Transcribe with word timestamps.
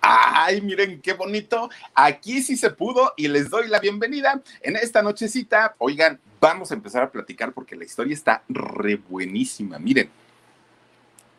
Ay, 0.00 0.60
miren 0.60 1.00
qué 1.00 1.12
bonito. 1.12 1.70
Aquí 1.94 2.42
sí 2.42 2.56
se 2.56 2.70
pudo 2.70 3.12
y 3.16 3.28
les 3.28 3.50
doy 3.50 3.68
la 3.68 3.80
bienvenida 3.80 4.42
en 4.62 4.76
esta 4.76 5.02
nochecita. 5.02 5.74
Oigan, 5.78 6.18
vamos 6.40 6.70
a 6.70 6.74
empezar 6.74 7.02
a 7.02 7.10
platicar 7.10 7.52
porque 7.52 7.76
la 7.76 7.84
historia 7.84 8.14
está 8.14 8.42
re 8.48 8.96
buenísima. 8.96 9.78
Miren, 9.78 10.10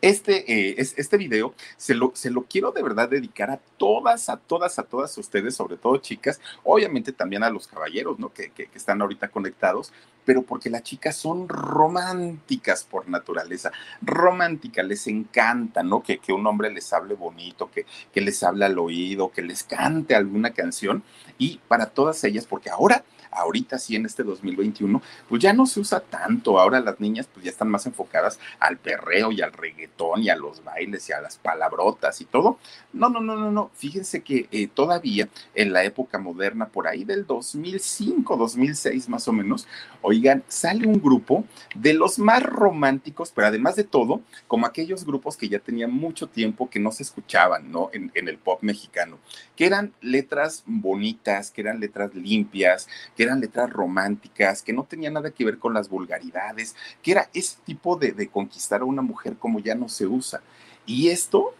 este, 0.02 0.52
eh, 0.52 0.74
este 0.78 1.16
video 1.16 1.54
se 1.76 1.94
lo, 1.94 2.10
se 2.14 2.30
lo 2.30 2.42
quiero 2.42 2.72
de 2.72 2.82
verdad 2.82 3.08
dedicar 3.08 3.50
a 3.52 3.60
todas, 3.76 4.28
a 4.28 4.36
todas, 4.36 4.80
a 4.80 4.82
todas 4.82 5.16
ustedes, 5.16 5.54
sobre 5.54 5.76
todo 5.76 5.96
chicas, 5.98 6.40
obviamente 6.64 7.12
también 7.12 7.44
a 7.44 7.50
los 7.50 7.68
caballeros, 7.68 8.18
¿no? 8.18 8.32
Que, 8.32 8.50
que, 8.50 8.68
están 8.74 9.00
ahorita 9.00 9.28
conectados, 9.28 9.92
pero 10.24 10.42
porque 10.42 10.70
las 10.70 10.82
chicas 10.82 11.16
son 11.16 11.48
románticas 11.48 12.82
por 12.82 13.08
naturaleza, 13.08 13.70
románticas, 14.00 14.84
les 14.84 15.06
encanta, 15.06 15.84
¿no? 15.84 16.02
Que, 16.02 16.18
que 16.18 16.32
un 16.32 16.46
hombre 16.48 16.70
les 16.70 16.92
hable 16.92 17.14
bonito, 17.14 17.70
que, 17.70 17.86
que 18.12 18.20
les 18.20 18.42
hable 18.42 18.64
al 18.64 18.78
oído, 18.80 19.30
que 19.30 19.42
les 19.42 19.62
cante 19.62 20.16
alguna 20.16 20.50
canción, 20.52 21.04
y 21.38 21.60
para 21.68 21.86
todas 21.86 22.24
ellas, 22.24 22.46
porque 22.46 22.70
ahora 22.70 23.04
ahorita 23.32 23.78
sí 23.78 23.96
en 23.96 24.06
este 24.06 24.22
2021, 24.22 25.02
pues 25.28 25.42
ya 25.42 25.52
no 25.52 25.66
se 25.66 25.80
usa 25.80 26.00
tanto. 26.00 26.58
Ahora 26.58 26.80
las 26.80 27.00
niñas 27.00 27.28
pues 27.32 27.44
ya 27.44 27.50
están 27.50 27.68
más 27.68 27.86
enfocadas 27.86 28.38
al 28.60 28.78
perreo 28.78 29.32
y 29.32 29.40
al 29.40 29.52
reggaetón 29.52 30.22
y 30.22 30.28
a 30.28 30.36
los 30.36 30.62
bailes 30.62 31.08
y 31.08 31.12
a 31.12 31.20
las 31.20 31.38
palabrotas 31.38 32.20
y 32.20 32.24
todo. 32.24 32.58
No, 32.92 33.08
no, 33.08 33.20
no, 33.20 33.36
no, 33.36 33.50
no. 33.50 33.70
Fíjense 33.74 34.22
que 34.22 34.48
eh, 34.50 34.68
todavía 34.68 35.28
en 35.54 35.72
la 35.72 35.84
época 35.84 36.18
moderna, 36.18 36.68
por 36.68 36.86
ahí 36.86 37.04
del 37.04 37.26
2005, 37.26 38.36
2006 38.36 39.08
más 39.08 39.26
o 39.28 39.32
menos, 39.32 39.66
oigan, 40.02 40.44
sale 40.48 40.86
un 40.86 41.00
grupo 41.00 41.44
de 41.74 41.94
los 41.94 42.18
más 42.18 42.42
románticos, 42.42 43.32
pero 43.34 43.48
además 43.48 43.76
de 43.76 43.84
todo, 43.84 44.20
como 44.46 44.66
aquellos 44.66 45.04
grupos 45.04 45.36
que 45.36 45.48
ya 45.48 45.58
tenían 45.58 45.92
mucho 45.92 46.28
tiempo 46.28 46.68
que 46.68 46.80
no 46.80 46.92
se 46.92 47.02
escuchaban, 47.02 47.70
¿no? 47.70 47.90
En, 47.92 48.10
en 48.14 48.28
el 48.28 48.38
pop 48.38 48.62
mexicano, 48.62 49.18
que 49.56 49.66
eran 49.66 49.92
letras 50.00 50.64
bonitas, 50.66 51.50
que 51.50 51.62
eran 51.62 51.80
letras 51.80 52.14
limpias, 52.14 52.88
que 53.16 53.21
eran 53.22 53.40
letras 53.40 53.70
románticas, 53.70 54.62
que 54.62 54.72
no 54.72 54.84
tenían 54.84 55.14
nada 55.14 55.30
que 55.30 55.44
ver 55.44 55.58
con 55.58 55.74
las 55.74 55.88
vulgaridades, 55.88 56.74
que 57.02 57.12
era 57.12 57.28
ese 57.32 57.56
tipo 57.64 57.96
de, 57.96 58.28
conquistar 58.28 58.80
a 58.80 58.84
una 58.84 59.02
mujer 59.02 59.36
como 59.38 59.60
ya 59.60 59.74
no 59.74 59.88
se 59.88 60.06
usa. 60.06 60.40
Y 60.86 61.08
esto, 61.08 61.54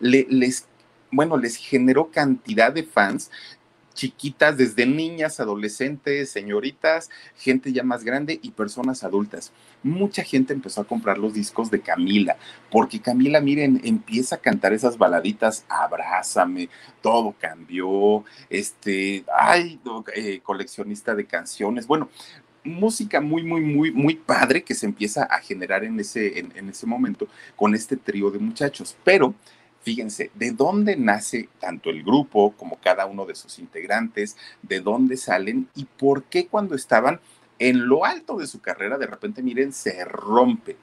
les, 0.00 0.66
bueno, 1.10 1.36
les 1.36 1.56
generó 1.56 2.10
cantidad 2.10 2.72
de 2.72 2.84
fans 2.84 3.30
chiquitas, 3.98 4.56
desde 4.56 4.86
niñas, 4.86 5.40
adolescentes, 5.40 6.30
señoritas, 6.30 7.10
gente 7.36 7.72
ya 7.72 7.82
más 7.82 8.04
grande 8.04 8.38
y 8.40 8.52
personas 8.52 9.02
adultas. 9.02 9.50
Mucha 9.82 10.22
gente 10.22 10.52
empezó 10.52 10.82
a 10.82 10.86
comprar 10.86 11.18
los 11.18 11.34
discos 11.34 11.68
de 11.68 11.80
Camila, 11.80 12.36
porque 12.70 13.00
Camila, 13.00 13.40
miren, 13.40 13.80
empieza 13.82 14.36
a 14.36 14.38
cantar 14.38 14.72
esas 14.72 14.98
baladitas, 14.98 15.64
abrázame, 15.68 16.68
todo 17.02 17.34
cambió, 17.40 18.24
este, 18.48 19.24
ay, 19.36 19.80
eh, 20.14 20.38
coleccionista 20.44 21.16
de 21.16 21.26
canciones, 21.26 21.88
bueno, 21.88 22.08
música 22.62 23.20
muy, 23.20 23.42
muy, 23.42 23.62
muy, 23.62 23.90
muy 23.90 24.14
padre 24.14 24.62
que 24.62 24.76
se 24.76 24.86
empieza 24.86 25.24
a 25.24 25.40
generar 25.40 25.82
en 25.82 25.98
ese, 25.98 26.38
en 26.38 26.68
ese 26.68 26.86
momento 26.86 27.26
con 27.56 27.74
este 27.74 27.96
trío 27.96 28.30
de 28.30 28.38
muchachos, 28.38 28.96
pero 29.02 29.34
fíjense, 29.88 30.30
de 30.34 30.50
dónde 30.50 30.96
nace 30.96 31.48
tanto 31.58 31.88
el 31.88 32.02
grupo 32.02 32.52
como 32.58 32.78
cada 32.78 33.06
uno 33.06 33.24
de 33.24 33.34
sus 33.34 33.58
integrantes, 33.58 34.36
de 34.60 34.80
dónde 34.80 35.16
salen 35.16 35.66
y 35.74 35.86
por 35.86 36.24
qué 36.24 36.46
cuando 36.46 36.74
estaban 36.74 37.20
en 37.58 37.88
lo 37.88 38.04
alto 38.04 38.36
de 38.36 38.46
su 38.46 38.60
carrera, 38.60 38.98
de 38.98 39.06
repente, 39.06 39.42
miren, 39.42 39.72
se 39.72 40.04
rompe. 40.04 40.76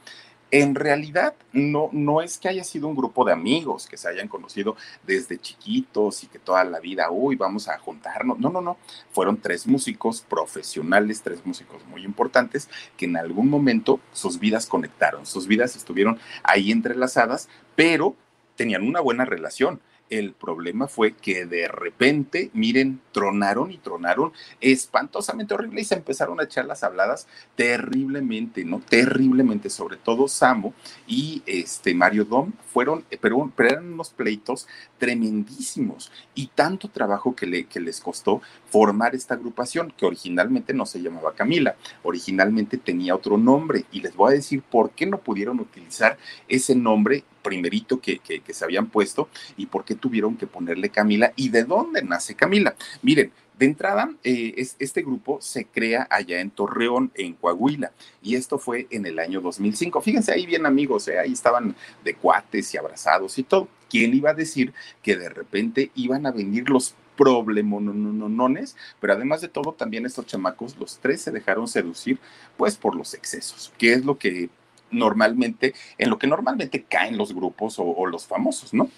En 0.50 0.74
realidad, 0.74 1.36
no, 1.54 1.90
no 1.92 2.24
es 2.24 2.40
que 2.40 2.50
haya 2.50 2.64
sido 2.64 2.88
un 2.88 2.96
grupo 2.96 3.24
de 3.26 3.34
amigos 3.34 3.86
que 3.86 3.96
se 3.96 4.10
hayan 4.10 4.28
conocido 4.28 4.76
desde 5.06 5.38
chiquitos 5.38 6.24
y 6.24 6.28
que 6.28 6.40
toda 6.40 6.64
la 6.64 6.80
vida, 6.80 7.12
uy, 7.12 7.36
vamos 7.36 7.68
a 7.68 7.78
juntarnos. 7.78 8.40
No, 8.40 8.50
no, 8.50 8.62
no. 8.62 8.78
Fueron 9.12 9.38
tres 9.38 9.68
músicos 9.68 10.22
profesionales, 10.22 11.22
tres 11.22 11.46
músicos 11.46 11.86
muy 11.86 12.04
importantes 12.04 12.70
que 12.98 13.06
en 13.06 13.18
algún 13.18 13.52
momento 13.52 14.00
sus 14.14 14.40
vidas 14.40 14.66
conectaron, 14.66 15.28
sus 15.28 15.46
vidas 15.46 15.76
estuvieron 15.76 16.18
ahí 16.44 16.72
entrelazadas, 16.72 17.50
pero 17.76 18.16
tenían 18.56 18.84
una 18.84 19.02
buena 19.02 19.26
relación. 19.26 19.80
El 20.08 20.34
problema 20.34 20.88
fue 20.88 21.14
que 21.14 21.48
de 21.48 21.68
repente, 21.68 22.52
miren, 22.54 23.02
tronaron 23.12 23.72
y 23.72 23.80
tronaron 23.80 24.34
espantosamente 24.62 25.56
horrible 25.56 25.82
y 25.82 25.86
se 25.86 25.96
empezaron 25.96 26.40
a 26.40 26.44
echar 26.44 26.66
las 26.66 26.84
habladas 26.84 27.28
terriblemente, 27.56 28.64
¿no? 28.66 28.82
Terriblemente, 28.88 29.72
sobre 29.72 29.98
todo 29.98 30.28
Samo 30.28 30.76
y 31.08 31.42
este 31.48 31.96
Mario 31.96 32.24
Dom 32.24 32.52
fueron, 32.72 33.04
pero, 33.20 33.52
pero 33.56 33.70
eran 33.70 33.94
unos 33.94 34.12
pleitos 34.12 34.68
tremendísimos 35.00 36.12
y 36.36 36.48
tanto 36.54 36.88
trabajo 36.90 37.36
que, 37.36 37.48
le, 37.48 37.66
que 37.66 37.80
les 37.80 38.00
costó 38.00 38.44
formar 38.68 39.16
esta 39.16 39.34
agrupación, 39.34 39.92
que 39.98 40.06
originalmente 40.06 40.76
no 40.76 40.86
se 40.86 41.02
llamaba 41.02 41.34
Camila, 41.34 41.78
originalmente 42.04 42.78
tenía 42.78 43.16
otro 43.16 43.40
nombre 43.40 43.86
y 43.92 44.02
les 44.02 44.16
voy 44.16 44.34
a 44.34 44.36
decir 44.36 44.62
por 44.62 44.92
qué 44.92 45.08
no 45.08 45.18
pudieron 45.18 45.60
utilizar 45.60 46.20
ese 46.48 46.76
nombre 46.76 47.24
primerito 47.46 48.02
que, 48.02 48.18
que, 48.18 48.54
se 48.54 48.66
habían 48.66 48.88
puesto 48.88 49.30
y 49.56 49.68
por 49.68 49.86
qué 49.86 49.94
tuvieron 49.94 50.36
que 50.36 50.48
ponerle 50.48 50.90
Camila 50.90 51.32
y 51.36 51.50
de 51.50 51.64
dónde 51.64 52.02
nace 52.02 52.34
Camila. 52.34 52.76
Miren, 53.04 53.32
de 53.58 53.66
entrada, 53.68 54.12
eh, 54.24 54.56
es, 54.58 54.76
este 54.80 55.04
grupo 55.04 55.40
se 55.42 55.66
crea 55.66 56.08
allá 56.10 56.42
en 56.42 56.50
Torreón, 56.50 57.12
en 57.14 57.34
Coahuila, 57.34 57.92
y 58.22 58.36
esto 58.36 58.58
fue 58.58 58.88
en 58.90 59.06
el 59.06 59.20
año 59.20 59.42
2005. 59.42 60.02
Fíjense 60.02 60.34
ahí 60.34 60.46
bien 60.46 60.66
amigos, 60.66 61.08
eh, 61.08 61.20
ahí 61.20 61.32
estaban 61.34 61.76
de 62.04 62.16
cuates 62.16 62.74
y 62.74 62.78
abrazados 62.78 63.38
y 63.38 63.44
todo. 63.44 63.68
¿Quién 63.90 64.14
iba 64.16 64.32
a 64.32 64.34
decir 64.34 64.74
que 65.04 65.16
de 65.16 65.30
repente 65.30 65.92
iban 65.96 66.26
a 66.26 66.32
venir 66.32 66.70
los 66.70 66.96
problemononones? 67.16 68.76
Pero 69.00 69.14
además 69.14 69.42
de 69.42 69.48
todo, 69.48 69.72
también 69.74 70.06
estos 70.06 70.26
chamacos, 70.26 70.76
los 70.78 70.98
tres 70.98 71.22
se 71.22 71.32
dejaron 71.32 71.68
seducir 71.68 72.20
pues 72.58 72.76
por 72.76 72.96
los 72.96 73.14
excesos, 73.14 73.72
que 73.78 73.94
es 73.94 74.04
lo 74.04 74.18
que 74.18 74.50
normalmente, 74.92 75.74
en 75.98 76.10
lo 76.10 76.18
que 76.18 76.28
normalmente 76.28 76.84
caen 76.84 77.18
los 77.18 77.34
grupos 77.34 77.76
o, 77.80 78.06
los 78.06 78.26
famosos, 78.26 78.74
¿no? 78.74 78.90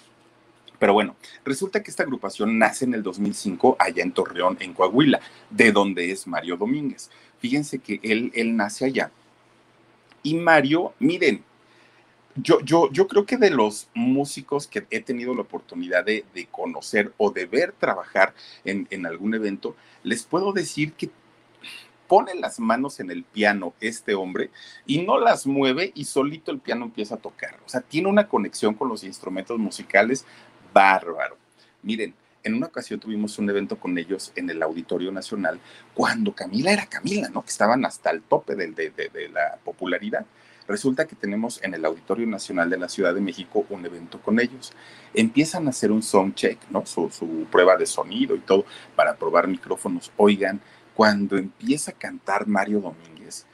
Pero 0.79 0.93
bueno, 0.93 1.15
resulta 1.43 1.81
que 1.81 1.89
esta 1.89 2.03
agrupación 2.03 2.59
nace 2.59 2.85
en 2.85 2.93
el 2.93 3.01
2005 3.01 3.77
allá 3.79 4.03
en 4.03 4.11
Torreón, 4.11 4.57
en 4.59 4.73
Coahuila, 4.73 5.19
de 5.49 5.71
donde 5.71 6.11
es 6.11 6.27
Mario 6.27 6.55
Domínguez. 6.55 7.09
Fíjense 7.39 7.79
que 7.79 7.99
él, 8.03 8.31
él 8.35 8.55
nace 8.55 8.85
allá. 8.85 9.11
Y 10.21 10.35
Mario, 10.35 10.93
miren, 10.99 11.43
yo, 12.35 12.59
yo, 12.61 12.91
yo 12.91 13.07
creo 13.07 13.25
que 13.25 13.37
de 13.37 13.49
los 13.49 13.89
músicos 13.93 14.67
que 14.67 14.85
he 14.91 15.01
tenido 15.01 15.33
la 15.33 15.41
oportunidad 15.41 16.05
de, 16.05 16.23
conocer 16.51 17.11
o 17.17 17.31
de 17.31 17.45
ver 17.45 17.71
trabajar 17.71 18.33
en, 18.63 18.87
en 18.91 19.05
algún 19.05 19.33
evento, 19.33 19.75
les 20.03 20.23
puedo 20.23 20.53
decir 20.53 20.93
que 20.93 21.09
pone 22.07 22.35
las 22.35 22.59
manos 22.59 22.99
en 22.99 23.11
el 23.11 23.23
piano 23.23 23.73
este 23.81 24.15
hombre 24.15 24.49
y 24.85 25.01
no 25.01 25.19
las 25.19 25.45
mueve 25.45 25.91
y 25.95 26.05
solito 26.05 26.51
el 26.51 26.59
piano 26.59 26.85
empieza 26.85 27.15
a 27.15 27.19
tocar. 27.19 27.59
O 27.65 27.69
sea, 27.69 27.81
tiene 27.81 28.09
una 28.09 28.27
conexión 28.27 28.73
con 28.73 28.89
los 28.89 29.03
instrumentos 29.03 29.57
musicales 29.59 30.25
bárbaro. 30.73 31.37
Miren, 31.83 32.13
en 32.43 32.53
una 32.53 32.67
ocasión 32.67 32.99
tuvimos 32.99 33.37
un 33.39 33.49
evento 33.49 33.77
con 33.77 33.97
ellos 33.97 34.31
en 34.35 34.49
el 34.49 34.63
Auditorio 34.63 35.11
Nacional 35.11 35.59
cuando 35.93 36.33
Camila 36.33 36.71
era 36.71 36.85
Camila, 36.85 37.29
¿no? 37.29 37.43
Que 37.43 37.49
estaban 37.49 37.83
hasta 37.85 38.09
el 38.09 38.21
tope 38.21 38.55
de, 38.55 38.71
de, 38.71 38.89
de 38.89 39.29
la 39.29 39.57
popularidad. 39.63 40.25
Resulta 40.67 41.07
que 41.07 41.15
tenemos 41.15 41.63
en 41.63 41.73
el 41.73 41.85
Auditorio 41.85 42.27
Nacional 42.27 42.69
de 42.69 42.77
la 42.77 42.89
Ciudad 42.89 43.13
de 43.13 43.21
México 43.21 43.65
un 43.69 43.85
evento 43.85 44.21
con 44.21 44.39
ellos. 44.39 44.73
Empiezan 45.13 45.65
a 45.67 45.69
hacer 45.69 45.91
un 45.91 46.03
sound 46.03 46.35
check, 46.35 46.59
¿no? 46.69 46.85
Su, 46.85 47.09
su 47.09 47.47
prueba 47.49 47.77
de 47.77 47.85
sonido 47.85 48.35
y 48.35 48.39
todo 48.39 48.65
para 48.95 49.15
probar 49.15 49.47
micrófonos. 49.47 50.11
Oigan, 50.17 50.59
cuando 50.97 51.37
empieza 51.37 51.91
a 51.91 51.93
cantar 51.93 52.47
Mario 52.47 52.81
Domínguez, 52.81 53.45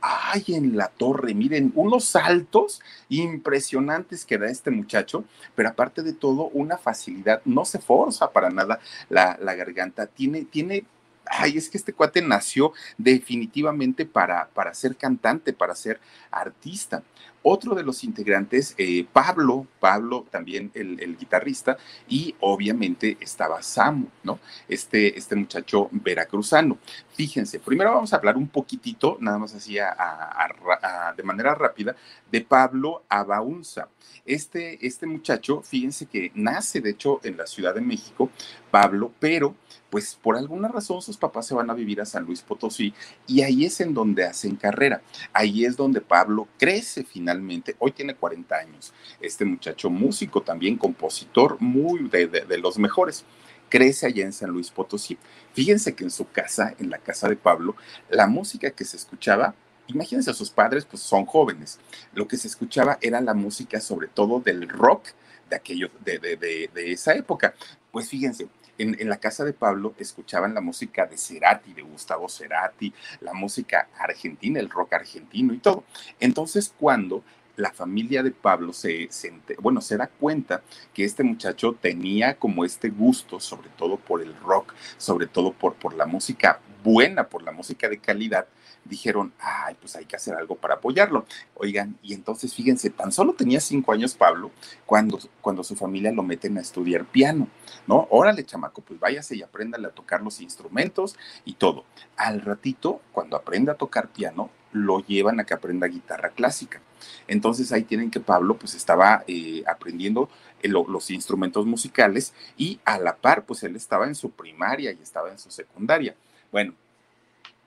ay, 0.00 0.44
en 0.54 0.76
la 0.76 0.86
torre, 0.86 1.34
miren, 1.34 1.72
unos 1.74 2.04
saltos 2.04 2.80
impresionantes 3.08 4.24
que 4.24 4.38
da 4.38 4.46
este 4.46 4.70
muchacho, 4.70 5.24
pero 5.56 5.68
aparte 5.68 6.04
de 6.04 6.12
todo, 6.12 6.46
una 6.50 6.78
facilidad, 6.78 7.42
no 7.44 7.64
se 7.64 7.80
forza 7.80 8.30
para 8.30 8.50
nada 8.50 8.78
la, 9.08 9.36
la 9.42 9.56
garganta, 9.56 10.06
tiene, 10.06 10.44
tiene 10.44 10.84
ay, 11.28 11.58
es 11.58 11.68
que 11.68 11.76
este 11.76 11.92
cuate 11.92 12.22
nació 12.22 12.72
definitivamente 12.96 14.06
para, 14.06 14.48
para 14.54 14.72
ser 14.72 14.94
cantante, 14.94 15.52
para 15.52 15.74
ser 15.74 15.98
artista. 16.30 17.02
Otro 17.48 17.76
de 17.76 17.84
los 17.84 18.02
integrantes, 18.02 18.74
eh, 18.76 19.06
Pablo, 19.12 19.68
Pablo 19.78 20.26
también 20.32 20.72
el, 20.74 21.16
guitarrista, 21.16 21.76
y 22.08 22.34
obviamente 22.40 23.16
estaba 23.20 23.62
Samu, 23.62 24.08
¿no? 24.24 24.40
Este, 24.68 25.16
este 25.16 25.36
muchacho 25.36 25.88
veracruzano. 25.92 26.76
Fíjense, 27.14 27.60
primero 27.60 27.94
vamos 27.94 28.12
a 28.12 28.16
hablar 28.16 28.36
un 28.36 28.48
poquitito, 28.48 29.16
nada 29.20 29.38
más 29.38 29.54
así 29.54 29.74
de 29.74 31.22
manera 31.22 31.54
rápida, 31.54 31.94
de 32.32 32.40
Pablo 32.40 33.04
Abaunza. 33.08 33.90
Este, 34.24 34.84
este 34.84 35.06
muchacho, 35.06 35.62
fíjense 35.62 36.06
que 36.06 36.32
nace 36.34 36.80
de 36.80 36.90
hecho 36.90 37.20
en 37.22 37.36
la 37.36 37.46
Ciudad 37.46 37.76
de 37.76 37.80
México, 37.80 38.28
Pablo, 38.72 39.12
pero 39.20 39.54
pues 39.88 40.18
por 40.20 40.36
alguna 40.36 40.68
razón 40.68 41.00
sus 41.00 41.16
papás 41.16 41.46
se 41.46 41.54
van 41.54 41.70
a 41.70 41.74
vivir 41.74 42.00
a 42.00 42.04
San 42.04 42.24
Luis 42.24 42.42
Potosí 42.42 42.92
y 43.26 43.42
ahí 43.42 43.64
es 43.64 43.80
en 43.80 43.94
donde 43.94 44.24
hacen 44.24 44.56
carrera. 44.56 45.00
Ahí 45.32 45.64
es 45.64 45.76
donde 45.76 46.00
Pablo 46.00 46.48
crece 46.58 47.04
finalmente. 47.04 47.35
Hoy 47.78 47.92
tiene 47.92 48.14
40 48.14 48.56
años. 48.56 48.92
Este 49.20 49.44
muchacho 49.44 49.90
músico 49.90 50.42
también, 50.42 50.76
compositor, 50.76 51.56
muy 51.60 52.08
de, 52.08 52.26
de 52.26 52.58
los 52.58 52.78
mejores 52.78 53.24
crece 53.68 54.06
allá 54.06 54.24
en 54.24 54.32
San 54.32 54.50
Luis 54.50 54.70
Potosí. 54.70 55.18
Fíjense 55.52 55.94
que 55.96 56.04
en 56.04 56.10
su 56.12 56.30
casa, 56.30 56.74
en 56.78 56.88
la 56.88 56.98
casa 56.98 57.28
de 57.28 57.34
Pablo, 57.34 57.74
la 58.08 58.28
música 58.28 58.70
que 58.70 58.84
se 58.84 58.96
escuchaba 58.96 59.56
imagínense 59.88 60.30
a 60.30 60.34
sus 60.34 60.50
padres, 60.50 60.84
pues 60.84 61.02
son 61.02 61.26
jóvenes. 61.26 61.78
Lo 62.12 62.26
que 62.26 62.36
se 62.36 62.48
escuchaba 62.48 62.98
era 63.00 63.20
la 63.20 63.34
música, 63.34 63.80
sobre 63.80 64.08
todo 64.08 64.40
del 64.40 64.68
rock 64.68 65.08
de 65.48 65.56
aquello, 65.56 65.90
de, 66.04 66.18
de, 66.18 66.36
de, 66.36 66.92
esa 66.92 67.14
época. 67.14 67.54
Pues 67.92 68.08
fíjense, 68.08 68.48
en, 68.78 69.08
la 69.08 69.18
casa 69.18 69.44
de 69.44 69.52
Pablo 69.52 69.94
escuchaban 69.98 70.54
la 70.54 70.60
música 70.60 71.06
de 71.06 71.18
Cerati, 71.18 71.72
de 71.72 71.82
Gustavo 71.82 72.28
Cerati, 72.28 72.92
la 73.20 73.32
música 73.32 73.88
argentina, 73.98 74.60
el 74.60 74.70
rock 74.70 74.94
argentino 74.94 75.52
y 75.54 75.58
todo. 75.58 75.84
Entonces, 76.20 76.72
cuando 76.78 77.22
la 77.56 77.72
familia 77.72 78.22
de 78.22 78.30
Pablo 78.30 78.72
se, 78.72 79.08
se, 79.10 79.32
bueno, 79.60 79.80
se 79.80 79.96
da 79.96 80.06
cuenta 80.08 80.62
que 80.92 81.04
este 81.04 81.22
muchacho 81.22 81.76
tenía 81.80 82.34
como 82.34 82.64
este 82.64 82.90
gusto, 82.90 83.40
sobre 83.40 83.70
todo 83.70 83.96
por 83.96 84.22
el 84.22 84.36
rock, 84.36 84.74
sobre 84.98 85.26
todo 85.26 85.52
por, 85.52 85.74
por 85.74 85.94
la 85.94 86.06
música 86.06 86.60
buena, 86.84 87.28
por 87.28 87.42
la 87.42 87.52
música 87.52 87.88
de 87.88 87.98
calidad, 87.98 88.46
dijeron, 88.88 89.32
ay, 89.38 89.76
pues 89.80 89.96
hay 89.96 90.04
que 90.04 90.16
hacer 90.16 90.34
algo 90.34 90.56
para 90.56 90.74
apoyarlo. 90.74 91.26
Oigan, 91.54 91.98
y 92.02 92.14
entonces 92.14 92.54
fíjense, 92.54 92.90
tan 92.90 93.12
solo 93.12 93.34
tenía 93.34 93.60
cinco 93.60 93.92
años 93.92 94.14
Pablo 94.14 94.50
cuando, 94.84 95.18
cuando 95.40 95.64
su 95.64 95.76
familia 95.76 96.12
lo 96.12 96.22
meten 96.22 96.58
a 96.58 96.60
estudiar 96.60 97.04
piano, 97.04 97.48
¿no? 97.86 98.06
Órale, 98.10 98.44
chamaco, 98.44 98.82
pues 98.82 98.98
váyase 99.00 99.36
y 99.36 99.42
apréndale 99.42 99.88
a 99.88 99.90
tocar 99.90 100.22
los 100.22 100.40
instrumentos 100.40 101.16
y 101.44 101.54
todo. 101.54 101.84
Al 102.16 102.40
ratito, 102.40 103.00
cuando 103.12 103.36
aprenda 103.36 103.72
a 103.72 103.76
tocar 103.76 104.08
piano, 104.08 104.50
lo 104.72 105.00
llevan 105.00 105.40
a 105.40 105.44
que 105.44 105.54
aprenda 105.54 105.86
guitarra 105.86 106.30
clásica. 106.30 106.80
Entonces 107.26 107.72
ahí 107.72 107.82
tienen 107.82 108.10
que 108.10 108.20
Pablo 108.20 108.56
pues 108.56 108.74
estaba 108.74 109.24
eh, 109.26 109.62
aprendiendo 109.66 110.28
eh, 110.62 110.68
los 110.68 111.10
instrumentos 111.10 111.66
musicales 111.66 112.34
y 112.56 112.80
a 112.84 112.98
la 112.98 113.16
par 113.16 113.44
pues 113.44 113.62
él 113.62 113.76
estaba 113.76 114.06
en 114.06 114.14
su 114.14 114.30
primaria 114.30 114.92
y 114.92 115.02
estaba 115.02 115.30
en 115.30 115.38
su 115.38 115.50
secundaria. 115.50 116.14
Bueno, 116.52 116.74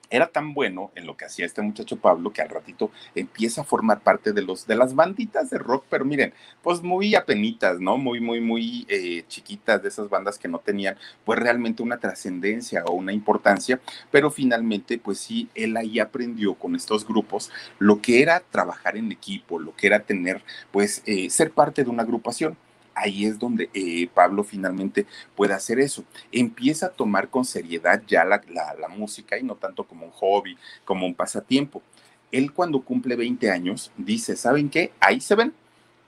era 0.10 0.28
tan 0.28 0.54
bueno 0.54 0.92
en 0.96 1.06
lo 1.06 1.16
que 1.16 1.26
hacía 1.26 1.46
este 1.46 1.62
muchacho 1.62 1.98
Pablo 1.98 2.32
que 2.32 2.42
al 2.42 2.50
ratito 2.50 2.92
empieza 3.16 3.62
a 3.62 3.64
formar 3.64 4.02
parte 4.02 4.34
de 4.34 4.42
los 4.42 4.68
de 4.68 4.76
las 4.76 4.96
banditas 4.96 5.50
de 5.50 5.58
rock, 5.58 5.86
pero 5.90 6.06
miren, 6.06 6.34
pues 6.62 6.82
muy 6.82 7.16
apenitas, 7.16 7.80
¿no? 7.80 7.98
Muy, 7.98 8.20
muy, 8.20 8.42
muy 8.42 8.86
eh, 8.90 9.24
chiquitas 9.28 9.82
de 9.82 9.90
esas 9.90 10.10
bandas 10.10 10.38
que 10.38 10.48
no 10.48 10.60
tenían 10.60 10.98
pues 11.26 11.40
realmente 11.40 11.84
una 11.84 11.98
trascendencia 11.98 12.84
o 12.86 12.94
una 12.94 13.14
importancia, 13.14 13.80
pero 14.12 14.32
finalmente 14.32 14.98
pues 14.98 15.20
sí, 15.20 15.50
él 15.56 15.78
ahí 15.78 16.00
aprendió 16.00 16.56
con 16.56 16.76
estos 16.76 17.06
grupos 17.06 17.52
lo 17.78 18.02
que 18.02 18.22
era 18.22 18.42
trabajar 18.52 18.98
en 18.98 19.12
equipo, 19.12 19.60
lo 19.60 19.76
que 19.76 19.88
era 19.88 20.00
tener 20.02 20.42
pues 20.72 21.04
eh, 21.06 21.30
ser 21.30 21.52
parte 21.52 21.84
de 21.84 21.90
una 21.90 22.04
agrupación 22.04 22.58
ahí 23.00 23.26
es 23.26 23.40
donde 23.40 23.70
eh, 23.74 24.10
Pablo 24.14 24.44
finalmente 24.44 25.06
puede 25.36 25.54
hacer 25.54 25.80
eso. 25.80 26.04
Empieza 26.32 26.88
a 26.88 26.90
tomar 26.90 27.30
con 27.30 27.46
seriedad 27.46 28.02
ya 28.08 28.26
la, 28.26 28.42
música 28.90 29.38
y 29.38 29.44
no 29.44 29.56
tanto 29.56 29.84
como 29.84 30.06
un 30.06 30.12
hobby, 30.12 30.58
como 30.84 31.06
un 31.06 31.14
pasatiempo. 31.14 31.82
Él 32.32 32.52
cuando 32.52 32.82
cumple 32.82 33.16
20 33.16 33.50
años 33.50 33.92
dice, 33.98 34.36
¿saben 34.36 34.70
qué? 34.70 34.92
Ahí 35.00 35.22
se 35.22 35.36
ven. 35.36 35.54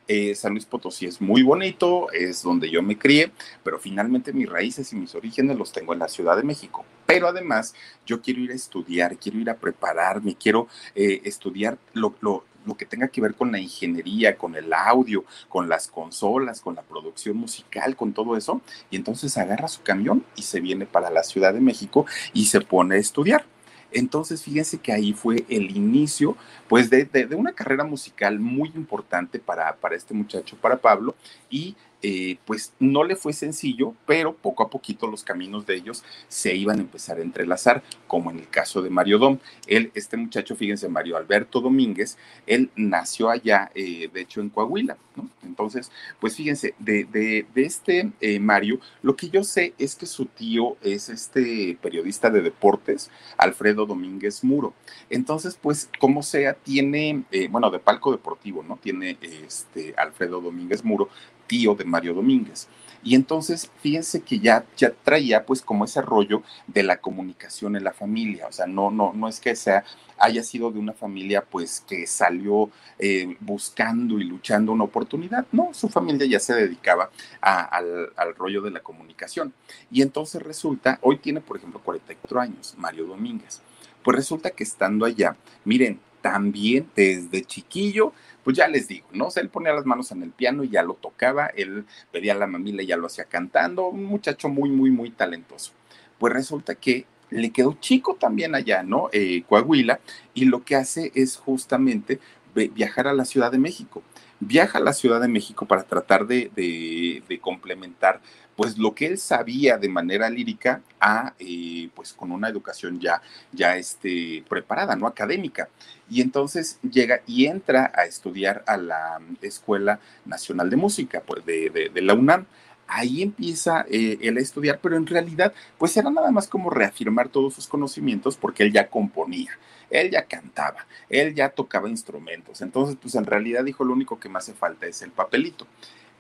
Eh, 0.07 0.35
San 0.35 0.51
Luis 0.51 0.65
Potosí 0.65 1.05
es 1.05 1.21
muy 1.21 1.41
bonito, 1.41 2.11
es 2.11 2.43
donde 2.43 2.69
yo 2.69 2.81
me 2.81 2.97
crié, 2.97 3.31
pero 3.63 3.79
finalmente 3.79 4.33
mis 4.33 4.49
raíces 4.49 4.91
y 4.91 4.97
mis 4.97 5.15
orígenes 5.15 5.57
los 5.57 5.71
tengo 5.71 5.93
en 5.93 5.99
la 5.99 6.09
Ciudad 6.09 6.35
de 6.35 6.43
México. 6.43 6.83
Pero 7.05 7.27
además 7.27 7.73
yo 8.05 8.21
quiero 8.21 8.41
ir 8.41 8.51
a 8.51 8.55
estudiar, 8.55 9.17
quiero 9.17 9.39
ir 9.39 9.49
a 9.49 9.55
prepararme, 9.55 10.35
quiero 10.35 10.67
eh, 10.95 11.21
estudiar 11.23 11.77
lo, 11.93 12.15
lo, 12.19 12.43
lo 12.65 12.75
que 12.75 12.85
tenga 12.85 13.07
que 13.07 13.21
ver 13.21 13.35
con 13.35 13.51
la 13.51 13.59
ingeniería, 13.59 14.37
con 14.37 14.55
el 14.55 14.71
audio, 14.73 15.25
con 15.49 15.69
las 15.69 15.87
consolas, 15.87 16.61
con 16.61 16.75
la 16.75 16.81
producción 16.81 17.37
musical, 17.37 17.95
con 17.95 18.13
todo 18.13 18.37
eso. 18.37 18.61
Y 18.89 18.95
entonces 18.95 19.37
agarra 19.37 19.67
su 19.67 19.81
camión 19.81 20.25
y 20.35 20.43
se 20.43 20.59
viene 20.59 20.85
para 20.85 21.09
la 21.09 21.23
Ciudad 21.23 21.53
de 21.53 21.61
México 21.61 22.05
y 22.33 22.45
se 22.45 22.61
pone 22.61 22.95
a 22.95 22.99
estudiar. 22.99 23.45
Entonces, 23.91 24.43
fíjense 24.43 24.77
que 24.77 24.93
ahí 24.93 25.13
fue 25.13 25.45
el 25.49 25.75
inicio, 25.75 26.37
pues, 26.69 26.89
de, 26.89 27.03
de, 27.05 27.35
una 27.35 27.51
carrera 27.51 27.83
musical 27.83 28.39
muy 28.39 28.71
importante 28.73 29.37
para, 29.37 29.75
para 29.75 29.95
este 29.95 30.13
muchacho, 30.13 30.57
para 30.61 30.77
Pablo, 30.77 31.15
y 31.49 31.75
eh, 32.03 32.37
pues 32.45 32.73
no 32.79 33.03
le 33.03 33.15
fue 33.15 33.31
sencillo, 33.31 33.93
pero 34.07 34.33
poco 34.33 34.63
a 34.63 34.69
poquito 34.69 35.07
los 35.07 35.23
caminos 35.23 35.67
de 35.67 35.75
ellos 35.75 36.03
se 36.27 36.55
iban 36.55 36.79
a 36.79 36.81
empezar 36.81 37.19
a 37.19 37.21
entrelazar, 37.21 37.83
como 38.07 38.31
en 38.31 38.39
el 38.39 38.49
caso 38.49 38.81
de 38.81 38.89
Mario 38.89 39.19
Dom. 39.19 39.37
Él, 39.67 39.91
este 39.93 40.17
muchacho, 40.17 40.55
fíjense, 40.55 40.89
Mario 40.89 41.15
Alberto 41.15 41.61
Domínguez, 41.61 42.17
él 42.47 42.71
nació 42.75 43.29
allá, 43.29 43.71
eh, 43.75 44.09
de 44.11 44.21
hecho, 44.21 44.41
en 44.41 44.49
Coahuila, 44.49 44.97
¿no? 45.15 45.29
Entonces, 45.43 45.91
pues 46.19 46.35
fíjense, 46.35 46.73
de, 46.79 47.03
de, 47.03 47.45
este 47.55 48.11
eh, 48.19 48.39
Mario, 48.39 48.79
lo 49.03 49.15
que 49.15 49.29
yo 49.29 49.43
sé 49.43 49.73
es 49.77 49.95
que 49.95 50.07
su 50.07 50.25
tío 50.25 50.77
es 50.81 51.09
este 51.09 51.77
periodista 51.81 52.31
de 52.31 52.41
deportes, 52.41 53.11
Alfredo 53.37 53.85
Domínguez 53.85 54.43
Muro. 54.43 54.73
Entonces, 55.09 55.57
pues, 55.61 55.89
como 55.99 56.23
sea, 56.23 56.53
tiene, 56.53 57.23
bueno, 57.49 57.69
de 57.69 57.79
palco 57.79 58.11
deportivo, 58.11 58.63
¿no? 58.63 58.77
Tiene 58.77 59.17
este 59.21 59.93
Alfredo 59.97 60.41
Domínguez 60.41 60.83
Muro, 60.83 61.09
tío 61.51 61.75
de 61.75 61.83
Mario 61.83 62.13
Domínguez. 62.13 62.69
Y 63.03 63.13
entonces, 63.13 63.69
fíjense 63.81 64.21
que 64.21 64.39
ya, 64.39 64.63
ya 64.77 64.91
traía 64.91 65.45
pues 65.45 65.61
como 65.61 65.83
ese 65.83 66.01
rollo 66.01 66.43
de 66.67 66.83
la 66.83 67.01
comunicación 67.01 67.75
en 67.75 67.83
la 67.83 67.91
familia, 67.91 68.47
o 68.47 68.53
sea, 68.53 68.67
no, 68.67 68.89
no, 68.89 69.11
no 69.11 69.27
es 69.27 69.41
que 69.41 69.53
sea, 69.55 69.83
haya 70.17 70.43
sido 70.43 70.71
de 70.71 70.79
una 70.79 70.93
familia 70.93 71.43
pues 71.43 71.83
que 71.85 72.07
salió 72.07 72.69
eh, 72.99 73.35
buscando 73.41 74.17
y 74.17 74.23
luchando 74.23 74.71
una 74.71 74.85
oportunidad, 74.85 75.45
no, 75.51 75.73
su 75.73 75.89
familia 75.89 76.25
ya 76.25 76.39
se 76.39 76.53
dedicaba 76.53 77.09
al, 77.41 78.13
al 78.15 78.35
rollo 78.35 78.61
de 78.61 78.71
la 78.71 78.79
comunicación. 78.79 79.51
Y 79.91 80.03
entonces 80.03 80.41
resulta, 80.41 80.99
hoy 81.01 81.17
tiene 81.17 81.41
por 81.41 81.57
ejemplo 81.57 81.81
44 81.83 82.39
años, 82.39 82.75
Mario 82.77 83.07
Domínguez, 83.07 83.61
pues 84.03 84.15
resulta 84.15 84.51
que 84.51 84.63
estando 84.63 85.05
allá, 85.05 85.35
miren, 85.65 85.99
también 86.21 86.87
desde 86.95 87.43
chiquillo 87.43 88.13
pues 88.43 88.57
ya 88.57 88.67
les 88.67 88.87
digo, 88.87 89.07
¿no? 89.13 89.27
O 89.27 89.31
sea, 89.31 89.43
él 89.43 89.49
ponía 89.49 89.73
las 89.73 89.85
manos 89.85 90.11
en 90.11 90.23
el 90.23 90.31
piano 90.31 90.63
y 90.63 90.69
ya 90.69 90.83
lo 90.83 90.95
tocaba, 90.95 91.47
él 91.47 91.85
pedía 92.11 92.33
la 92.35 92.47
mamila 92.47 92.83
y 92.83 92.87
ya 92.87 92.97
lo 92.97 93.07
hacía 93.07 93.25
cantando, 93.25 93.87
un 93.87 94.03
muchacho 94.03 94.49
muy, 94.49 94.69
muy, 94.69 94.91
muy 94.91 95.11
talentoso. 95.11 95.71
Pues 96.17 96.33
resulta 96.33 96.75
que 96.75 97.05
le 97.29 97.51
quedó 97.51 97.77
chico 97.79 98.15
también 98.19 98.55
allá, 98.55 98.83
¿no? 98.83 99.09
Eh, 99.11 99.43
Coahuila, 99.47 99.99
y 100.33 100.45
lo 100.45 100.63
que 100.63 100.75
hace 100.75 101.11
es 101.15 101.37
justamente 101.37 102.19
viajar 102.53 103.07
a 103.07 103.13
la 103.13 103.25
Ciudad 103.25 103.51
de 103.51 103.57
México. 103.57 104.03
Viaja 104.39 104.79
a 104.79 104.81
la 104.81 104.93
Ciudad 104.93 105.21
de 105.21 105.27
México 105.27 105.65
para 105.65 105.83
tratar 105.83 106.25
de, 106.27 106.51
de 106.55 107.39
complementar 107.39 108.21
pues 108.61 108.77
lo 108.77 108.93
que 108.93 109.07
él 109.07 109.17
sabía 109.17 109.79
de 109.79 109.89
manera 109.89 110.29
lírica 110.29 110.83
a 110.99 111.33
eh, 111.39 111.89
pues 111.95 112.13
con 112.13 112.31
una 112.31 112.47
educación 112.47 112.99
ya 112.99 113.19
ya 113.51 113.75
este 113.75 114.43
preparada 114.47 114.95
no 114.95 115.07
académica. 115.07 115.67
Y 116.07 116.21
entonces 116.21 116.77
llega 116.83 117.21
y 117.25 117.47
entra 117.47 117.91
a 117.95 118.05
estudiar 118.05 118.63
a 118.67 118.77
la 118.77 119.19
escuela 119.41 119.99
nacional 120.25 120.69
de 120.69 120.75
música 120.75 121.23
pues 121.25 121.43
de, 121.43 121.91
la 122.03 122.13
UNAM. 122.13 122.45
Ahí 122.85 123.23
empieza 123.23 123.83
eh, 123.89 124.19
él 124.21 124.37
a 124.37 124.41
estudiar, 124.41 124.79
pero 124.79 124.95
en 124.95 125.07
realidad, 125.07 125.53
pues 125.79 125.97
era 125.97 126.11
nada 126.11 126.29
más 126.29 126.47
como 126.47 126.69
reafirmar 126.69 127.29
todos 127.29 127.55
sus 127.55 127.67
conocimientos 127.67 128.37
porque 128.37 128.61
él 128.61 128.71
ya 128.71 128.89
componía, 128.89 129.57
él 129.89 130.11
ya 130.11 130.25
cantaba, 130.25 130.85
él 131.09 131.33
ya 131.33 131.49
tocaba 131.49 131.89
instrumentos. 131.89 132.61
Entonces, 132.61 132.95
pues 133.01 133.15
en 133.15 133.25
realidad 133.25 133.63
dijo, 133.63 133.83
lo 133.83 133.93
único 133.93 134.19
que 134.19 134.29
me 134.29 134.37
hace 134.37 134.53
falta 134.53 134.85
es 134.85 135.01
el 135.01 135.09
papelito 135.09 135.65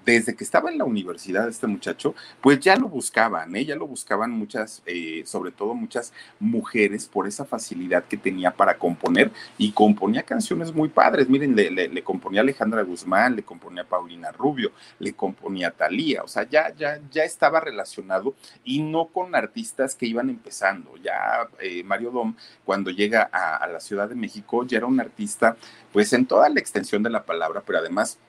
desde 0.05 0.35
que 0.35 0.43
estaba 0.43 0.71
en 0.71 0.77
la 0.77 0.85
universidad 0.85 1.47
este 1.47 1.67
muchacho, 1.67 2.15
pues 2.41 2.59
ya 2.59 2.75
lo 2.75 2.87
buscaban, 2.87 3.55
¿eh? 3.55 3.65
ya 3.65 3.75
lo 3.75 3.87
buscaban 3.87 4.31
muchas, 4.31 4.81
eh, 4.85 5.23
sobre 5.25 5.51
todo 5.51 5.73
muchas 5.73 6.13
mujeres 6.39 7.07
por 7.07 7.27
esa 7.27 7.45
facilidad 7.45 8.03
que 8.05 8.17
tenía 8.17 8.51
para 8.51 8.77
componer 8.77 9.31
y 9.57 9.71
componía 9.71 10.23
canciones 10.23 10.73
muy 10.73 10.89
padres. 10.89 11.29
Miren, 11.29 11.55
le, 11.55 12.03
componía 12.03 12.41
a 12.41 12.43
Alejandra 12.43 12.81
Guzmán, 12.83 13.35
le 13.35 13.43
componía 13.43 13.83
Paulina 13.83 14.31
Rubio, 14.31 14.71
le 14.99 15.13
componía 15.13 15.71
Talía, 15.71 16.23
o 16.23 16.27
sea, 16.27 16.47
ya, 16.49 16.73
ya, 16.75 16.99
ya 17.11 17.23
estaba 17.23 17.59
relacionado 17.59 18.33
y 18.63 18.81
no 18.81 19.07
con 19.07 19.35
artistas 19.35 19.95
que 19.95 20.07
iban 20.07 20.29
empezando. 20.29 20.95
Ya 20.97 21.47
eh, 21.59 21.83
Mario 21.83 22.11
Dom, 22.11 22.35
cuando 22.65 22.91
llega 22.91 23.23
a 23.23 23.67
la 23.67 23.79
Ciudad 23.79 24.09
de 24.09 24.15
México, 24.15 24.65
ya 24.65 24.77
era 24.77 24.87
un 24.87 24.99
artista, 24.99 25.57
pues 25.91 26.11
en 26.13 26.25
toda 26.25 26.49
la 26.49 26.59
extensión 26.59 27.03
de 27.03 27.09
la 27.09 27.23
palabra, 27.23 27.63
pero 27.65 27.79
además 27.79 28.19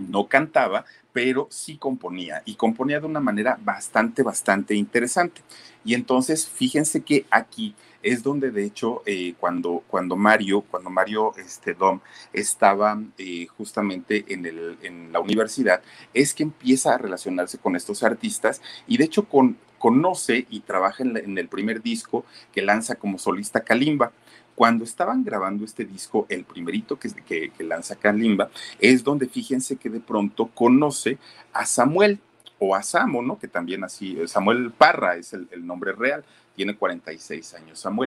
no 0.00 0.26
cantaba, 0.28 0.84
pero 1.12 1.48
sí 1.50 1.76
componía 1.76 2.42
y 2.44 2.54
componía 2.54 3.00
de 3.00 3.06
una 3.06 3.20
manera 3.20 3.58
bastante, 3.62 4.22
bastante 4.22 4.74
interesante. 4.74 5.42
Y 5.84 5.94
entonces, 5.94 6.48
fíjense 6.48 7.02
que 7.02 7.26
aquí 7.30 7.74
es 8.02 8.22
donde 8.22 8.50
de 8.50 8.64
hecho 8.64 9.02
eh, 9.06 9.34
cuando, 9.38 9.82
cuando 9.86 10.16
Mario, 10.16 10.62
cuando 10.62 10.90
Mario 10.90 11.32
este, 11.36 11.74
Dom 11.74 12.00
estaba 12.32 12.98
eh, 13.18 13.46
justamente 13.56 14.24
en, 14.28 14.46
el, 14.46 14.78
en 14.82 15.12
la 15.12 15.20
universidad, 15.20 15.82
es 16.14 16.34
que 16.34 16.42
empieza 16.42 16.94
a 16.94 16.98
relacionarse 16.98 17.58
con 17.58 17.76
estos 17.76 18.02
artistas 18.02 18.62
y 18.86 18.96
de 18.96 19.04
hecho 19.04 19.24
con, 19.28 19.58
conoce 19.78 20.46
y 20.50 20.60
trabaja 20.60 21.02
en, 21.02 21.16
en 21.16 21.38
el 21.38 21.48
primer 21.48 21.82
disco 21.82 22.24
que 22.52 22.62
lanza 22.62 22.94
como 22.94 23.18
solista 23.18 23.60
Kalimba. 23.60 24.12
Cuando 24.60 24.84
estaban 24.84 25.24
grabando 25.24 25.64
este 25.64 25.86
disco, 25.86 26.26
el 26.28 26.44
primerito 26.44 26.98
que, 26.98 27.08
que, 27.56 27.64
lanza 27.64 27.96
Kalimba, 27.96 28.50
es 28.78 29.02
donde 29.02 29.26
fíjense 29.26 29.76
que 29.76 29.88
de 29.88 30.00
pronto 30.00 30.48
conoce 30.48 31.16
a 31.54 31.64
Samuel 31.64 32.18
o 32.58 32.76
a 32.76 32.82
Samo, 32.82 33.22
¿no? 33.22 33.38
Que 33.38 33.48
también 33.48 33.84
así, 33.84 34.18
Samuel 34.26 34.70
Parra 34.70 35.16
es 35.16 35.32
el, 35.32 35.48
el 35.50 35.66
nombre 35.66 35.92
real, 35.92 36.22
tiene 36.54 36.76
46 36.76 37.54
años. 37.54 37.80
Samuel 37.80 38.09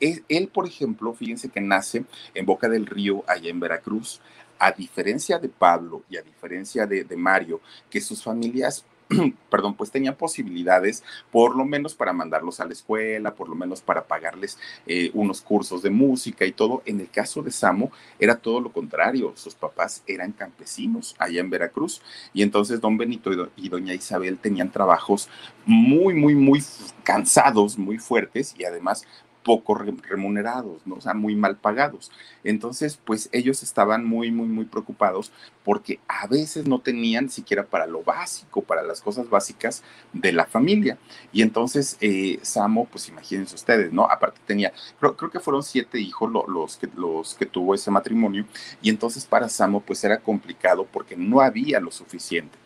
él, 0.00 0.48
por 0.48 0.66
ejemplo, 0.66 1.12
fíjense 1.14 1.48
que 1.48 1.60
nace 1.60 2.04
en 2.34 2.46
Boca 2.46 2.68
del 2.68 2.86
Río, 2.86 3.24
allá 3.26 3.50
en 3.50 3.60
Veracruz. 3.60 4.20
A 4.60 4.72
diferencia 4.72 5.38
de 5.38 5.48
Pablo 5.48 6.02
y 6.10 6.16
a 6.16 6.22
diferencia 6.22 6.84
de, 6.84 7.04
Mario, 7.16 7.60
que 7.88 8.00
sus 8.00 8.22
familias 8.22 8.84
perdón, 9.50 9.74
pues 9.74 9.90
tenían 9.90 10.16
posibilidades, 10.16 11.02
por 11.30 11.56
lo 11.56 11.64
menos 11.64 11.94
para 11.94 12.12
mandarlos 12.12 12.60
a 12.60 12.66
la 12.66 12.72
escuela, 12.72 13.34
por 13.34 13.48
lo 13.48 13.54
menos 13.54 13.80
para 13.80 14.06
pagarles 14.06 14.58
eh, 14.86 15.10
unos 15.14 15.40
cursos 15.40 15.80
de 15.80 15.88
música 15.88 16.44
y 16.44 16.52
todo. 16.52 16.82
En 16.84 17.00
el 17.00 17.08
caso 17.08 17.42
de 17.42 17.50
Samo 17.50 17.90
era 18.18 18.36
todo 18.36 18.60
lo 18.60 18.70
contrario, 18.70 19.32
sus 19.34 19.54
papás 19.54 20.02
eran 20.06 20.32
campesinos 20.32 21.16
allá 21.18 21.40
en 21.40 21.48
Veracruz 21.48 22.02
y 22.34 22.42
entonces 22.42 22.82
don 22.82 22.98
Benito 22.98 23.30
y 23.56 23.68
doña 23.70 23.94
Isabel 23.94 24.38
tenían 24.38 24.70
trabajos 24.70 25.30
muy, 25.64 26.12
muy, 26.12 26.34
muy 26.34 26.62
cansados, 27.02 27.78
muy 27.78 27.96
fuertes 27.96 28.54
y 28.58 28.64
además 28.64 29.06
poco 29.48 29.74
remunerados, 29.74 30.86
¿no? 30.86 30.96
o 30.96 31.00
sea, 31.00 31.14
muy 31.14 31.34
mal 31.34 31.56
pagados. 31.56 32.10
Entonces, 32.44 33.00
pues 33.02 33.30
ellos 33.32 33.62
estaban 33.62 34.04
muy, 34.04 34.30
muy, 34.30 34.46
muy 34.46 34.66
preocupados 34.66 35.32
porque 35.64 36.00
a 36.06 36.26
veces 36.26 36.68
no 36.68 36.80
tenían 36.80 37.30
siquiera 37.30 37.64
para 37.64 37.86
lo 37.86 38.02
básico, 38.02 38.60
para 38.60 38.82
las 38.82 39.00
cosas 39.00 39.30
básicas 39.30 39.82
de 40.12 40.32
la 40.32 40.44
familia. 40.44 40.98
Y 41.32 41.40
entonces, 41.40 41.96
eh, 42.02 42.38
Samo, 42.42 42.84
pues 42.84 43.08
imagínense 43.08 43.54
ustedes, 43.54 43.90
¿no? 43.90 44.04
Aparte 44.04 44.38
tenía, 44.44 44.70
creo, 45.00 45.16
creo 45.16 45.30
que 45.30 45.40
fueron 45.40 45.62
siete 45.62 45.98
hijos 45.98 46.30
los, 46.30 46.76
que, 46.76 46.86
los 46.94 47.34
que 47.34 47.46
tuvo 47.46 47.74
ese 47.74 47.90
matrimonio. 47.90 48.44
Y 48.82 48.90
entonces 48.90 49.24
para 49.24 49.48
Samo, 49.48 49.80
pues 49.80 50.04
era 50.04 50.18
complicado 50.18 50.86
porque 50.92 51.16
no 51.16 51.40
había 51.40 51.80
lo 51.80 51.90
suficiente. 51.90 52.58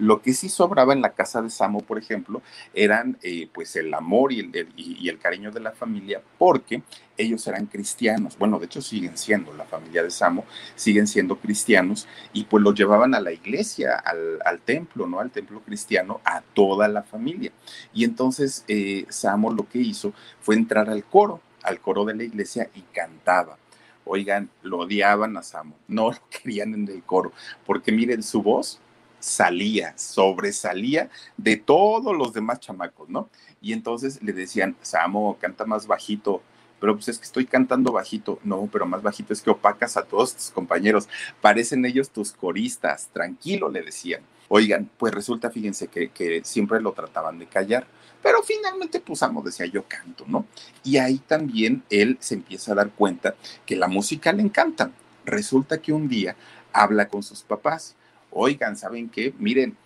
Lo 0.00 0.22
que 0.22 0.32
sí 0.32 0.48
sobraba 0.48 0.94
en 0.94 1.02
la 1.02 1.12
casa 1.12 1.42
de 1.42 1.50
Samo, 1.50 1.80
por 1.82 1.98
ejemplo, 1.98 2.40
eran 2.72 3.18
eh, 3.22 3.48
pues 3.52 3.76
el 3.76 3.92
amor 3.92 4.32
y 4.32 4.40
el, 4.40 5.18
cariño 5.18 5.50
de 5.50 5.60
la 5.60 5.72
familia, 5.72 6.22
porque 6.38 6.82
ellos 7.18 7.46
eran 7.46 7.66
cristianos. 7.66 8.38
Bueno, 8.38 8.58
de 8.58 8.64
hecho 8.66 8.80
siguen 8.80 9.18
siendo, 9.18 9.52
la 9.52 9.64
familia 9.64 10.02
de 10.02 10.10
Samo 10.10 10.46
siguen 10.74 11.06
siendo 11.06 11.36
cristianos 11.36 12.08
y 12.32 12.44
pues 12.44 12.62
los 12.64 12.74
llevaban 12.74 13.14
a 13.14 13.20
la 13.20 13.30
iglesia, 13.30 13.94
al, 13.94 14.60
templo, 14.64 15.06
¿no? 15.06 15.20
Al 15.20 15.30
templo 15.30 15.60
cristiano, 15.60 16.20
a 16.24 16.40
toda 16.40 16.88
la 16.88 17.02
familia. 17.02 17.52
Y 17.92 18.04
entonces 18.04 18.64
eh, 18.68 19.04
Samo 19.10 19.52
lo 19.52 19.68
que 19.68 19.78
hizo 19.78 20.14
fue 20.40 20.54
entrar 20.54 20.88
al 20.88 21.04
coro, 21.04 21.40
al 21.62 21.78
coro 21.80 22.06
de 22.06 22.14
la 22.14 22.24
iglesia 22.24 22.70
y 22.74 22.80
cantaba 22.80 23.58
oigan, 24.04 24.50
lo 24.62 24.78
odiaban 24.78 25.36
a 25.36 25.42
Samo, 25.42 25.76
no 25.86 26.10
lo 26.10 26.18
querían 26.30 26.74
en 26.74 26.88
el 26.88 27.02
coro, 27.02 27.32
porque 27.64 27.92
miren, 27.92 28.22
su 28.22 28.42
voz 28.42 28.80
salía, 29.20 29.96
sobresalía 29.96 31.10
de 31.36 31.56
todos 31.56 32.16
los 32.16 32.32
demás 32.32 32.60
chamacos, 32.60 33.08
¿no? 33.08 33.28
Y 33.60 33.72
entonces 33.72 34.20
le 34.22 34.32
decían, 34.32 34.76
Samo, 34.82 35.36
canta 35.38 35.64
más 35.64 35.86
bajito. 35.86 36.42
Pero 36.80 36.94
pues 36.94 37.08
es 37.08 37.18
que 37.18 37.24
estoy 37.24 37.44
cantando 37.44 37.92
bajito. 37.92 38.40
No, 38.42 38.68
pero 38.72 38.86
más 38.86 39.02
bajito 39.02 39.34
es 39.34 39.42
que 39.42 39.50
opacas 39.50 39.98
a 39.98 40.02
todos 40.02 40.34
tus 40.34 40.50
compañeros. 40.50 41.08
Parecen 41.42 41.84
ellos 41.84 42.10
tus 42.10 42.32
coristas. 42.32 43.10
Tranquilo, 43.12 43.68
le 43.68 43.82
decían. 43.82 44.22
Oigan, 44.48 44.90
pues 44.98 45.14
resulta, 45.14 45.50
fíjense, 45.50 45.88
que, 45.88 46.08
que 46.08 46.40
siempre 46.42 46.80
lo 46.80 46.92
trataban 46.92 47.38
de 47.38 47.46
callar. 47.46 47.86
Pero 48.22 48.42
finalmente, 48.42 49.00
pues 49.00 49.22
Amo 49.22 49.42
decía, 49.42 49.66
yo 49.66 49.84
canto, 49.86 50.24
¿no? 50.26 50.46
Y 50.82 50.96
ahí 50.96 51.18
también 51.18 51.82
él 51.90 52.16
se 52.20 52.34
empieza 52.34 52.72
a 52.72 52.76
dar 52.76 52.90
cuenta 52.90 53.34
que 53.66 53.76
la 53.76 53.86
música 53.86 54.32
le 54.32 54.42
encanta. 54.42 54.90
Resulta 55.26 55.80
que 55.80 55.92
un 55.92 56.08
día 56.08 56.34
habla 56.72 57.08
con 57.08 57.22
sus 57.22 57.42
papás 57.42 57.94
oigan, 58.30 58.76
¿saben 58.76 59.08
qué? 59.08 59.34
Miren, 59.38 59.76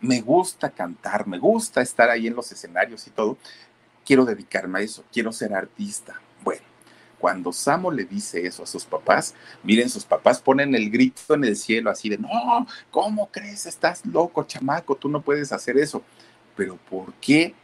me 0.00 0.20
gusta 0.20 0.70
cantar, 0.70 1.26
me 1.26 1.38
gusta 1.38 1.80
estar 1.80 2.10
ahí 2.10 2.26
en 2.26 2.36
los 2.36 2.50
escenarios 2.52 3.06
y 3.06 3.10
todo, 3.10 3.38
quiero 4.04 4.24
dedicarme 4.24 4.80
a 4.80 4.82
eso, 4.82 5.04
quiero 5.12 5.32
ser 5.32 5.54
artista. 5.54 6.20
Bueno, 6.42 6.62
cuando 7.18 7.52
Samo 7.52 7.90
le 7.90 8.04
dice 8.04 8.46
eso 8.46 8.62
a 8.62 8.66
sus 8.66 8.84
papás, 8.84 9.34
miren, 9.62 9.88
sus 9.88 10.04
papás 10.04 10.40
ponen 10.40 10.74
el 10.74 10.90
grito 10.90 11.34
en 11.34 11.44
el 11.44 11.56
cielo 11.56 11.90
así 11.90 12.08
de, 12.10 12.18
no, 12.18 12.66
¿cómo 12.90 13.30
crees? 13.30 13.66
Estás 13.66 14.04
loco, 14.04 14.44
chamaco, 14.44 14.94
tú 14.94 15.08
no 15.08 15.22
puedes 15.22 15.52
hacer 15.52 15.78
eso. 15.78 16.02
Pero 16.54 16.76
¿por 16.76 17.14
qué 17.14 17.54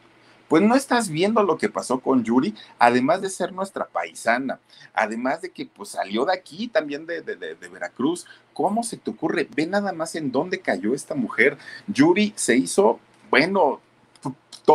pues 0.51 0.65
no 0.65 0.75
estás 0.75 1.09
viendo 1.09 1.45
lo 1.45 1.57
que 1.57 1.69
pasó 1.69 2.01
con 2.01 2.25
Yuri, 2.25 2.57
además 2.81 3.23
de 3.23 3.31
ser 3.31 3.53
nuestra 3.53 3.87
paisana, 3.87 4.59
además 4.93 5.43
de 5.43 5.53
que 5.53 5.65
pues 5.65 5.91
salió 5.91 6.25
de 6.25 6.33
aquí 6.33 6.67
también 6.67 7.07
de, 7.07 7.23
de, 7.23 7.69
Veracruz. 7.69 8.27
¿Cómo 8.53 8.83
se 8.83 8.97
te 8.97 9.13
ocurre? 9.13 9.49
Ve 9.55 9.69
nada 9.69 9.93
más 9.93 10.17
en 10.17 10.33
dónde 10.33 10.59
cayó 10.59 10.93
esta 10.93 11.15
mujer. 11.15 11.57
Yuri 11.87 12.33
se 12.35 12.57
hizo, 12.57 12.99
bueno, 13.31 13.81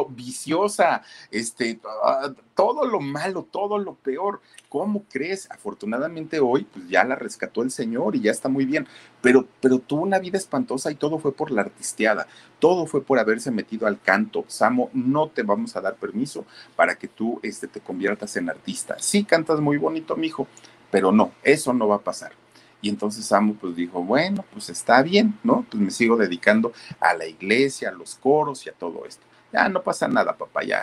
viciosa, 0.09 1.01
este, 1.31 1.79
ah, 2.03 2.31
todo 2.55 2.85
lo 2.85 2.99
malo, 2.99 3.47
todo 3.49 3.77
lo 3.77 3.95
peor. 3.95 4.41
¿Cómo 4.69 5.03
crees? 5.09 5.49
Afortunadamente 5.51 6.39
hoy 6.39 6.65
pues 6.65 6.87
ya 6.89 7.03
la 7.03 7.15
rescató 7.15 7.61
el 7.61 7.71
Señor 7.71 8.15
y 8.15 8.21
ya 8.21 8.31
está 8.31 8.49
muy 8.49 8.65
bien, 8.65 8.87
pero, 9.21 9.47
pero 9.61 9.79
tuvo 9.79 10.01
una 10.01 10.19
vida 10.19 10.37
espantosa 10.37 10.91
y 10.91 10.95
todo 10.95 11.19
fue 11.19 11.33
por 11.33 11.51
la 11.51 11.61
artisteada, 11.61 12.27
todo 12.59 12.85
fue 12.85 13.01
por 13.01 13.19
haberse 13.19 13.51
metido 13.51 13.87
al 13.87 14.01
canto. 14.01 14.43
Samo, 14.47 14.89
no 14.93 15.29
te 15.29 15.43
vamos 15.43 15.75
a 15.75 15.81
dar 15.81 15.95
permiso 15.95 16.45
para 16.75 16.95
que 16.95 17.07
tú 17.07 17.39
este, 17.43 17.67
te 17.67 17.79
conviertas 17.79 18.35
en 18.37 18.49
artista. 18.49 18.97
Sí 18.99 19.23
cantas 19.23 19.59
muy 19.61 19.77
bonito, 19.77 20.15
mijo, 20.15 20.47
pero 20.91 21.11
no, 21.11 21.31
eso 21.43 21.73
no 21.73 21.87
va 21.87 21.95
a 21.95 22.03
pasar. 22.03 22.33
Y 22.81 22.89
entonces 22.89 23.25
Samo 23.25 23.55
pues 23.55 23.75
dijo, 23.75 24.03
bueno, 24.03 24.45
pues 24.53 24.69
está 24.69 25.01
bien, 25.01 25.39
¿no? 25.43 25.65
Pues 25.69 25.81
me 25.81 25.89
sigo 25.89 26.17
dedicando 26.17 26.71
a 26.99 27.15
la 27.15 27.25
iglesia, 27.25 27.89
a 27.89 27.91
los 27.91 28.15
coros 28.15 28.65
y 28.65 28.69
a 28.69 28.73
todo 28.73 29.05
esto. 29.05 29.25
Ya 29.51 29.69
no 29.69 29.81
pasa 29.81 30.07
nada, 30.07 30.35
papá, 30.35 30.63
ya 30.63 30.79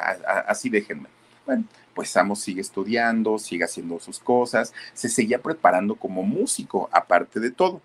así 0.46 0.68
déjenme. 0.68 1.08
Bueno, 1.44 1.64
pues 1.94 2.10
Samo 2.10 2.36
sigue 2.36 2.60
estudiando, 2.60 3.38
sigue 3.38 3.64
haciendo 3.64 3.98
sus 3.98 4.18
cosas, 4.18 4.72
se 4.94 5.08
seguía 5.08 5.42
preparando 5.42 5.96
como 5.96 6.22
músico, 6.22 6.88
aparte 6.92 7.40
de 7.40 7.50
todo. 7.50 7.80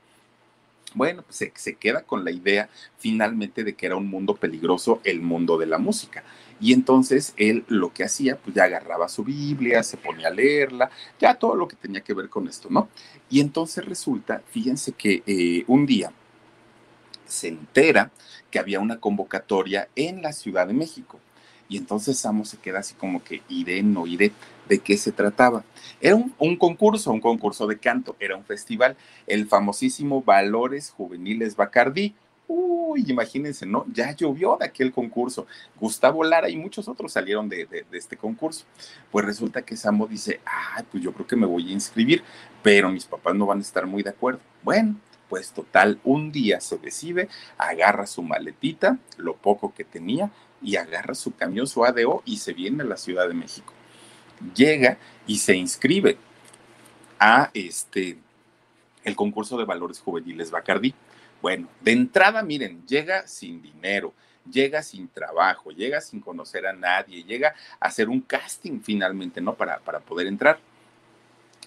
Bueno, 0.94 1.22
pues 1.24 1.36
se, 1.36 1.52
se, 1.56 1.76
queda 1.76 2.04
con 2.04 2.24
la 2.24 2.32
idea 2.32 2.70
finalmente 2.98 3.64
de 3.64 3.76
que 3.76 3.86
era 3.86 3.98
un 3.98 4.08
mundo 4.08 4.36
peligroso 4.36 5.02
el 5.04 5.22
mundo 5.22 5.58
de 5.58 5.66
la 5.66 5.78
música. 5.78 6.24
Y 6.60 6.74
entonces 6.74 7.34
él 7.38 7.66
lo 7.68 7.94
que 7.94 8.04
hacía, 8.04 8.38
pues 8.38 8.56
ya 8.56 8.64
agarraba 8.64 9.10
su 9.10 9.24
Biblia, 9.24 9.84
se 9.84 9.98
ponía 9.98 10.30
a 10.30 10.32
leerla, 10.32 10.90
ya 11.20 11.36
todo 11.36 11.56
lo 11.56 11.68
que 11.68 11.76
tenía 11.76 12.02
que 12.02 12.14
ver 12.14 12.30
con 12.30 12.48
esto, 12.48 12.70
¿no? 12.72 12.90
Y 13.30 13.42
entonces 13.42 13.86
resulta, 13.86 14.42
fíjense 14.50 14.94
que 14.94 15.24
eh, 15.28 15.64
un 15.68 15.86
día 15.86 16.12
se 17.26 17.50
entera 17.50 18.12
había 18.58 18.80
una 18.80 19.00
convocatoria 19.00 19.88
en 19.96 20.22
la 20.22 20.34
Ciudad 20.34 20.68
de 20.68 20.74
México. 20.74 21.20
Y 21.70 21.78
entonces 21.78 22.18
Samo 22.18 22.46
se 22.46 22.58
queda 22.58 22.80
así 22.80 22.96
como 22.96 23.24
que 23.24 23.42
iré, 23.50 23.84
no 23.84 24.08
iré, 24.08 24.32
de 24.70 24.80
qué 24.80 24.98
se 24.98 25.12
trataba. 25.12 25.64
Era 26.00 26.16
un, 26.16 26.56
concurso, 26.58 27.12
un 27.12 27.22
concurso 27.22 27.68
de 27.68 27.78
canto, 27.78 28.16
era 28.20 28.36
un 28.36 28.44
festival, 28.44 28.96
el 29.26 29.48
famosísimo 29.48 30.22
Valores 30.22 30.92
Juveniles 30.92 31.56
Bacardí. 31.56 32.16
Uy, 32.50 33.04
imagínense, 33.08 33.66
¿no? 33.66 33.86
Ya 33.92 34.16
llovió 34.16 34.56
de 34.58 34.66
aquel 34.66 34.94
concurso. 34.94 35.46
Gustavo 35.78 36.24
Lara 36.24 36.50
y 36.50 36.56
muchos 36.56 36.88
otros 36.88 37.12
salieron 37.12 37.50
de, 37.50 37.66
de, 37.66 37.86
de 37.90 37.98
este 37.98 38.16
concurso. 38.16 38.66
Pues 39.12 39.26
resulta 39.26 39.62
que 39.64 39.76
Samo 39.76 40.08
dice, 40.08 40.40
ah, 40.46 40.84
pues 40.90 41.04
yo 41.04 41.12
creo 41.12 41.28
que 41.28 41.36
me 41.36 41.46
voy 41.46 41.70
a 41.70 41.74
inscribir, 41.74 42.24
pero 42.64 42.90
mis 42.90 43.06
papás 43.06 43.36
no 43.36 43.46
van 43.46 43.58
a 43.58 43.62
estar 43.62 43.86
muy 43.86 44.04
de 44.04 44.12
acuerdo. 44.12 44.40
Bueno, 44.64 44.96
pues 45.30 45.52
total, 45.52 46.00
un 46.04 46.32
día 46.32 46.62
se 46.62 46.78
decide, 46.78 47.30
agarra 47.58 48.08
su 48.08 48.24
maletita, 48.24 48.98
lo 49.18 49.36
poco 49.36 49.74
que 49.74 49.84
tenía, 49.84 50.32
y 50.62 50.76
agarra 50.76 51.14
su 51.16 51.36
camión, 51.36 51.68
su 51.68 51.86
ADO, 51.86 52.24
y 52.26 52.38
se 52.38 52.54
viene 52.54 52.84
a 52.84 52.86
la 52.86 52.98
Ciudad 52.98 53.28
de 53.28 53.34
México. 53.34 53.74
Llega 54.56 54.98
y 55.26 55.38
se 55.38 55.56
inscribe 55.56 56.18
a 57.20 57.50
este 57.54 58.18
el 59.04 59.16
concurso 59.16 59.58
de 59.58 59.66
valores 59.66 60.00
juveniles 60.00 60.52
Bacardí. 60.52 60.94
Bueno, 61.42 61.68
de 61.82 61.92
entrada, 61.92 62.44
miren, 62.44 62.86
llega 62.86 63.26
sin 63.28 63.62
dinero, 63.62 64.14
llega 64.50 64.82
sin 64.84 65.08
trabajo, 65.08 65.72
llega 65.72 66.02
sin 66.02 66.20
conocer 66.20 66.68
a 66.68 66.74
nadie, 66.74 67.24
llega 67.24 67.54
a 67.80 67.88
hacer 67.88 68.10
un 68.10 68.22
casting 68.22 68.82
finalmente, 68.82 69.40
¿no? 69.40 69.56
Para, 69.56 69.80
para 69.80 70.00
poder 70.00 70.28
entrar. 70.28 70.60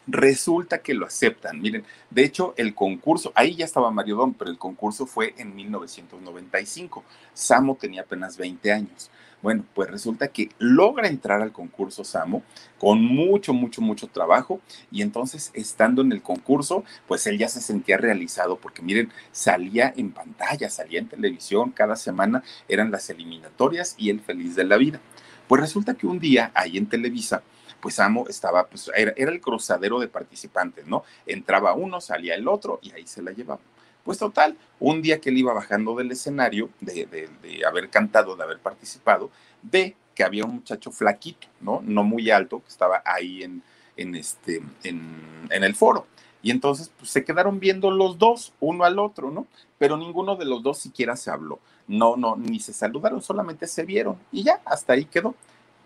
Resulta 0.06 0.78
que 0.78 0.94
lo 0.94 1.06
aceptan. 1.06 1.60
Miren, 1.60 1.84
de 2.10 2.24
hecho, 2.24 2.54
el 2.56 2.74
concurso, 2.74 3.32
ahí 3.34 3.54
ya 3.54 3.64
estaba 3.64 3.90
Mario 3.90 4.16
Dom, 4.16 4.34
pero 4.34 4.50
el 4.50 4.58
concurso 4.58 5.06
fue 5.06 5.34
en 5.38 5.54
1995. 5.54 7.04
Samo 7.34 7.76
tenía 7.76 8.02
apenas 8.02 8.36
20 8.36 8.72
años. 8.72 9.10
Bueno, 9.42 9.64
pues 9.74 9.90
resulta 9.90 10.28
que 10.28 10.50
logra 10.58 11.08
entrar 11.08 11.40
al 11.40 11.52
concurso 11.52 12.04
Samo 12.04 12.42
con 12.78 13.02
mucho, 13.02 13.54
mucho, 13.54 13.80
mucho 13.80 14.06
trabajo 14.06 14.60
y 14.90 15.00
entonces 15.00 15.50
estando 15.54 16.02
en 16.02 16.12
el 16.12 16.20
concurso, 16.20 16.84
pues 17.08 17.26
él 17.26 17.38
ya 17.38 17.48
se 17.48 17.62
sentía 17.62 17.96
realizado 17.96 18.56
porque 18.56 18.82
miren, 18.82 19.10
salía 19.32 19.94
en 19.96 20.12
pantalla, 20.12 20.68
salía 20.68 20.98
en 20.98 21.08
televisión, 21.08 21.70
cada 21.70 21.96
semana 21.96 22.42
eran 22.68 22.90
las 22.90 23.08
eliminatorias 23.08 23.94
y 23.96 24.10
él 24.10 24.20
feliz 24.20 24.56
de 24.56 24.64
la 24.64 24.76
vida. 24.76 25.00
Pues 25.48 25.62
resulta 25.62 25.94
que 25.94 26.06
un 26.06 26.20
día 26.20 26.50
ahí 26.54 26.76
en 26.76 26.86
Televisa, 26.86 27.42
pues 27.80 27.98
Amo 27.98 28.26
estaba, 28.28 28.66
pues 28.66 28.90
era, 28.94 29.12
el 29.16 29.40
cruzadero 29.40 29.98
de 29.98 30.08
participantes, 30.08 30.86
¿no? 30.86 31.04
Entraba 31.26 31.74
uno, 31.74 32.00
salía 32.00 32.34
el 32.34 32.48
otro 32.48 32.78
y 32.82 32.92
ahí 32.92 33.06
se 33.06 33.22
la 33.22 33.32
llevaba. 33.32 33.60
Pues 34.04 34.18
total, 34.18 34.56
un 34.78 35.02
día 35.02 35.20
que 35.20 35.28
él 35.28 35.38
iba 35.38 35.52
bajando 35.52 35.94
del 35.94 36.10
escenario, 36.10 36.70
de 36.80 37.28
haber 37.66 37.90
cantado, 37.90 38.34
de 38.36 38.42
haber 38.42 38.58
participado, 38.58 39.30
ve 39.62 39.94
que 40.14 40.24
había 40.24 40.44
un 40.44 40.56
muchacho 40.56 40.90
flaquito, 40.90 41.46
¿no? 41.60 41.80
No 41.84 42.02
muy 42.02 42.30
alto, 42.30 42.60
que 42.60 42.68
estaba 42.68 43.02
ahí 43.04 43.42
en, 43.42 43.62
en, 43.96 44.14
este, 44.14 44.62
en, 44.82 45.48
en 45.50 45.64
el 45.64 45.74
foro. 45.74 46.06
Y 46.42 46.50
entonces 46.50 46.90
pues, 46.98 47.10
se 47.10 47.24
quedaron 47.24 47.60
viendo 47.60 47.90
los 47.90 48.18
dos, 48.18 48.52
uno 48.60 48.84
al 48.84 48.98
otro, 48.98 49.30
¿no? 49.30 49.46
Pero 49.78 49.96
ninguno 49.96 50.36
de 50.36 50.46
los 50.46 50.62
dos 50.62 50.78
siquiera 50.78 51.16
se 51.16 51.30
habló. 51.30 51.58
No, 51.86 52.16
no, 52.16 52.36
ni 52.36 52.60
se 52.60 52.72
saludaron, 52.72 53.22
solamente 53.22 53.66
se 53.66 53.84
vieron. 53.84 54.16
Y 54.32 54.44
ya, 54.44 54.60
hasta 54.64 54.94
ahí 54.94 55.04
quedó. 55.04 55.34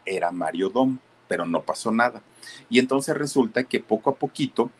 Era 0.05 0.31
Mario 0.31 0.69
Dom 0.69 0.99
pero 1.29 1.47
no 1.47 1.63
pasó 1.63 1.91
nada. 1.91 2.23
Y 2.69 2.79
entonces 2.79 3.17
resulta 3.17 3.65
que 3.65 3.81
poco 3.81 4.11
a 4.11 4.15
poquito 4.17 4.71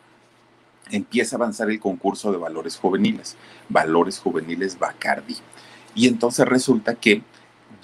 empieza 0.91 1.37
a 1.37 1.39
avanzar 1.39 1.71
el 1.71 1.81
concurso 1.81 2.31
de 2.31 2.39
valores 2.39 2.77
juveniles, 2.77 3.37
valores 3.69 4.19
juveniles 4.19 4.79
Bacardi. 4.79 5.37
Y 5.95 6.09
entonces 6.09 6.47
resulta 6.47 6.95
que 6.95 7.23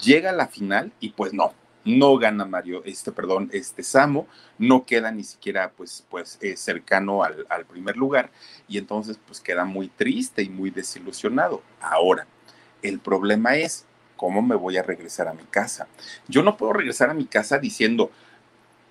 llega 0.01 0.31
a 0.31 0.33
la 0.33 0.47
final 0.47 0.91
y 0.99 1.09
pues 1.09 1.33
no, 1.33 1.53
no 1.85 2.17
gana 2.17 2.45
Mario, 2.45 2.83
este, 2.85 3.11
perdón, 3.11 3.49
este 3.53 3.83
Samo, 3.83 4.27
no 4.57 4.85
queda 4.85 5.11
ni 5.11 5.23
siquiera 5.23 5.71
pues, 5.71 6.05
pues 6.09 6.37
eh, 6.41 6.55
cercano 6.57 7.23
al, 7.23 7.45
al 7.49 7.65
primer 7.65 7.97
lugar 7.97 8.31
y 8.67 8.77
entonces 8.77 9.19
pues 9.25 9.39
queda 9.39 9.65
muy 9.65 9.87
triste 9.87 10.43
y 10.43 10.49
muy 10.49 10.69
desilusionado. 10.69 11.61
Ahora, 11.79 12.27
el 12.81 12.99
problema 12.99 13.55
es, 13.55 13.85
¿cómo 14.15 14.41
me 14.41 14.55
voy 14.55 14.77
a 14.77 14.83
regresar 14.83 15.27
a 15.27 15.33
mi 15.33 15.43
casa? 15.43 15.87
Yo 16.27 16.43
no 16.43 16.57
puedo 16.57 16.73
regresar 16.73 17.09
a 17.09 17.15
mi 17.15 17.25
casa 17.25 17.57
diciendo, 17.57 18.11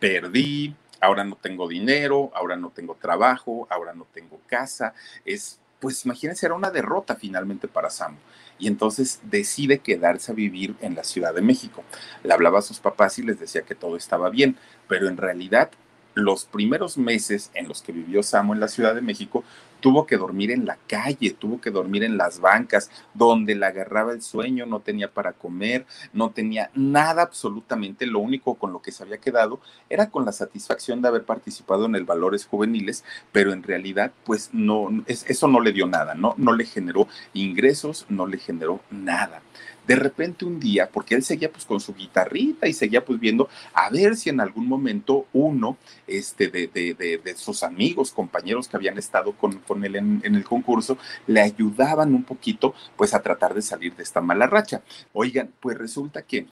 perdí, 0.01 0.75
ahora 1.01 1.23
no 1.25 1.37
tengo 1.37 1.69
dinero, 1.69 2.31
ahora 2.35 2.57
no 2.57 2.71
tengo 2.71 2.97
trabajo, 2.97 3.69
ahora 3.71 3.95
no 3.95 4.07
tengo 4.13 4.41
casa. 4.47 4.95
Es, 5.25 5.61
pues 5.79 6.05
imagínense, 6.05 6.47
era 6.47 6.55
una 6.55 6.71
derrota 6.71 7.15
finalmente 7.15 7.69
para 7.69 7.91
Samu. 7.91 8.19
Y 8.59 8.67
entonces 8.67 9.21
decide 9.23 9.79
quedarse 9.79 10.33
a 10.33 10.35
vivir 10.35 10.75
en 10.81 10.95
la 10.95 11.05
Ciudad 11.05 11.35
de 11.35 11.41
México. 11.41 11.85
Le 12.25 12.33
hablaba 12.33 12.59
a 12.59 12.63
sus 12.63 12.81
papás 12.81 13.19
y 13.19 13.23
les 13.23 13.39
decía 13.39 13.63
que 13.63 13.75
todo 13.75 13.97
estaba 13.97 14.29
bien, 14.29 14.57
pero 14.89 15.09
en 15.09 15.17
realidad 15.17 15.71
los 16.15 16.45
primeros 16.45 16.99
meses 16.99 17.51
en 17.55 17.69
los 17.69 17.83
que 17.83 17.93
vivió 17.93 18.23
Samu 18.23 18.53
en 18.53 18.61
la 18.61 18.69
Ciudad 18.69 18.95
de 18.95 19.01
México, 19.01 19.45
tuvo 19.81 20.07
que 20.07 20.17
dormir 20.17 20.51
en 20.51 20.67
la 20.67 20.79
calle, 20.87 21.31
tuvo 21.31 21.61
que 21.61 21.71
dormir 21.71 22.05
en 22.05 22.17
las 22.17 22.41
bancas, 22.41 22.91
donde 23.15 23.55
le 23.55 23.67
agarraba 23.67 24.13
el 24.13 24.23
sueño, 24.23 24.67
no 24.67 24.81
tenía 24.81 25.11
para 25.11 25.33
comer, 25.33 25.87
no 26.13 26.31
tenía 26.31 26.71
nada 26.75 27.23
absolutamente, 27.23 28.07
lo 28.07 28.21
único 28.21 28.55
con 28.55 28.73
lo 28.73 28.83
que 28.83 28.93
se 28.93 29.03
había 29.03 29.19
quedado 29.19 29.61
era 29.89 30.11
con 30.11 30.25
la 30.25 30.33
satisfacción 30.33 31.03
de 31.03 31.09
haber 31.09 31.25
participado 31.25 31.87
en 31.87 31.95
el 31.95 32.05
Valores 32.05 32.47
Juveniles, 32.47 33.05
pero 33.33 33.53
en 33.53 33.63
realidad 33.63 34.13
pues 34.25 34.51
no, 34.53 34.89
eso 35.07 35.49
no 35.49 35.61
le 35.61 35.73
dio 35.73 35.87
nada, 35.87 36.15
¿no? 36.15 36.35
No 36.37 36.53
le 36.53 36.65
generó 36.65 37.09
ingresos, 37.33 38.07
no 38.09 38.27
le 38.27 38.39
generó 38.39 38.81
nada 38.91 39.43
de 39.91 39.97
repente 39.97 40.45
un 40.45 40.61
día, 40.61 40.89
porque 40.89 41.17
él 41.17 41.25
seguía 41.25 41.51
pues 41.51 41.65
con 41.65 41.81
su 41.81 41.93
guitarrita 41.97 42.69
y 42.69 42.73
seguía 42.73 43.05
pues 43.05 43.19
viendo 43.19 43.49
a 43.75 43.91
ver 43.91 44.15
si 44.15 44.31
en 44.31 44.39
algún 44.39 44.69
momento 44.69 45.27
uno 45.33 45.79
este, 46.07 46.47
de, 46.47 46.69
de, 46.69 46.95
de, 46.95 47.19
de 47.19 47.35
sus 47.35 47.65
amigos, 47.65 48.13
compañeros 48.13 48.69
que 48.69 48.77
habían 48.77 48.99
estado 48.99 49.33
con, 49.33 49.59
con 49.59 49.85
él 49.85 49.97
en, 49.97 50.23
el 50.23 50.45
concurso, 50.45 50.97
le 51.27 51.41
ayudaban 51.41 52.15
un 52.15 52.23
poquito 52.23 52.73
pues 52.97 53.15
a 53.15 53.21
tratar 53.21 53.53
de 53.53 53.63
salir 53.63 53.97
de 53.97 54.05
esta 54.05 54.21
mala 54.21 54.47
racha. 54.47 54.81
Oigan, 55.13 55.51
pues 55.59 55.77
resulta 55.77 56.23
que 56.23 56.47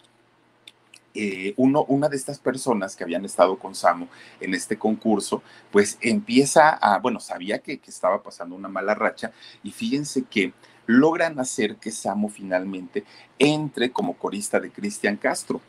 eh, 1.14 1.54
uno, 1.58 1.84
una 1.84 2.08
de 2.08 2.16
estas 2.16 2.40
personas 2.40 2.96
que 2.96 3.04
habían 3.04 3.24
estado 3.24 3.56
con 3.56 3.76
Samo 3.76 4.08
en 4.40 4.52
este 4.52 4.76
concurso, 4.76 5.44
pues 5.70 5.96
empieza 6.00 6.70
a, 6.70 6.98
bueno, 6.98 7.20
sabía 7.20 7.60
que, 7.60 7.78
que 7.78 7.90
estaba 7.92 8.20
pasando 8.20 8.56
una 8.56 8.68
mala 8.68 8.96
racha 8.96 9.30
y 9.62 9.70
fíjense 9.70 10.24
que 10.24 10.52
logran 10.88 11.38
hacer 11.38 11.76
que 11.76 11.90
Samo 11.90 12.30
finalmente 12.30 13.04
entre 13.38 13.92
como 13.92 14.14
corista 14.14 14.58
de 14.58 14.70
Cristian 14.70 15.18
Castro. 15.18 15.60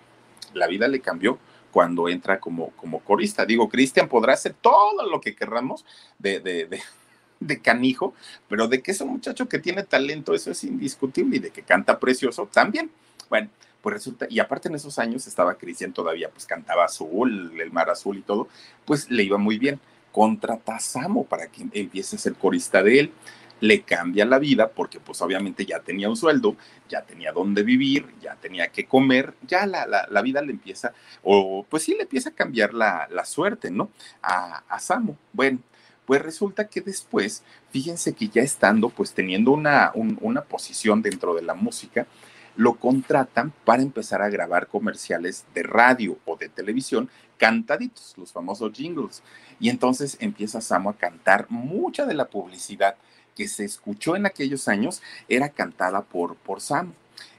La 0.54 0.66
vida 0.66 0.88
le 0.88 1.02
cambió 1.02 1.38
cuando 1.72 2.08
entra 2.08 2.40
como, 2.40 2.70
como 2.72 3.02
corista. 3.02 3.46
Digo, 3.46 3.68
Cristian 3.68 4.08
podrá 4.08 4.34
hacer 4.34 4.56
todo 4.60 5.06
lo 5.12 5.20
que 5.20 5.36
querramos 5.36 5.86
de, 6.18 6.40
de, 6.40 6.80
de, 7.42 7.62
canijo, 7.62 8.14
pero 8.48 8.70
de 8.70 8.82
que 8.82 8.92
es 8.92 9.02
un 9.02 9.10
muchacho 9.10 9.50
que 9.50 9.60
tiene 9.60 9.84
talento, 9.84 10.34
eso 10.34 10.52
es 10.52 10.64
indiscutible, 10.64 11.36
y 11.36 11.40
de 11.40 11.52
que 11.52 11.64
canta 11.64 12.00
precioso 12.00 12.48
también. 12.52 12.90
Bueno, 13.30 13.50
pues 13.82 13.94
resulta, 13.96 14.26
y 14.30 14.40
aparte 14.40 14.70
en 14.70 14.76
esos 14.76 15.00
años 15.00 15.28
estaba 15.28 15.56
Cristian 15.56 15.92
todavía, 15.92 16.30
pues 16.30 16.46
cantaba 16.46 16.86
azul, 16.86 17.60
el 17.60 17.72
mar 17.72 17.90
azul 17.90 18.18
y 18.18 18.22
todo, 18.22 18.48
pues 18.86 19.12
le 19.12 19.24
iba 19.24 19.38
muy 19.38 19.60
bien. 19.60 19.82
Contrata 20.14 20.78
a 20.78 20.80
Samo 20.80 21.26
para 21.26 21.48
que 21.48 21.68
empiece 21.74 22.16
a 22.16 22.20
ser 22.20 22.36
corista 22.36 22.82
de 22.82 23.00
él 23.02 23.12
le 23.62 23.82
cambia 23.82 24.26
la 24.26 24.40
vida 24.40 24.70
porque 24.70 25.00
pues 25.00 25.22
obviamente 25.22 25.66
ya 25.66 25.80
tenía 25.80 26.10
un 26.10 26.16
sueldo, 26.16 26.56
ya 26.88 27.02
tenía 27.04 27.32
dónde 27.32 27.64
vivir, 27.64 28.08
ya 28.22 28.36
tenía 28.36 28.68
que 28.68 28.86
comer, 28.86 29.34
ya 29.48 29.66
la, 29.66 29.86
la, 29.86 30.08
la 30.10 30.22
vida 30.22 30.42
le 30.42 30.52
empieza, 30.52 30.94
o 31.24 31.66
pues 31.70 31.84
sí 31.84 31.94
le 31.94 32.04
empieza 32.04 32.30
a 32.30 32.34
cambiar 32.34 32.74
la, 32.74 33.08
la 33.12 33.26
suerte, 33.26 33.72
¿no? 33.72 33.90
A, 34.22 34.64
a 34.70 34.80
Samo. 34.80 35.18
Bueno, 35.34 35.60
pues 36.06 36.22
resulta 36.22 36.68
que 36.68 36.82
después, 36.82 37.44
fíjense 37.72 38.14
que 38.14 38.30
ya 38.30 38.42
estando, 38.42 38.90
pues 38.90 39.14
teniendo 39.14 39.52
una, 39.52 39.92
un, 39.94 40.18
una 40.22 40.42
posición 40.42 41.02
dentro 41.02 41.36
de 41.36 41.44
la 41.44 41.54
música, 41.54 42.08
lo 42.56 42.76
contratan 42.76 43.54
para 43.64 43.84
empezar 43.84 44.22
a 44.22 44.30
grabar 44.30 44.68
comerciales 44.68 45.46
de 45.54 45.64
radio 45.64 46.18
o 46.26 46.36
de 46.36 46.50
televisión 46.50 47.10
cantaditos, 47.38 48.16
los 48.18 48.34
famosos 48.34 48.74
jingles. 48.74 49.24
Y 49.60 49.70
entonces 49.70 50.18
empieza 50.20 50.62
Samo 50.62 50.90
a 50.90 50.98
cantar 50.98 51.46
mucha 51.50 52.06
de 52.06 52.14
la 52.14 52.26
publicidad 52.26 52.96
que 53.40 53.48
se 53.48 53.64
escuchó 53.64 54.18
en 54.18 54.26
aquellos 54.26 54.68
años 54.68 55.02
era 55.30 55.48
cantada 55.48 56.02
por, 56.02 56.36
por 56.36 56.60
Sam. 56.60 56.92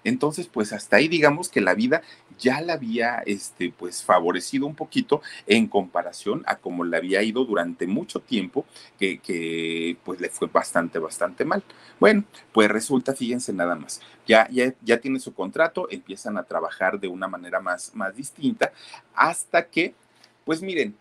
Entonces, 0.02 0.46
pues 0.46 0.72
hasta 0.72 0.96
ahí 0.96 1.08
digamos 1.08 1.50
que 1.50 1.60
la 1.60 1.74
vida 1.74 2.00
ya 2.38 2.62
la 2.62 2.72
había 2.72 3.18
este, 3.26 3.70
pues 3.70 4.02
favorecido 4.02 4.66
un 4.66 4.74
poquito 4.74 5.20
en 5.46 5.66
comparación 5.66 6.42
a 6.46 6.56
como 6.56 6.84
le 6.84 6.96
había 6.96 7.22
ido 7.22 7.44
durante 7.44 7.86
mucho 7.86 8.20
tiempo, 8.20 8.64
que, 8.98 9.18
que 9.18 9.98
pues 10.02 10.22
le 10.22 10.30
fue 10.30 10.48
bastante, 10.48 10.98
bastante 10.98 11.44
mal. 11.44 11.62
Bueno, 11.98 12.24
pues 12.54 12.70
resulta, 12.70 13.14
fíjense 13.14 13.52
nada 13.52 13.74
más, 13.74 14.00
ya, 14.26 14.48
ya, 14.50 14.72
ya 14.80 15.00
tiene 15.02 15.20
su 15.20 15.34
contrato, 15.34 15.86
empiezan 15.90 16.38
a 16.38 16.44
trabajar 16.44 16.98
de 16.98 17.08
una 17.08 17.28
manera 17.28 17.60
más, 17.60 17.94
más 17.94 18.16
distinta, 18.16 18.72
hasta 19.14 19.66
que, 19.66 19.92
pues 20.46 20.62
miren, 20.62 20.96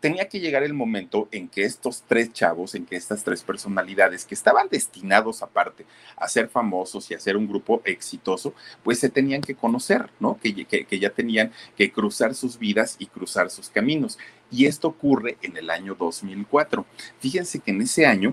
tenía 0.00 0.28
que 0.28 0.40
llegar 0.40 0.62
el 0.62 0.72
momento 0.72 1.28
en 1.30 1.48
que 1.48 1.64
estos 1.64 2.02
tres 2.08 2.32
chavos, 2.32 2.74
en 2.74 2.86
que 2.86 2.96
estas 2.96 3.22
tres 3.22 3.42
personalidades 3.42 4.24
que 4.24 4.34
estaban 4.34 4.68
destinados 4.70 5.42
aparte 5.42 5.84
a 6.16 6.26
ser 6.26 6.48
famosos 6.48 7.10
y 7.10 7.14
a 7.14 7.20
ser 7.20 7.36
un 7.36 7.46
grupo 7.46 7.82
exitoso, 7.84 8.54
pues 8.82 8.98
se 8.98 9.10
tenían 9.10 9.42
que 9.42 9.54
conocer, 9.54 10.10
¿no? 10.18 10.38
Que, 10.42 10.66
ya 10.98 11.10
tenían 11.10 11.52
que 11.76 11.92
cruzar 11.92 12.34
sus 12.34 12.58
vidas 12.58 12.96
y 12.98 13.06
cruzar 13.06 13.50
sus 13.50 13.68
caminos. 13.68 14.18
Y 14.50 14.66
esto 14.66 14.88
ocurre 14.88 15.36
en 15.42 15.56
el 15.56 15.70
año 15.70 15.94
2004. 15.94 16.86
Fíjense 17.20 17.60
que 17.60 17.70
en 17.70 17.82
ese 17.82 18.06
año 18.06 18.32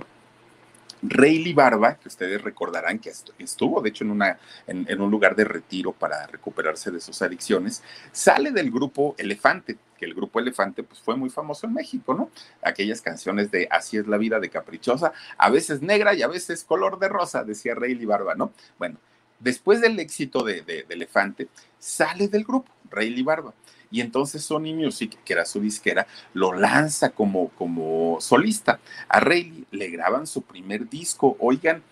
Rayleigh 1.01 1.53
Barba, 1.53 1.95
que 1.95 2.07
ustedes 2.07 2.41
recordarán 2.41 2.99
que 2.99 3.12
estuvo, 3.39 3.81
de 3.81 3.89
hecho, 3.89 4.03
en, 4.03 5.01
un 5.01 5.12
lugar 5.12 5.36
de 5.36 5.43
retiro 5.43 5.91
para 5.91 6.25
recuperarse 6.27 6.91
de 6.91 6.99
sus 6.99 7.21
adicciones, 7.21 7.83
sale 8.12 8.51
del 8.51 8.71
grupo 8.71 9.15
Elefante, 9.17 9.77
que 9.97 10.05
el 10.05 10.13
grupo 10.13 10.39
Elefante 10.39 10.83
pues, 10.83 10.99
fue 10.99 11.15
muy 11.15 11.29
famoso 11.29 11.67
en 11.67 11.73
México, 11.73 12.13
¿no? 12.13 12.29
Aquellas 12.62 13.01
canciones 13.01 13.51
de 13.51 13.67
Así 13.69 13.97
es 13.97 14.07
la 14.07 14.17
vida 14.17 14.39
de 14.39 14.49
Caprichosa, 14.49 15.13
a 15.38 15.49
veces 15.49 15.81
negra 15.81 16.13
y 16.13 16.21
a 16.21 16.27
veces 16.27 16.63
color 16.63 16.99
de 16.99 17.10
rosa, 17.10 17.43
decía 17.43 17.75
Rayleigh 17.75 18.05
Barba, 18.05 18.36
¿no? 18.36 18.51
Bueno, 18.77 18.97
después 19.39 19.81
del 19.81 19.99
éxito 19.99 20.43
de, 20.43 20.62
de 20.62 20.86
Elefante, 20.89 21.47
sale 21.79 22.27
del 22.27 22.43
grupo, 22.43 22.71
Rayleigh 22.89 23.23
Barba 23.23 23.53
y 23.91 24.02
entonces 24.02 24.43
Sony 24.43 24.73
Music, 24.73 25.17
que 25.23 25.34
era 25.34 25.45
su 25.45 25.60
disquera, 25.60 26.08
lo 26.34 26.54
lanza 26.54 27.10
como, 27.12 27.50
como 27.50 28.19
solista. 28.19 28.80
A 29.08 29.19
Rayleigh 29.19 29.65
le 29.71 29.89
graban 29.89 30.28
su 30.28 30.41
primer 30.41 30.89
disco, 30.89 31.36
oigan, 31.39 31.84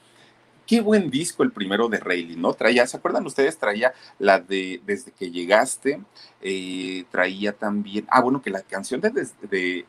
qué 0.65 0.81
buen 0.81 1.09
disco 1.09 1.43
el 1.43 1.51
primero 1.51 1.87
de 1.89 1.99
Rayleigh, 1.99 2.37
¿no? 2.37 2.53
Traía, 2.53 2.87
¿se 2.87 2.97
acuerdan 2.97 3.25
ustedes? 3.25 3.57
Traía 3.57 3.93
la 4.19 4.39
de 4.39 4.81
Desde 4.85 5.11
que 5.11 5.31
llegaste, 5.31 6.01
eh, 6.41 7.05
traía 7.11 7.53
también, 7.53 8.05
ah, 8.09 8.21
bueno, 8.21 8.41
que 8.41 8.49
la 8.49 8.61
canción 8.61 9.01
de, 9.01 9.11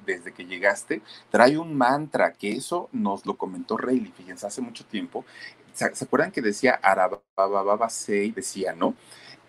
Desde 0.05 0.33
que 0.33 0.45
llegaste 0.45 1.03
trae 1.31 1.59
un 1.59 1.75
mantra, 1.75 2.33
que 2.33 2.53
eso 2.53 2.89
nos 2.93 3.27
lo 3.27 3.37
comentó 3.37 3.77
Rayleigh, 3.77 4.13
fíjense, 4.13 4.47
hace 4.47 4.61
mucho 4.61 4.85
tiempo. 4.85 5.25
¿Se, 5.73 5.85
acuerdan 5.85 6.33
que 6.33 6.41
decía 6.41 6.81
y 8.09 8.31
decía, 8.31 8.73
¿no? 8.73 8.95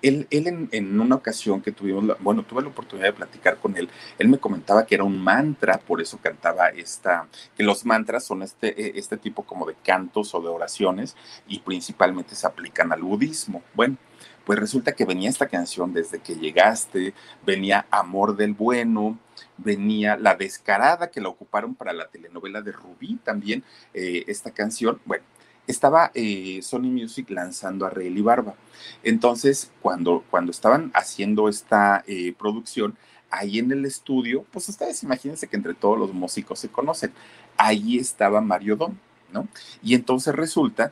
Él, 0.01 0.27
en, 0.29 0.99
una 0.99 1.15
ocasión 1.15 1.61
que 1.61 1.71
tuvimos, 1.71 2.17
bueno, 2.19 2.43
tuve 2.43 2.61
la 2.61 2.69
oportunidad 2.69 3.07
de 3.07 3.13
platicar 3.13 3.57
con 3.57 3.75
él, 3.77 3.89
él 4.19 4.27
me 4.27 4.37
comentaba 4.37 4.85
que 4.85 4.95
era 4.95 5.03
un 5.03 5.19
mantra, 5.19 5.77
por 5.79 6.01
eso 6.01 6.19
cantaba 6.21 6.69
esta, 6.69 7.27
que 7.55 7.63
los 7.63 7.85
mantras 7.85 8.25
son 8.25 8.43
este, 8.43 8.79
e, 8.81 8.99
este 8.99 9.17
tipo 9.17 9.43
como 9.43 9.65
de 9.65 9.75
cantos 9.83 10.33
o 10.35 10.41
de 10.41 10.49
oraciones 10.49 11.15
y 11.47 11.59
principalmente 11.59 12.35
se 12.35 12.47
aplican 12.47 12.91
al 12.91 13.01
budismo. 13.01 13.63
Bueno, 13.73 13.97
pues 14.45 14.59
resulta 14.59 14.93
que 14.93 15.03
venía 15.03 15.29
esta 15.29 15.47
canción 15.47 15.93
desde 15.93 16.19
que 16.19 16.35
llegaste, 16.35 17.13
venía 17.45 17.85
Amor 17.91 18.37
del 18.37 18.53
Bueno, 18.53 19.19
venía 19.57 20.15
La 20.15 20.35
Descarada, 20.35 21.11
que 21.11 21.19
la 21.19 21.29
ocuparon 21.29 21.75
para 21.75 21.91
la 21.91 22.07
telenovela 22.07 22.61
de 22.61 22.71
Rubí 22.71 23.15
también, 23.23 23.63
eh, 23.93 24.23
esta 24.27 24.51
canción. 24.51 25.01
Bueno, 25.03 25.25
estaba 25.67 26.11
eh, 26.13 26.59
Sony 26.63 26.89
Music 26.89 27.29
lanzando 27.29 27.85
a 27.85 27.89
Rayleigh 27.89 28.23
Barba. 28.23 28.55
Entonces, 29.03 29.71
cuando, 29.81 30.23
cuando 30.29 30.51
estaban 30.51 30.91
haciendo 30.93 31.49
esta 31.49 32.03
eh, 32.07 32.33
producción, 32.37 32.97
ahí 33.29 33.59
en 33.59 33.71
el 33.71 33.85
estudio, 33.85 34.45
pues 34.51 34.69
ustedes 34.69 35.03
imagínense 35.03 35.47
que 35.47 35.57
entre 35.57 35.73
todos 35.73 35.99
los 35.99 36.13
músicos 36.13 36.59
se 36.59 36.69
conocen. 36.69 37.11
Ahí 37.57 37.97
estaba 37.97 38.41
Mario 38.41 38.75
Dom, 38.75 38.95
¿no? 39.31 39.47
Y 39.83 39.95
entonces 39.95 40.33
resulta 40.33 40.91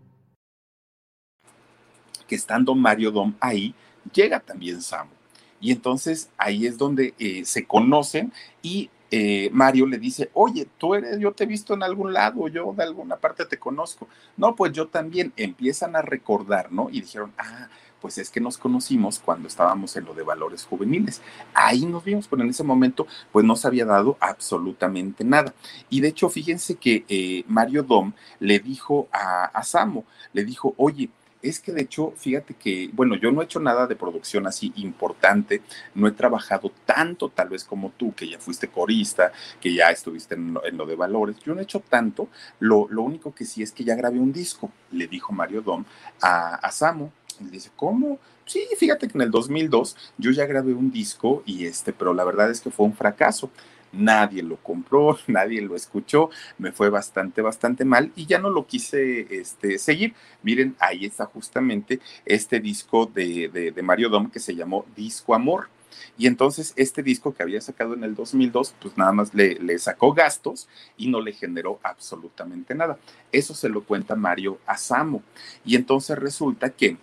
que 2.31 2.35
estando 2.35 2.73
Mario 2.75 3.11
Dom 3.11 3.33
ahí, 3.41 3.75
llega 4.13 4.39
también 4.39 4.81
Samu. 4.81 5.11
Y 5.59 5.73
entonces 5.73 6.29
ahí 6.37 6.65
es 6.65 6.77
donde 6.77 7.13
eh, 7.19 7.43
se 7.43 7.65
conocen 7.65 8.31
y 8.61 8.89
eh, 9.11 9.49
Mario 9.51 9.85
le 9.85 9.97
dice, 9.97 10.31
oye, 10.33 10.65
tú 10.77 10.95
eres, 10.95 11.19
yo 11.19 11.33
te 11.33 11.43
he 11.43 11.47
visto 11.47 11.73
en 11.73 11.83
algún 11.83 12.13
lado, 12.13 12.47
yo 12.47 12.73
de 12.73 12.83
alguna 12.83 13.17
parte 13.17 13.45
te 13.45 13.57
conozco. 13.57 14.07
No, 14.37 14.55
pues 14.55 14.71
yo 14.71 14.87
también. 14.87 15.33
Empiezan 15.35 15.97
a 15.97 16.01
recordar, 16.01 16.71
¿no? 16.71 16.87
Y 16.89 17.01
dijeron, 17.01 17.33
ah, 17.37 17.67
pues 17.99 18.17
es 18.17 18.29
que 18.29 18.39
nos 18.39 18.57
conocimos 18.57 19.19
cuando 19.19 19.49
estábamos 19.49 19.93
en 19.97 20.05
lo 20.05 20.13
de 20.13 20.23
valores 20.23 20.65
juveniles. 20.65 21.21
Ahí 21.53 21.85
nos 21.85 22.05
vimos, 22.05 22.29
pero 22.29 22.43
en 22.43 22.49
ese 22.49 22.63
momento 22.63 23.05
pues 23.33 23.45
no 23.45 23.57
se 23.57 23.67
había 23.67 23.83
dado 23.83 24.15
absolutamente 24.21 25.25
nada. 25.25 25.53
Y 25.89 25.99
de 25.99 26.07
hecho, 26.07 26.29
fíjense 26.29 26.75
que 26.75 27.03
eh, 27.09 27.43
Mario 27.49 27.83
Dom 27.83 28.13
le 28.39 28.59
dijo 28.59 29.09
a, 29.11 29.47
a 29.47 29.63
Samo, 29.63 30.05
le 30.31 30.45
dijo, 30.45 30.73
oye, 30.77 31.09
es 31.41 31.59
que 31.59 31.71
de 31.71 31.81
hecho, 31.81 32.13
fíjate 32.15 32.53
que, 32.53 32.89
bueno, 32.93 33.15
yo 33.15 33.31
no 33.31 33.41
he 33.41 33.45
hecho 33.45 33.59
nada 33.59 33.87
de 33.87 33.95
producción 33.95 34.47
así 34.47 34.71
importante, 34.75 35.61
no 35.95 36.07
he 36.07 36.11
trabajado 36.11 36.71
tanto 36.85 37.29
tal 37.29 37.49
vez 37.49 37.63
como 37.63 37.91
tú, 37.91 38.13
que 38.13 38.29
ya 38.29 38.39
fuiste 38.39 38.67
corista, 38.67 39.31
que 39.59 39.73
ya 39.73 39.91
estuviste 39.91 40.35
en 40.35 40.53
lo, 40.53 40.85
de 40.85 40.95
valores, 40.95 41.37
yo 41.45 41.53
no 41.53 41.61
he 41.61 41.63
hecho 41.63 41.79
tanto, 41.79 42.29
lo, 42.59 42.87
lo, 42.89 43.03
único 43.03 43.33
que 43.33 43.45
sí 43.45 43.63
es 43.63 43.71
que 43.71 43.83
ya 43.83 43.95
grabé 43.95 44.19
un 44.19 44.31
disco, 44.31 44.71
le 44.91 45.07
dijo 45.07 45.33
Mario 45.33 45.61
Dom 45.61 45.85
a, 46.21 46.55
a 46.55 46.71
Samo, 46.71 47.11
y 47.39 47.45
dice, 47.45 47.71
¿cómo? 47.75 48.19
Sí, 48.45 48.67
fíjate 48.77 49.07
que 49.07 49.17
en 49.17 49.21
el 49.21 49.31
2002 49.31 49.95
yo 50.17 50.31
ya 50.31 50.45
grabé 50.45 50.73
un 50.73 50.91
disco 50.91 51.41
y 51.45 51.65
este, 51.65 51.93
pero 51.93 52.13
la 52.13 52.23
verdad 52.23 52.51
es 52.51 52.61
que 52.61 52.69
fue 52.69 52.85
un 52.85 52.93
fracaso 52.93 53.49
nadie 53.91 54.43
lo 54.43 54.57
compró, 54.57 55.17
nadie 55.27 55.61
lo 55.61 55.75
escuchó, 55.75 56.29
me 56.57 56.71
fue 56.71 56.89
bastante, 56.89 57.41
bastante 57.41 57.85
mal 57.85 58.11
y 58.15 58.25
ya 58.25 58.39
no 58.39 58.49
lo 58.49 58.65
quise 58.65 59.27
este, 59.39 59.77
seguir. 59.77 60.13
Miren, 60.43 60.75
ahí 60.79 61.05
está 61.05 61.25
justamente 61.25 61.99
este 62.25 62.59
disco 62.59 63.05
de, 63.05 63.71
de, 63.73 63.81
Mario 63.81 64.09
Dom 64.09 64.29
que 64.29 64.39
se 64.39 64.55
llamó 64.55 64.85
Disco 64.95 65.33
Amor. 65.33 65.69
Y 66.17 66.27
entonces 66.27 66.73
este 66.75 67.03
disco 67.03 67.33
que 67.33 67.43
había 67.43 67.61
sacado 67.61 67.93
en 67.93 68.03
el 68.03 68.15
2002, 68.15 68.75
pues 68.79 68.97
nada 68.97 69.11
más 69.11 69.33
le, 69.33 69.77
sacó 69.79 70.13
gastos 70.13 70.67
y 70.97 71.07
no 71.09 71.21
le 71.21 71.33
generó 71.33 71.79
absolutamente 71.83 72.75
nada. 72.75 72.97
Eso 73.31 73.53
se 73.53 73.69
lo 73.69 73.83
cuenta 73.83 74.15
Mario 74.15 74.59
a 74.65 74.77
Samo. 74.77 75.23
Y 75.65 75.75
entonces 75.75 76.17
resulta 76.17 76.69
que 76.69 76.97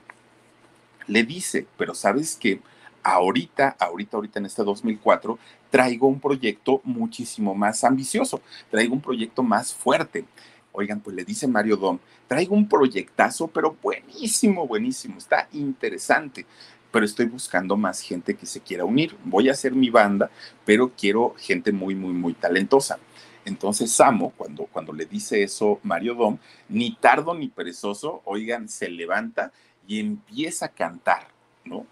le 1.07 1.25
dice, 1.25 1.67
pero 1.77 1.95
sabes 1.95 2.37
que 2.37 2.61
ahorita, 3.03 3.77
ahorita, 3.79 4.17
ahorita 4.17 4.39
en 4.39 4.47
este 4.47 4.63
2004, 4.63 5.39
traigo 5.71 6.07
un 6.09 6.21
proyecto 6.21 6.81
muchísimo 6.85 7.55
más 7.55 7.85
ambicioso, 7.85 8.41
traigo 8.71 8.95
un 8.95 9.01
proyecto 9.01 9.43
más 9.43 9.75
fuerte. 9.75 10.25
Oigan, 10.73 11.01
pues 11.01 11.17
le 11.17 11.25
dice 11.25 11.47
Mario 11.47 11.77
Dom, 11.77 11.99
traigo 12.27 12.55
un 12.55 12.69
proyectazo, 12.69 13.49
pero 13.49 13.77
buenísimo, 13.83 14.67
buenísimo, 14.67 15.19
está 15.19 15.49
interesante, 15.53 16.47
pero 16.91 17.05
estoy 17.05 17.27
buscando 17.27 17.77
más 17.77 18.01
gente 18.01 18.35
que 18.35 18.47
se 18.47 18.61
quiera 18.61 18.85
unir. 18.85 19.17
Voy 19.25 19.49
a 19.49 19.53
hacer 19.53 19.73
mi 19.73 19.91
banda, 19.91 20.31
pero 20.65 20.93
quiero 20.97 21.35
gente 21.39 21.73
muy, 21.73 21.95
muy, 21.95 22.13
muy 22.13 22.35
talentosa. 22.35 22.99
Entonces 23.45 23.91
Samo, 23.91 24.31
cuando, 24.37 24.65
cuando 24.65 24.93
le 24.93 25.07
dice 25.07 25.43
eso 25.43 25.81
Mario 25.83 26.15
Dom, 26.15 26.39
ni 26.69 26.95
tardo 26.95 27.35
ni 27.35 27.49
perezoso, 27.49 28.21
oigan, 28.25 28.69
se 28.69 28.89
levanta 28.91 29.53
y 29.87 30.01
empieza 30.01 30.67
a 30.67 30.69
cantar 30.69 31.38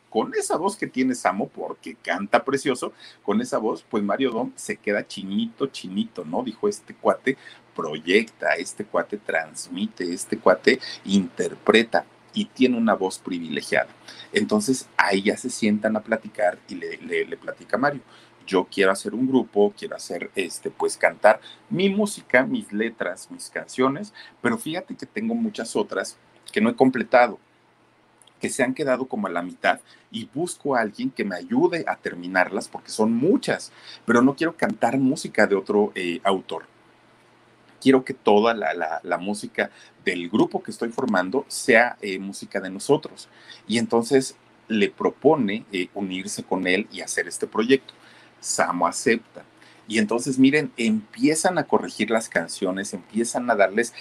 con 0.09 0.33
esa 0.35 0.57
voz 0.57 0.77
que 0.77 0.87
tiene 0.87 1.15
Samo, 1.15 1.49
porque 1.49 1.95
canta 1.97 2.45
precioso, 2.45 2.93
con 3.23 3.41
esa 3.41 3.59
voz, 3.59 3.85
pues 3.89 4.03
Mario 4.03 4.31
Dom 4.31 4.53
se 4.57 4.77
queda 4.77 5.07
chinito, 5.07 5.67
chinito, 5.67 6.25
¿no? 6.25 6.43
Dijo 6.43 6.69
este 6.69 6.95
cuate, 6.95 7.37
proyecta, 7.75 8.55
este 8.55 8.85
cuate 8.85 9.19
transmite, 9.19 10.13
este 10.13 10.39
cuate 10.39 10.81
interpreta 11.05 12.07
y 12.33 12.47
tiene 12.47 12.77
una 12.79 12.95
voz 12.95 13.19
privilegiada. 13.19 13.89
Entonces 14.33 14.89
ahí 14.97 15.23
ya 15.23 15.37
se 15.37 15.51
sientan 15.51 15.97
a 15.97 16.03
platicar 16.03 16.59
y 16.69 16.77
le, 16.77 16.97
le, 16.99 17.37
platica 17.37 17.77
Mario. 17.77 18.01
Yo 18.47 18.67
quiero 18.71 18.93
hacer 18.93 19.13
un 19.13 19.27
grupo, 19.27 19.75
quiero 19.77 19.97
hacer, 19.97 20.31
este, 20.37 20.71
pues 20.71 20.97
cantar 20.97 21.41
mi 21.69 21.89
música, 21.89 22.45
mis 22.47 22.73
letras, 22.73 23.29
mis 23.31 23.51
canciones, 23.51 24.15
pero 24.41 24.57
fíjate 24.57 24.95
que 24.95 25.05
tengo 25.05 25.35
muchas 25.35 25.75
otras 25.75 26.17
que 26.53 26.61
no 26.61 26.71
he 26.71 26.77
completado 26.77 27.39
que 28.41 28.51
se 28.51 28.63
han 28.63 28.75
quedado 28.75 29.07
como 29.07 29.27
a 29.27 29.31
la 29.31 29.43
mitad 29.43 29.81
y 30.11 30.29
busco 30.33 30.75
a 30.77 30.81
alguien 30.81 31.11
que 31.11 31.25
me 31.25 31.37
ayude 31.37 31.85
a 31.87 31.97
terminarlas 31.97 32.69
porque 32.69 32.91
son 32.91 33.13
muchas, 33.13 33.73
pero 34.05 34.23
no 34.23 34.37
quiero 34.37 34.57
cantar 34.57 34.99
música 34.99 35.47
de 35.47 35.57
otro 35.57 35.93
eh, 35.95 36.21
autor. 36.25 36.65
Quiero 37.81 38.05
que 38.05 38.15
toda 38.15 38.55
la, 38.55 39.19
música 39.19 39.71
del 40.05 40.29
grupo 40.29 40.63
que 40.63 40.71
estoy 40.71 40.89
formando 40.89 41.45
sea 41.49 41.97
eh, 42.01 42.19
música 42.19 42.59
de 42.59 42.71
nosotros. 42.71 43.29
Y 43.69 43.79
entonces 43.79 44.37
le 44.69 44.91
propone 44.91 45.65
eh, 45.73 45.89
unirse 45.95 46.43
con 46.43 46.67
él 46.67 46.89
y 46.91 47.01
hacer 47.01 47.29
este 47.29 47.47
proyecto. 47.47 47.95
Samo 48.41 48.87
acepta. 48.87 49.45
Y 49.89 49.99
entonces, 49.99 50.39
miren, 50.39 50.73
empiezan 50.77 51.59
a 51.59 51.65
corregir 51.65 52.11
las 52.11 52.29
canciones, 52.29 52.93
empiezan 52.93 53.49
a 53.51 53.55
darles 53.55 53.93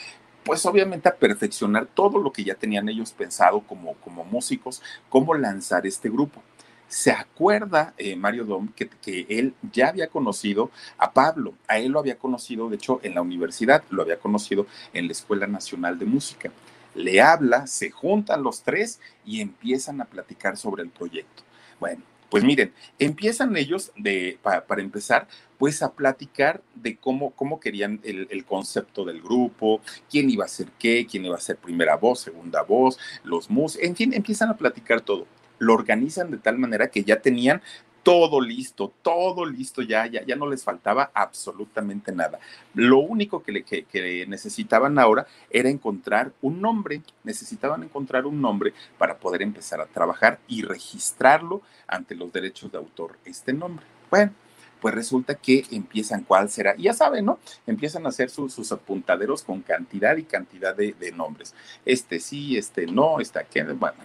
pues 0.45 0.63
obviamente 0.67 1.09
a 1.09 1.15
perfeccionar 1.15 1.87
todo 1.87 2.19
lo 2.19 2.31
que 2.31 2.43
ya 2.43 2.53
tenían 2.53 2.87
ellos 2.87 3.11
pensado 3.11 3.61
como, 3.61 3.95
como 3.95 4.23
músicos, 4.23 4.81
cómo 5.09 5.33
lanzar 5.33 5.87
este 5.87 6.07
grupo. 6.07 6.41
Se 6.87 7.11
acuerda 7.11 7.95
eh, 7.97 8.15
Mario 8.15 8.45
Dom 8.45 8.67
que, 8.67 8.87
que, 8.87 9.25
él 9.27 9.55
ya 9.73 9.87
había 9.87 10.07
conocido 10.07 10.69
a 10.99 11.11
Pablo, 11.11 11.55
a 11.67 11.79
él 11.79 11.91
lo 11.91 11.99
había 11.99 12.19
conocido, 12.19 12.69
de 12.69 12.75
hecho, 12.75 12.99
en 13.01 13.15
la 13.15 13.23
universidad, 13.23 13.83
lo 13.89 14.03
había 14.03 14.19
conocido 14.19 14.67
en 14.93 15.07
la 15.07 15.13
Escuela 15.13 15.47
Nacional 15.47 15.97
de 15.97 16.05
Música. 16.05 16.51
Le 16.93 17.21
habla, 17.21 17.65
se 17.65 17.89
juntan 17.89 18.43
los 18.43 18.61
tres 18.61 18.99
y 19.25 19.41
empiezan 19.41 19.99
a 19.99 20.05
platicar 20.05 20.57
sobre 20.57 20.83
el 20.83 20.89
proyecto. 20.89 21.41
Bueno, 21.79 22.03
pues 22.35 22.43
miren, 22.43 22.73
empiezan 22.99 23.55
ellos 23.55 23.93
de, 23.95 24.37
para 24.43 24.81
empezar, 24.81 25.25
pues 25.57 25.81
a 25.81 25.93
platicar 25.93 26.61
de 26.75 26.97
cómo, 26.97 27.31
cómo 27.31 27.61
querían 27.61 28.01
el, 28.03 28.43
concepto 28.43 29.05
del 29.05 29.21
grupo, 29.21 29.79
quién 30.11 30.29
iba 30.29 30.43
a 30.43 30.49
ser 30.49 30.67
qué, 30.77 31.07
quién 31.09 31.23
iba 31.23 31.37
a 31.37 31.39
ser 31.39 31.55
primera 31.55 31.95
voz, 31.95 32.19
segunda 32.19 32.61
voz, 32.61 32.99
los 33.23 33.49
mus, 33.49 33.77
en 33.77 33.95
fin, 33.95 34.13
empiezan 34.13 34.49
a 34.49 34.57
platicar 34.57 34.99
todo. 34.99 35.27
Lo 35.59 35.75
organizan 35.75 36.29
de 36.29 36.37
tal 36.37 36.57
manera 36.57 36.89
que 36.89 37.05
ya 37.05 37.21
tenían 37.21 37.61
todo 38.05 38.39
listo, 38.39 38.93
todo 39.01 39.47
listo, 39.47 39.81
ya, 39.81 40.05
ya, 40.05 40.23
ya 40.23 40.35
no 40.35 40.47
les 40.47 40.63
faltaba 40.63 41.09
absolutamente 41.11 42.11
nada. 42.11 42.39
Lo 42.75 42.99
único 42.99 43.41
que, 43.41 43.51
le, 43.51 43.63
que, 43.63 44.25
necesitaban 44.27 44.99
ahora 44.99 45.25
era 45.49 45.69
encontrar 45.69 46.31
un 46.43 46.61
nombre, 46.61 47.01
necesitaban 47.23 47.81
encontrar 47.81 48.27
un 48.27 48.39
nombre 48.39 48.75
para 48.99 49.17
poder 49.17 49.41
empezar 49.41 49.81
a 49.81 49.87
trabajar 49.87 50.37
y 50.47 50.61
registrarlo 50.61 51.63
ante 51.87 52.13
los 52.13 52.31
derechos 52.31 52.71
de 52.71 52.77
autor, 52.77 53.17
este 53.25 53.53
nombre. 53.53 53.87
Bueno, 54.11 54.33
pues 54.79 54.93
resulta 54.93 55.33
que 55.33 55.65
empiezan 55.71 56.21
cuál 56.25 56.51
será, 56.51 56.75
ya 56.77 56.93
saben, 56.93 57.25
¿no? 57.25 57.39
Empiezan 57.65 58.05
a 58.05 58.09
hacer 58.09 58.29
sus 58.29 58.71
apuntaderos 58.71 59.41
con 59.41 59.61
cantidad 59.61 60.15
y 60.15 60.25
cantidad 60.25 60.75
de, 60.75 60.93
de 60.93 61.11
nombres. 61.11 61.55
Este 61.87 62.19
sí, 62.19 62.55
este 62.55 62.85
no, 62.85 63.19
este 63.19 63.39
aquel, 63.39 63.73
bueno, 63.73 63.97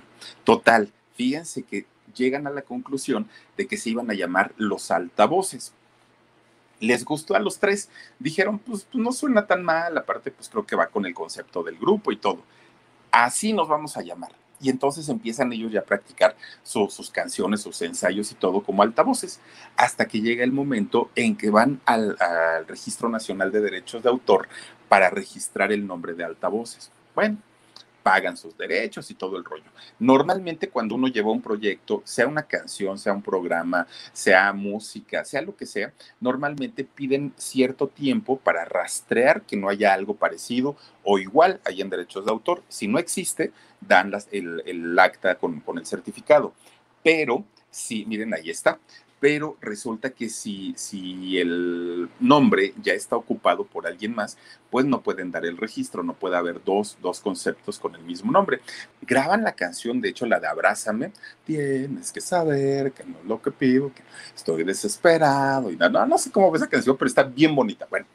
total, 0.43 0.91
fíjense 1.17 1.65
que 1.65 1.85
llegan 2.15 2.47
a 2.47 2.51
la 2.51 2.63
conclusión 2.63 3.29
de 3.57 3.67
que 3.67 3.77
se 3.77 3.91
iban 3.91 4.11
a 4.11 4.15
llamar 4.15 4.53
los 4.57 4.91
altavoces. 4.91 5.73
Les 6.81 7.05
gustó 7.05 7.35
a 7.35 7.41
los 7.41 7.59
tres. 7.59 7.91
Dijeron, 8.19 8.59
pues, 8.59 8.87
pues, 8.91 9.03
no 9.03 9.13
suena 9.13 9.47
tan 9.47 9.63
mal, 9.63 9.97
aparte, 9.99 10.31
pues 10.31 10.49
creo 10.49 10.67
que 10.67 10.77
va 10.77 10.87
con 10.87 11.05
el 11.07 11.15
concepto 11.15 11.63
del 11.63 11.77
grupo 11.77 12.13
y 12.13 12.17
todo. 12.17 12.43
Así 13.11 13.53
nos 13.53 13.69
vamos 13.69 13.97
a 13.97 14.03
llamar. 14.03 14.33
Y 14.63 14.69
entonces 14.69 15.09
empiezan 15.09 15.53
ellos 15.53 15.73
ya 15.73 15.81
a 15.81 15.85
practicar 15.85 16.37
sus 16.63 17.11
canciones, 17.11 17.63
sus 17.63 17.81
ensayos 17.81 18.31
y 18.31 18.35
todo 18.35 18.63
como 18.63 18.83
altavoces, 18.83 19.41
hasta 19.77 20.07
que 20.07 20.21
llega 20.21 20.45
el 20.45 20.53
momento 20.53 21.11
en 21.15 21.35
que 21.37 21.49
van 21.49 21.81
al 21.87 22.17
Registro 22.69 23.09
Nacional 23.09 23.53
de 23.53 23.63
Derechos 23.63 24.03
de 24.03 24.11
Autor 24.11 24.49
para 24.89 25.09
registrar 25.09 25.73
el 25.73 25.87
nombre 25.87 26.13
de 26.13 26.25
altavoces. 26.25 26.91
Bueno, 27.15 27.39
pagan 28.03 28.37
sus 28.37 28.57
derechos 28.57 29.11
y 29.11 29.15
todo 29.15 29.37
el 29.37 29.45
rollo. 29.45 29.71
Normalmente 29.99 30.69
cuando 30.69 30.95
uno 30.95 31.09
lleva 31.09 31.31
un 31.31 31.43
proyecto, 31.43 32.03
sea 32.05 32.27
una 32.27 32.43
canción, 32.43 32.99
sea 32.99 33.13
un 33.13 33.23
programa, 33.23 33.87
sea 34.13 34.53
música, 34.53 35.25
sea 35.25 35.43
lo 35.43 35.57
que 35.57 35.67
sea, 35.67 35.93
normalmente 36.21 36.85
piden 36.85 37.33
cierto 37.37 37.89
tiempo 37.89 38.39
para 38.39 38.65
rastrear 38.65 39.43
que 39.43 39.57
no 39.57 39.69
haya 39.69 39.93
algo 39.93 40.15
parecido 40.15 40.77
o 41.05 41.19
igual 41.19 41.61
ahí 41.65 41.81
en 41.81 41.91
derechos 41.91 42.25
de 42.25 42.31
autor. 42.31 42.63
Si 42.69 42.89
no 42.89 42.99
existe, 42.99 43.53
dan 43.81 44.13
el, 44.33 44.99
acta 44.99 45.37
con, 45.37 45.61
con 45.61 45.79
el 45.79 45.87
certificado. 45.87 46.53
Pero 47.03 47.45
Sí, 47.71 48.05
miren, 48.07 48.35
ahí 48.35 48.51
está 48.51 48.81
pero 49.21 49.59
resulta 49.61 50.11
que 50.11 50.31
si, 50.31 50.73
si 50.77 51.39
el 51.39 52.09
nombre 52.19 52.73
ya 52.83 52.95
está 52.95 53.17
ocupado 53.17 53.65
por 53.65 53.87
alguien 53.87 54.15
más, 54.15 54.39
pues 54.71 54.87
no 54.87 55.03
pueden 55.03 55.31
dar 55.31 55.45
el 55.45 55.59
registro, 55.59 56.03
no 56.03 56.15
puede 56.15 56.37
haber 56.37 56.65
dos, 56.65 56.97
dos 57.03 57.21
conceptos 57.21 57.79
con 57.79 57.95
el 57.95 58.03
mismo 58.03 58.33
nombre. 58.33 58.61
Graban 59.03 59.45
la 59.45 59.53
canción, 59.53 60.01
de 60.01 60.09
hecho 60.09 60.25
la 60.25 60.41
de 60.41 60.47
Abrázame, 60.47 61.13
tienes 61.45 62.11
que 62.11 62.23
saber 62.23 62.93
que 62.93 63.05
no 63.05 63.19
es 63.19 63.25
lo 63.27 63.43
que 63.43 63.51
pido, 63.51 63.93
que 63.93 64.03
estoy 64.35 64.65
desesperado 64.65 65.71
y 65.71 65.77
no, 65.77 65.91
no, 65.91 66.19
sé 66.19 66.31
cómo 66.33 66.51
ves 66.51 66.63
esa 66.63 66.71
canción, 66.71 66.97
pero 66.97 67.09
está 67.09 67.23
bien 67.23 67.55
bonita. 67.55 67.87
Bueno, 67.91 68.07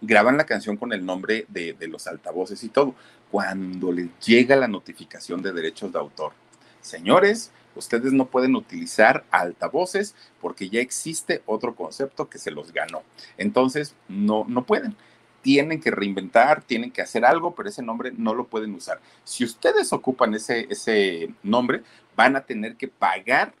graban 0.00 0.36
la 0.36 0.46
canción 0.46 0.76
con 0.76 0.92
el 0.92 1.04
nombre 1.04 1.44
de, 1.48 1.72
de 1.72 1.88
los 1.88 2.06
altavoces 2.06 2.62
y 2.62 2.68
todo. 2.68 2.94
Cuando 3.32 3.90
les 3.90 4.06
llega 4.24 4.54
la 4.54 4.68
notificación 4.68 5.42
de 5.42 5.52
derechos 5.52 5.92
de 5.92 5.98
autor, 5.98 6.32
señores, 6.80 7.50
ustedes 7.76 8.12
no 8.12 8.26
pueden 8.26 8.56
utilizar 8.56 9.24
altavoces 9.30 10.14
porque 10.40 10.68
ya 10.68 10.80
existe 10.80 11.42
otro 11.46 11.74
concepto 11.74 12.28
que 12.28 12.38
se 12.38 12.50
los 12.50 12.72
ganó. 12.72 13.02
Entonces, 13.38 13.94
no, 14.08 14.44
no 14.48 14.64
pueden. 14.64 14.96
Tienen 15.42 15.80
que 15.80 15.90
reinventar, 15.90 16.62
tienen 16.62 16.90
que 16.90 17.02
hacer 17.02 17.24
algo, 17.24 17.54
pero 17.54 17.68
ese 17.68 17.82
nombre 17.82 18.12
no 18.16 18.34
lo 18.34 18.46
pueden 18.46 18.74
usar. 18.74 19.00
Si 19.24 19.44
ustedes 19.44 19.92
ocupan 19.92 20.34
ese, 20.34 20.66
ese 20.70 21.32
nombre, 21.42 21.82
van 22.16 22.34
a 22.34 22.40
tener 22.40 22.76
que 22.76 22.88
pagar 22.88 23.54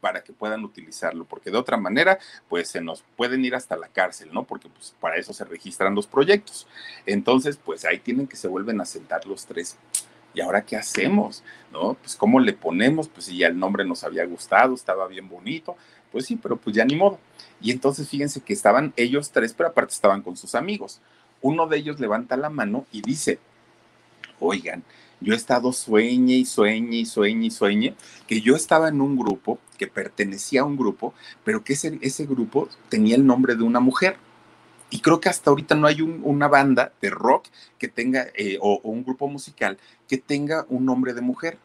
para 0.00 0.22
que 0.24 0.32
puedan 0.32 0.64
utilizarlo, 0.64 1.24
porque 1.24 1.50
de 1.50 1.58
otra 1.58 1.76
manera, 1.76 2.18
pues 2.48 2.68
se 2.68 2.80
nos 2.80 3.04
pueden 3.16 3.44
ir 3.44 3.54
hasta 3.54 3.76
la 3.76 3.88
cárcel, 3.88 4.30
¿no? 4.32 4.44
Porque 4.44 4.68
pues 4.68 4.94
para 4.98 5.16
eso 5.16 5.32
se 5.32 5.44
registran 5.44 5.94
los 5.94 6.06
proyectos. 6.06 6.66
Entonces, 7.06 7.58
pues 7.58 7.84
ahí 7.84 7.98
tienen 7.98 8.26
que 8.26 8.36
se 8.36 8.48
vuelven 8.48 8.80
a 8.80 8.86
sentar 8.86 9.26
los 9.26 9.46
tres. 9.46 9.76
¿Y 10.34 10.40
ahora 10.40 10.64
qué 10.64 10.76
hacemos? 10.76 11.42
¿No? 11.72 11.94
Pues 11.94 12.16
cómo 12.16 12.40
le 12.40 12.52
ponemos, 12.52 13.08
pues 13.08 13.26
si 13.26 13.38
ya 13.38 13.48
el 13.48 13.58
nombre 13.58 13.84
nos 13.84 14.04
había 14.04 14.24
gustado, 14.24 14.74
estaba 14.74 15.06
bien 15.06 15.28
bonito, 15.28 15.76
pues 16.12 16.26
sí, 16.26 16.36
pero 16.36 16.56
pues 16.56 16.74
ya 16.76 16.84
ni 16.84 16.96
modo. 16.96 17.18
Y 17.60 17.70
entonces 17.70 18.08
fíjense 18.08 18.40
que 18.40 18.52
estaban 18.52 18.92
ellos 18.96 19.30
tres, 19.30 19.52
pero 19.52 19.68
aparte 19.68 19.94
estaban 19.94 20.22
con 20.22 20.36
sus 20.36 20.54
amigos. 20.54 21.00
Uno 21.42 21.66
de 21.66 21.78
ellos 21.78 22.00
levanta 22.00 22.36
la 22.36 22.50
mano 22.50 22.86
y 22.92 23.02
dice, 23.02 23.38
oigan, 24.38 24.82
yo 25.20 25.34
he 25.34 25.36
estado 25.36 25.72
sueñe 25.72 26.34
y 26.34 26.44
sueñe 26.44 26.96
y 26.96 27.06
sueñe 27.06 27.46
y 27.46 27.50
sueñe, 27.50 27.94
que 28.26 28.40
yo 28.40 28.56
estaba 28.56 28.88
en 28.88 29.00
un 29.00 29.16
grupo, 29.16 29.58
que 29.78 29.86
pertenecía 29.86 30.62
a 30.62 30.64
un 30.64 30.76
grupo, 30.76 31.14
pero 31.44 31.62
que 31.62 31.74
ese, 31.74 31.98
ese 32.00 32.26
grupo 32.26 32.68
tenía 32.88 33.16
el 33.16 33.26
nombre 33.26 33.54
de 33.54 33.62
una 33.62 33.80
mujer 33.80 34.16
y 34.90 35.00
creo 35.00 35.20
que 35.20 35.28
hasta 35.28 35.50
ahorita 35.50 35.74
no 35.74 35.86
hay 35.86 36.02
una 36.02 36.48
banda 36.48 36.92
de 37.00 37.10
rock 37.10 37.46
que 37.78 37.88
tenga, 37.88 38.26
eh, 38.34 38.58
o, 38.60 38.80
un 38.82 39.04
grupo 39.04 39.28
musical 39.28 39.78
que 40.08 40.18
tenga 40.18 40.66
un 40.68 40.84
nombre 40.84 41.14
de 41.14 41.20
mujer. 41.20 41.58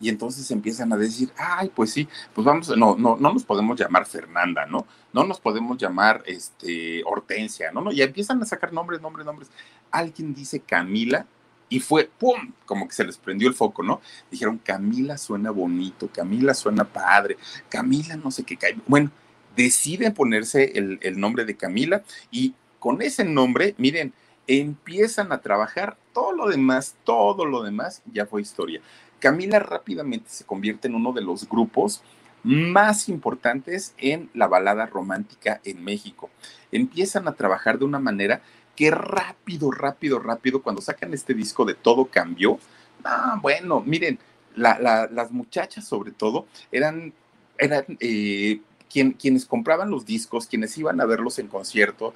Y 0.00 0.08
entonces 0.08 0.50
empiezan 0.50 0.92
a 0.92 0.96
decir, 0.96 1.30
ay, 1.38 1.70
pues 1.74 1.92
sí, 1.92 2.08
pues 2.34 2.44
vamos, 2.44 2.68
no, 2.76 2.96
no, 2.96 3.16
no 3.16 3.32
nos 3.32 3.44
podemos 3.44 3.78
llamar 3.78 4.06
Fernanda, 4.06 4.66
¿no? 4.66 4.86
No 5.12 5.24
nos 5.24 5.40
podemos 5.40 5.78
llamar 5.78 6.22
este, 6.26 7.02
Hortensia, 7.04 7.70
¿no? 7.70 7.80
no 7.80 7.92
y 7.92 8.02
empiezan 8.02 8.42
a 8.42 8.44
sacar 8.44 8.72
nombres, 8.72 9.00
nombres, 9.00 9.24
nombres. 9.24 9.50
Alguien 9.92 10.34
dice 10.34 10.60
Camila, 10.60 11.26
y 11.68 11.80
fue, 11.80 12.10
¡pum!, 12.18 12.52
como 12.66 12.86
que 12.86 12.94
se 12.94 13.04
les 13.04 13.16
prendió 13.16 13.48
el 13.48 13.54
foco, 13.54 13.82
¿no? 13.82 14.00
Dijeron, 14.30 14.58
Camila 14.58 15.16
suena 15.16 15.50
bonito, 15.50 16.08
Camila 16.12 16.54
suena 16.54 16.84
padre, 16.84 17.38
Camila 17.68 18.16
no 18.16 18.30
sé 18.30 18.44
qué 18.44 18.56
cae. 18.56 18.76
Bueno, 18.86 19.10
deciden 19.56 20.12
ponerse 20.12 20.72
el, 20.78 20.98
el, 21.02 21.18
nombre 21.18 21.44
de 21.44 21.56
Camila 21.56 22.02
y 22.30 22.54
con 22.84 23.00
ese 23.00 23.24
nombre, 23.24 23.74
miren, 23.78 24.12
empiezan 24.46 25.32
a 25.32 25.40
trabajar, 25.40 25.96
todo 26.12 26.32
lo 26.32 26.48
demás, 26.48 26.96
todo 27.04 27.46
lo 27.46 27.62
demás 27.62 28.02
ya 28.12 28.26
fue 28.26 28.42
historia. 28.42 28.82
Camila 29.20 29.58
rápidamente 29.58 30.28
se 30.28 30.44
convierte 30.44 30.88
en 30.88 30.94
uno 30.94 31.14
de 31.14 31.22
los 31.22 31.48
grupos 31.48 32.02
más 32.42 33.08
importantes 33.08 33.94
en 33.96 34.28
la 34.34 34.48
balada 34.48 34.84
romántica 34.84 35.62
en 35.64 35.82
México. 35.82 36.28
Empiezan 36.72 37.26
a 37.26 37.32
trabajar 37.32 37.78
de 37.78 37.86
una 37.86 37.98
manera 37.98 38.42
que 38.76 38.90
rápido, 38.90 39.70
rápido, 39.70 40.18
rápido, 40.18 40.60
cuando 40.60 40.82
sacan 40.82 41.14
este 41.14 41.32
disco 41.32 41.64
de 41.64 41.72
Todo 41.72 42.04
Cambió, 42.04 42.58
ah, 43.02 43.38
bueno, 43.40 43.80
miren, 43.80 44.18
las 44.56 45.32
muchachas 45.32 45.86
sobre 45.86 46.12
todo 46.12 46.44
eran, 46.70 47.14
eran 47.56 47.86
eh, 47.98 48.60
quienes 48.90 49.46
compraban 49.46 49.90
los 49.90 50.04
discos, 50.04 50.46
quienes 50.46 50.76
iban 50.76 51.00
a 51.00 51.06
verlos 51.06 51.38
en 51.38 51.48
concierto, 51.48 52.12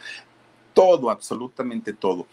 todo, 0.78 1.10
absolutamente 1.10 1.92
todo. 1.92 2.28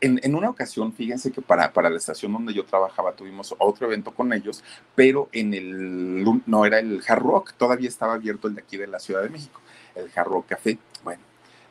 En, 0.00 0.34
una 0.34 0.48
ocasión, 0.48 0.94
fíjense 0.94 1.30
que 1.30 1.42
para, 1.42 1.70
para 1.70 1.90
la 1.90 1.98
estación 1.98 2.32
donde 2.32 2.54
yo 2.54 2.64
trabajaba 2.64 3.12
tuvimos 3.12 3.54
otro 3.58 3.86
evento 3.86 4.10
con 4.14 4.32
ellos, 4.32 4.64
pero 4.94 5.28
en 5.32 5.52
el, 5.52 6.24
no 6.46 6.64
era 6.64 6.78
el 6.78 7.02
Hard 7.06 7.22
Rock, 7.22 7.52
todavía 7.58 7.90
estaba 7.90 8.14
abierto 8.14 8.48
el 8.48 8.54
de 8.54 8.62
aquí 8.62 8.78
de 8.78 8.86
la 8.86 8.98
Ciudad 8.98 9.22
de 9.22 9.28
México, 9.28 9.60
el 9.94 10.10
Hard 10.14 10.28
Rock 10.28 10.46
Café. 10.48 10.78
Bueno, 11.02 11.20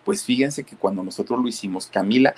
pues 0.05 0.23
fíjense 0.23 0.63
que 0.63 0.75
cuando 0.75 1.01
nosotros 1.03 1.41
lo 1.41 1.47
hicimos, 1.47 1.87
Camila 1.87 2.35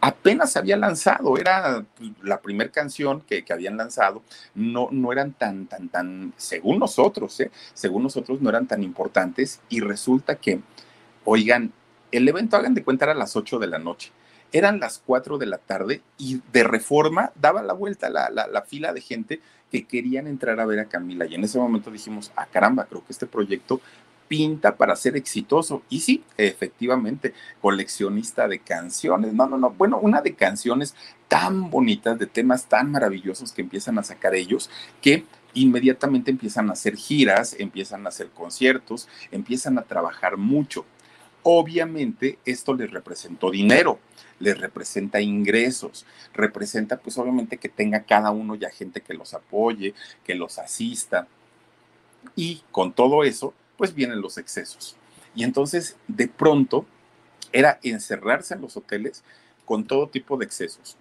apenas 0.00 0.56
había 0.56 0.78
lanzado, 0.78 1.36
era 1.36 1.84
pues, 1.98 2.12
la 2.22 2.40
primera 2.40 2.70
canción 2.70 3.20
que, 3.20 3.44
habían 3.50 3.76
lanzado, 3.76 4.22
no, 4.54 4.88
no 4.90 5.12
eran 5.12 5.34
tan, 5.34 5.66
tan, 5.66 5.90
tan, 5.90 6.32
según 6.38 6.78
nosotros, 6.78 7.38
¿eh? 7.40 7.50
según 7.74 8.04
nosotros 8.04 8.40
no 8.40 8.48
eran 8.48 8.66
tan 8.66 8.82
importantes 8.82 9.60
y 9.68 9.80
resulta 9.80 10.36
que, 10.36 10.60
oigan, 11.26 11.74
el 12.12 12.28
evento, 12.28 12.56
hagan 12.56 12.74
de 12.74 12.82
cuenta, 12.82 13.04
era 13.04 13.12
a 13.12 13.16
las 13.16 13.36
8 13.36 13.58
de 13.58 13.66
la 13.66 13.78
noche. 13.78 14.12
Eran 14.52 14.80
las 14.80 15.00
4 15.04 15.38
de 15.38 15.46
la 15.46 15.58
tarde 15.58 16.02
y 16.18 16.40
de 16.52 16.64
reforma 16.64 17.30
daba 17.40 17.62
la 17.62 17.72
vuelta 17.72 18.10
la, 18.10 18.30
la, 18.30 18.62
fila 18.62 18.92
de 18.92 19.00
gente 19.00 19.40
que 19.70 19.84
querían 19.84 20.26
entrar 20.26 20.58
a 20.58 20.66
ver 20.66 20.80
a 20.80 20.86
Camila. 20.86 21.26
Y 21.26 21.36
en 21.36 21.44
ese 21.44 21.58
momento 21.58 21.90
dijimos, 21.90 22.32
ah, 22.34 22.46
caramba, 22.50 22.86
creo 22.86 23.04
que 23.04 23.12
este 23.12 23.26
proyecto 23.26 23.80
pinta 24.30 24.76
para 24.76 24.94
ser 24.94 25.16
exitoso. 25.16 25.82
Y 25.88 26.00
sí, 26.00 26.22
efectivamente, 26.36 27.34
coleccionista 27.60 28.46
de 28.46 28.60
canciones. 28.60 29.32
No, 29.32 29.48
no, 29.48 29.56
no. 29.56 29.70
Bueno, 29.70 29.98
una 29.98 30.20
de 30.22 30.34
canciones 30.34 30.94
tan 31.26 31.68
bonitas, 31.68 32.18
de 32.18 32.26
temas 32.26 32.66
tan 32.66 32.92
maravillosos 32.92 33.52
que 33.52 33.62
empiezan 33.62 33.98
a 33.98 34.04
sacar 34.04 34.34
ellos, 34.34 34.70
que 35.02 35.24
inmediatamente 35.54 36.30
empiezan 36.30 36.70
a 36.70 36.74
hacer 36.74 36.96
giras, 36.96 37.56
empiezan 37.58 38.06
a 38.06 38.10
hacer 38.10 38.28
conciertos, 38.28 39.08
empiezan 39.32 39.78
a 39.78 39.82
trabajar 39.82 40.36
mucho. 40.36 40.84
Obviamente 41.42 42.38
esto 42.44 42.74
les 42.74 42.90
representó 42.90 43.50
dinero, 43.50 43.98
les 44.38 44.58
representa 44.58 45.20
ingresos, 45.20 46.04
representa 46.34 46.98
pues 46.98 47.16
obviamente 47.18 47.56
que 47.56 47.68
tenga 47.68 48.02
cada 48.02 48.30
uno 48.30 48.54
ya 48.54 48.70
gente 48.70 49.00
que 49.00 49.14
los 49.14 49.32
apoye, 49.34 49.94
que 50.24 50.34
los 50.34 50.58
asista. 50.58 51.26
Y 52.36 52.62
con 52.70 52.92
todo 52.92 53.24
eso, 53.24 53.54
pues 53.76 53.94
vienen 53.94 54.20
los 54.20 54.36
excesos. 54.36 54.96
Y 55.34 55.44
entonces, 55.44 55.96
de 56.08 56.28
pronto, 56.28 56.84
era 57.52 57.78
encerrarse 57.82 58.54
en 58.54 58.60
los 58.60 58.76
hoteles 58.76 59.22
con 59.64 59.86
todo 59.86 60.08
tipo 60.08 60.36
de 60.36 60.44
excesos. 60.44 60.96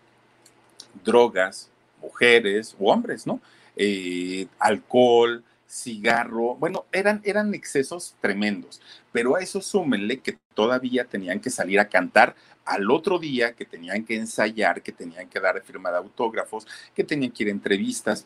Drogas, 1.04 1.69
mujeres 2.02 2.75
o 2.80 2.91
hombres, 2.91 3.28
¿no? 3.28 3.41
Eh, 3.75 4.47
alcohol, 4.60 5.43
cigarro, 5.69 6.55
bueno, 6.55 6.86
eran, 6.91 7.21
eran 7.23 7.53
excesos 7.53 8.15
tremendos, 8.21 8.82
pero 9.12 9.36
a 9.36 9.41
eso 9.41 9.62
súmenle 9.62 10.19
que 10.19 10.38
todavía 10.55 11.05
tenían 11.05 11.39
que 11.39 11.51
salir 11.51 11.79
a 11.79 11.89
cantar 11.89 12.36
al 12.65 12.89
otro 12.89 13.19
día, 13.19 13.53
que 13.53 13.65
tenían 13.65 14.03
que 14.03 14.15
ensayar, 14.15 14.82
que 14.82 14.91
tenían 14.91 15.29
que 15.29 15.39
dar 15.39 15.62
firma 15.62 15.91
de 15.91 15.97
autógrafos, 15.97 16.67
que 16.95 17.03
tenían 17.03 17.32
que 17.32 17.43
ir 17.43 17.49
a 17.49 17.51
entrevistas, 17.51 18.25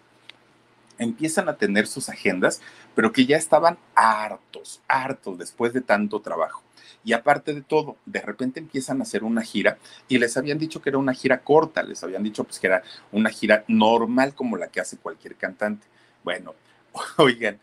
empiezan 0.98 1.50
a 1.50 1.58
tener 1.58 1.88
sus 1.88 2.10
agendas, 2.10 2.62
pero 2.96 3.12
que 3.12 3.26
ya 3.26 3.38
estaban 3.38 3.78
hartos, 3.96 4.82
hartos 4.88 5.38
después 5.38 5.74
de 5.74 5.82
tanto 5.82 6.22
trabajo. 6.22 6.64
Y 7.04 7.12
aparte 7.12 7.54
de 7.54 7.62
todo, 7.62 7.98
de 8.06 8.22
repente 8.22 8.62
empiezan 8.62 9.00
a 9.00 9.04
hacer 9.04 9.24
una 9.24 9.42
gira 9.42 9.78
y 10.08 10.18
les 10.18 10.38
habían 10.38 10.58
dicho 10.58 10.82
que 10.82 10.90
era 10.90 10.98
una 10.98 11.14
gira 11.14 11.40
corta, 11.40 11.84
les 11.84 12.02
habían 12.04 12.24
dicho 12.24 12.46
pues 12.46 12.60
que 12.60 12.68
era 12.68 12.84
una 13.12 13.30
gira 13.30 13.66
normal 13.68 14.34
como 14.34 14.56
la 14.56 14.68
que 14.68 14.80
hace 14.80 14.98
cualquier 14.98 15.36
cantante. 15.36 15.86
Bueno, 16.24 16.54
oigan, 17.18 17.60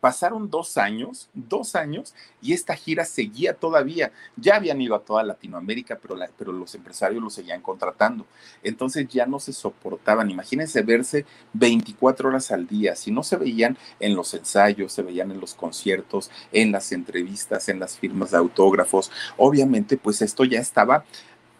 pasaron 0.00 0.48
dos 0.50 0.76
años, 0.76 1.28
dos 1.34 1.74
años, 1.74 2.14
y 2.40 2.52
esta 2.52 2.76
gira 2.76 3.04
seguía 3.04 3.54
todavía. 3.54 4.12
Ya 4.36 4.56
habían 4.56 4.80
ido 4.80 4.94
a 4.94 5.00
toda 5.00 5.24
Latinoamérica, 5.24 5.98
pero, 6.00 6.52
los 6.52 6.74
empresarios 6.74 7.22
los 7.22 7.34
seguían 7.34 7.60
contratando. 7.60 8.24
Entonces 8.62 9.08
ya 9.08 9.26
no 9.26 9.40
se 9.40 9.52
soportaban. 9.52 10.30
Imagínense 10.30 10.82
verse 10.82 11.24
24 11.54 12.28
horas 12.28 12.52
al 12.52 12.66
día. 12.66 12.94
Si 12.94 13.10
no 13.10 13.22
se 13.22 13.36
veían 13.36 13.76
en 13.98 14.14
los 14.14 14.32
ensayos, 14.34 14.92
se 14.92 15.02
veían 15.02 15.30
en 15.32 15.40
los 15.40 15.54
conciertos, 15.54 16.30
en 16.52 16.70
las 16.70 16.92
entrevistas, 16.92 17.68
en 17.68 17.80
las 17.80 17.98
firmas 17.98 18.30
de 18.30 18.38
autógrafos. 18.38 19.10
Obviamente, 19.36 19.96
pues 19.96 20.22
esto 20.22 20.44
ya 20.44 20.60
estaba 20.60 21.04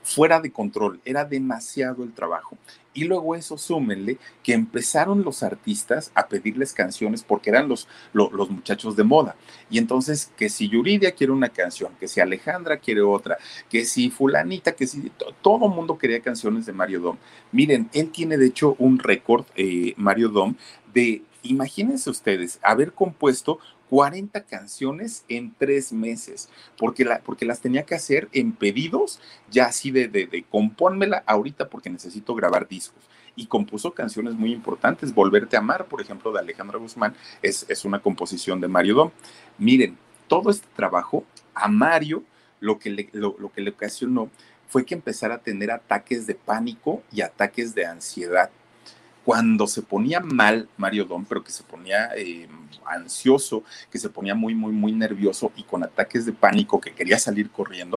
fuera 0.08 0.40
de 0.40 0.50
control, 0.50 1.00
era 1.04 1.26
demasiado 1.26 2.02
el 2.02 2.14
trabajo. 2.14 2.56
Y 2.94 3.04
luego 3.04 3.36
eso 3.36 3.58
súmenle 3.58 4.18
que 4.42 4.54
empezaron 4.54 5.22
los 5.22 5.42
artistas 5.42 6.10
a 6.14 6.26
pedirles 6.26 6.72
canciones 6.72 7.22
porque 7.22 7.50
eran 7.50 7.68
los, 7.68 7.86
los, 8.14 8.50
muchachos 8.50 8.96
de 8.96 9.04
moda. 9.04 9.36
Y 9.70 9.76
entonces 9.76 10.32
que 10.36 10.48
si 10.48 10.68
Yuridia 10.68 11.12
quiere 11.12 11.32
una 11.32 11.50
canción, 11.50 11.92
que 12.00 12.08
si 12.08 12.20
Alejandra 12.20 12.78
quiere 12.78 13.02
otra, 13.02 13.36
que 13.68 13.84
si 13.84 14.08
fulanita, 14.10 14.72
que 14.72 14.86
si 14.86 15.12
todo 15.42 15.66
el 15.66 15.72
mundo 15.72 15.98
quería 15.98 16.20
canciones 16.20 16.64
de 16.64 16.72
Mario 16.72 17.00
Dom. 17.00 17.16
Miren, 17.52 17.90
él 17.92 18.10
tiene 18.10 18.38
de 18.38 18.46
hecho 18.46 18.74
un 18.78 18.98
récord, 18.98 19.44
eh, 19.54 19.92
Mario 19.98 20.30
Dom, 20.30 20.54
de, 20.92 21.22
imagínense 21.42 22.08
ustedes, 22.08 22.58
haber 22.62 22.94
compuesto 22.94 23.58
40 23.90 24.44
canciones 24.44 25.24
en 25.28 25.54
tres 25.56 25.92
meses, 25.92 26.48
porque, 26.76 27.04
la, 27.04 27.20
porque 27.20 27.46
las 27.46 27.60
tenía 27.60 27.84
que 27.84 27.94
hacer 27.94 28.28
en 28.32 28.52
pedidos, 28.52 29.20
ya 29.50 29.66
así 29.66 29.90
de, 29.90 30.08
de, 30.08 30.26
de 30.26 30.44
compónmela 30.44 31.22
ahorita 31.26 31.68
porque 31.68 31.90
necesito 31.90 32.34
grabar 32.34 32.68
discos. 32.68 33.02
Y 33.34 33.46
compuso 33.46 33.94
canciones 33.94 34.34
muy 34.34 34.52
importantes. 34.52 35.14
Volverte 35.14 35.56
a 35.56 35.60
amar, 35.60 35.86
por 35.86 36.00
ejemplo, 36.00 36.32
de 36.32 36.40
Alejandra 36.40 36.78
Guzmán, 36.78 37.14
es, 37.40 37.66
es 37.68 37.84
una 37.84 38.00
composición 38.00 38.60
de 38.60 38.66
Mario 38.66 38.94
Dom. 38.96 39.10
Miren, 39.58 39.96
todo 40.26 40.50
este 40.50 40.66
trabajo 40.74 41.24
a 41.54 41.68
Mario 41.68 42.24
lo 42.60 42.80
que 42.80 42.90
le, 42.90 43.08
lo, 43.12 43.36
lo 43.38 43.52
que 43.52 43.60
le 43.60 43.70
ocasionó 43.70 44.28
fue 44.68 44.84
que 44.84 44.94
empezara 44.94 45.36
a 45.36 45.38
tener 45.38 45.70
ataques 45.70 46.26
de 46.26 46.34
pánico 46.34 47.02
y 47.12 47.22
ataques 47.22 47.74
de 47.74 47.86
ansiedad 47.86 48.50
cuando 49.28 49.66
se 49.66 49.82
ponía 49.82 50.20
mal 50.20 50.70
Mario 50.78 51.04
Dom, 51.04 51.26
pero 51.28 51.44
que 51.44 51.52
se 51.52 51.62
ponía 51.62 52.08
eh, 52.16 52.48
ansioso, 52.86 53.62
que 53.90 53.98
se 53.98 54.08
ponía 54.08 54.34
muy, 54.34 54.54
muy, 54.54 54.72
muy 54.72 54.92
nervioso 54.92 55.52
y 55.54 55.64
con 55.64 55.84
ataques 55.84 56.24
de 56.24 56.32
pánico, 56.32 56.80
que 56.80 56.94
quería 56.94 57.18
salir 57.18 57.50
corriendo. 57.50 57.97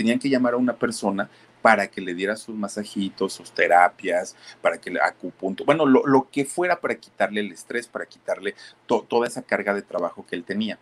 Tenían 0.00 0.18
que 0.18 0.30
llamar 0.30 0.54
a 0.54 0.56
una 0.56 0.72
persona 0.72 1.28
para 1.60 1.86
que 1.86 2.00
le 2.00 2.14
diera 2.14 2.34
sus 2.34 2.56
masajitos, 2.56 3.34
sus 3.34 3.52
terapias, 3.52 4.34
para 4.62 4.78
que 4.78 4.90
le 4.90 4.98
acupunto, 4.98 5.62
bueno, 5.66 5.84
lo, 5.84 6.30
que 6.32 6.46
fuera 6.46 6.80
para 6.80 6.94
quitarle 6.94 7.42
el 7.42 7.52
estrés, 7.52 7.86
para 7.86 8.06
quitarle 8.06 8.54
toda 8.86 9.26
esa 9.26 9.42
carga 9.42 9.74
de 9.74 9.82
trabajo 9.82 10.24
que 10.26 10.36
él 10.36 10.44
tenía. 10.44 10.78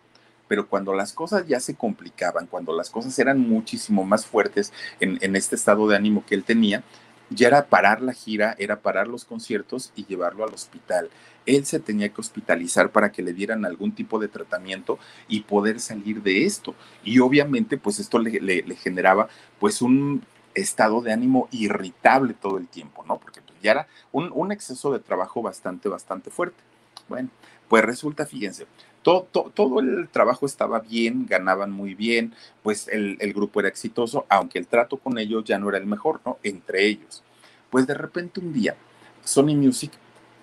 Pero 0.46 0.68
cuando 0.68 0.94
las 0.94 1.12
cosas 1.12 1.48
ya 1.48 1.58
se 1.58 1.74
complicaban, 1.74 2.46
cuando 2.46 2.72
las 2.76 2.90
cosas 2.90 3.18
eran 3.18 3.40
muchísimo 3.40 4.04
más 4.04 4.24
fuertes 4.24 4.72
en, 5.00 5.18
en, 5.20 5.34
este 5.34 5.56
estado 5.56 5.88
de 5.88 5.96
ánimo 5.96 6.24
que 6.24 6.36
él 6.36 6.44
tenía, 6.44 6.84
ya 7.30 7.48
era 7.48 7.66
parar 7.66 8.00
la 8.02 8.12
gira, 8.12 8.54
era 8.58 8.80
parar 8.80 9.06
los 9.08 9.24
conciertos 9.24 9.92
y 9.96 10.06
llevarlo 10.06 10.44
al 10.44 10.54
hospital. 10.54 11.10
Él 11.46 11.64
se 11.64 11.80
tenía 11.80 12.10
que 12.10 12.20
hospitalizar 12.20 12.90
para 12.90 13.10
que 13.10 13.22
le 13.22 13.32
dieran 13.32 13.64
algún 13.64 13.92
tipo 13.92 14.18
de 14.18 14.28
tratamiento 14.28 14.98
y 15.28 15.40
poder 15.40 15.80
salir 15.80 16.22
de 16.22 16.44
esto. 16.44 16.74
Y 17.04 17.20
obviamente, 17.20 17.78
pues 17.78 17.98
esto 17.98 18.18
le, 18.18 18.62
generaba 18.76 19.28
pues 19.58 19.80
un 19.80 20.22
estado 20.54 21.00
de 21.00 21.12
ánimo 21.12 21.48
irritable 21.50 22.34
todo 22.34 22.58
el 22.58 22.68
tiempo, 22.68 23.04
¿no? 23.06 23.18
Porque 23.18 23.40
pues, 23.40 23.58
ya 23.62 23.70
era 23.72 23.88
un, 24.12 24.30
un 24.34 24.52
exceso 24.52 24.92
de 24.92 24.98
trabajo 24.98 25.40
bastante, 25.40 25.88
bastante 25.88 26.30
fuerte. 26.30 26.62
Bueno, 27.08 27.30
pues 27.68 27.84
resulta, 27.84 28.26
fíjense, 28.26 28.66
todo, 29.08 29.80
el 29.80 30.08
trabajo 30.08 30.46
estaba 30.46 30.80
bien, 30.80 31.26
ganaban 31.26 31.70
muy 31.70 31.94
bien, 31.94 32.34
pues 32.62 32.88
el, 32.88 33.16
grupo 33.32 33.60
era 33.60 33.68
exitoso, 33.68 34.26
aunque 34.28 34.58
el 34.58 34.66
trato 34.66 34.96
con 34.98 35.18
ellos 35.18 35.44
ya 35.44 35.58
no 35.58 35.68
era 35.68 35.78
el 35.78 35.86
mejor, 35.86 36.20
¿no? 36.24 36.38
Entre 36.42 36.86
ellos. 36.86 37.22
Pues 37.70 37.86
de 37.86 37.94
repente 37.94 38.40
un 38.40 38.52
día, 38.52 38.76
Sony 39.24 39.54
Music 39.54 39.92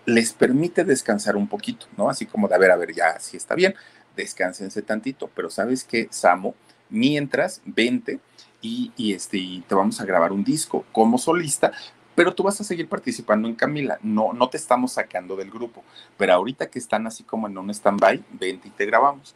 les 0.06 0.34
permite 0.34 0.84
descansar 0.84 1.36
un 1.36 1.48
poquito, 1.48 1.88
¿no? 1.98 2.10
Así 2.10 2.26
como 2.26 2.48
de, 2.48 2.56
a 2.56 2.58
ver, 2.58 2.72
a 2.72 2.76
ver, 2.76 2.94
ya, 2.94 3.20
sí 3.20 3.38
está 3.38 3.56
bien, 3.56 3.76
descánsense 4.16 4.82
tantito, 4.82 5.30
pero 5.36 5.50
¿sabes 5.50 5.84
qué, 5.84 6.08
Samo? 6.12 6.56
Mientras, 6.90 7.62
vente 7.66 8.20
y, 8.62 8.92
y, 8.96 9.14
este, 9.14 9.38
y 9.38 9.62
te 9.68 9.76
vamos 9.76 10.00
a 10.00 10.06
grabar 10.06 10.32
un 10.32 10.44
disco 10.44 10.86
como 10.92 11.18
solista, 11.18 11.72
pero 12.16 12.34
tú 12.34 12.44
vas 12.44 12.60
a 12.62 12.64
seguir 12.64 12.88
participando 12.88 13.48
en 13.48 13.56
Camila, 13.56 14.00
no, 14.02 14.34
no 14.34 14.50
te 14.50 14.58
estamos 14.58 14.94
sacando 14.94 15.36
del 15.36 15.52
grupo, 15.52 15.84
pero 16.18 16.34
ahorita 16.34 16.70
que 16.70 16.80
están 16.80 17.06
así 17.06 17.24
como 17.24 17.48
en 17.48 17.58
un 17.58 17.70
stand-by, 17.70 18.24
vente 18.32 18.70
y 18.70 18.72
te 18.72 18.86
grabamos. 18.86 19.36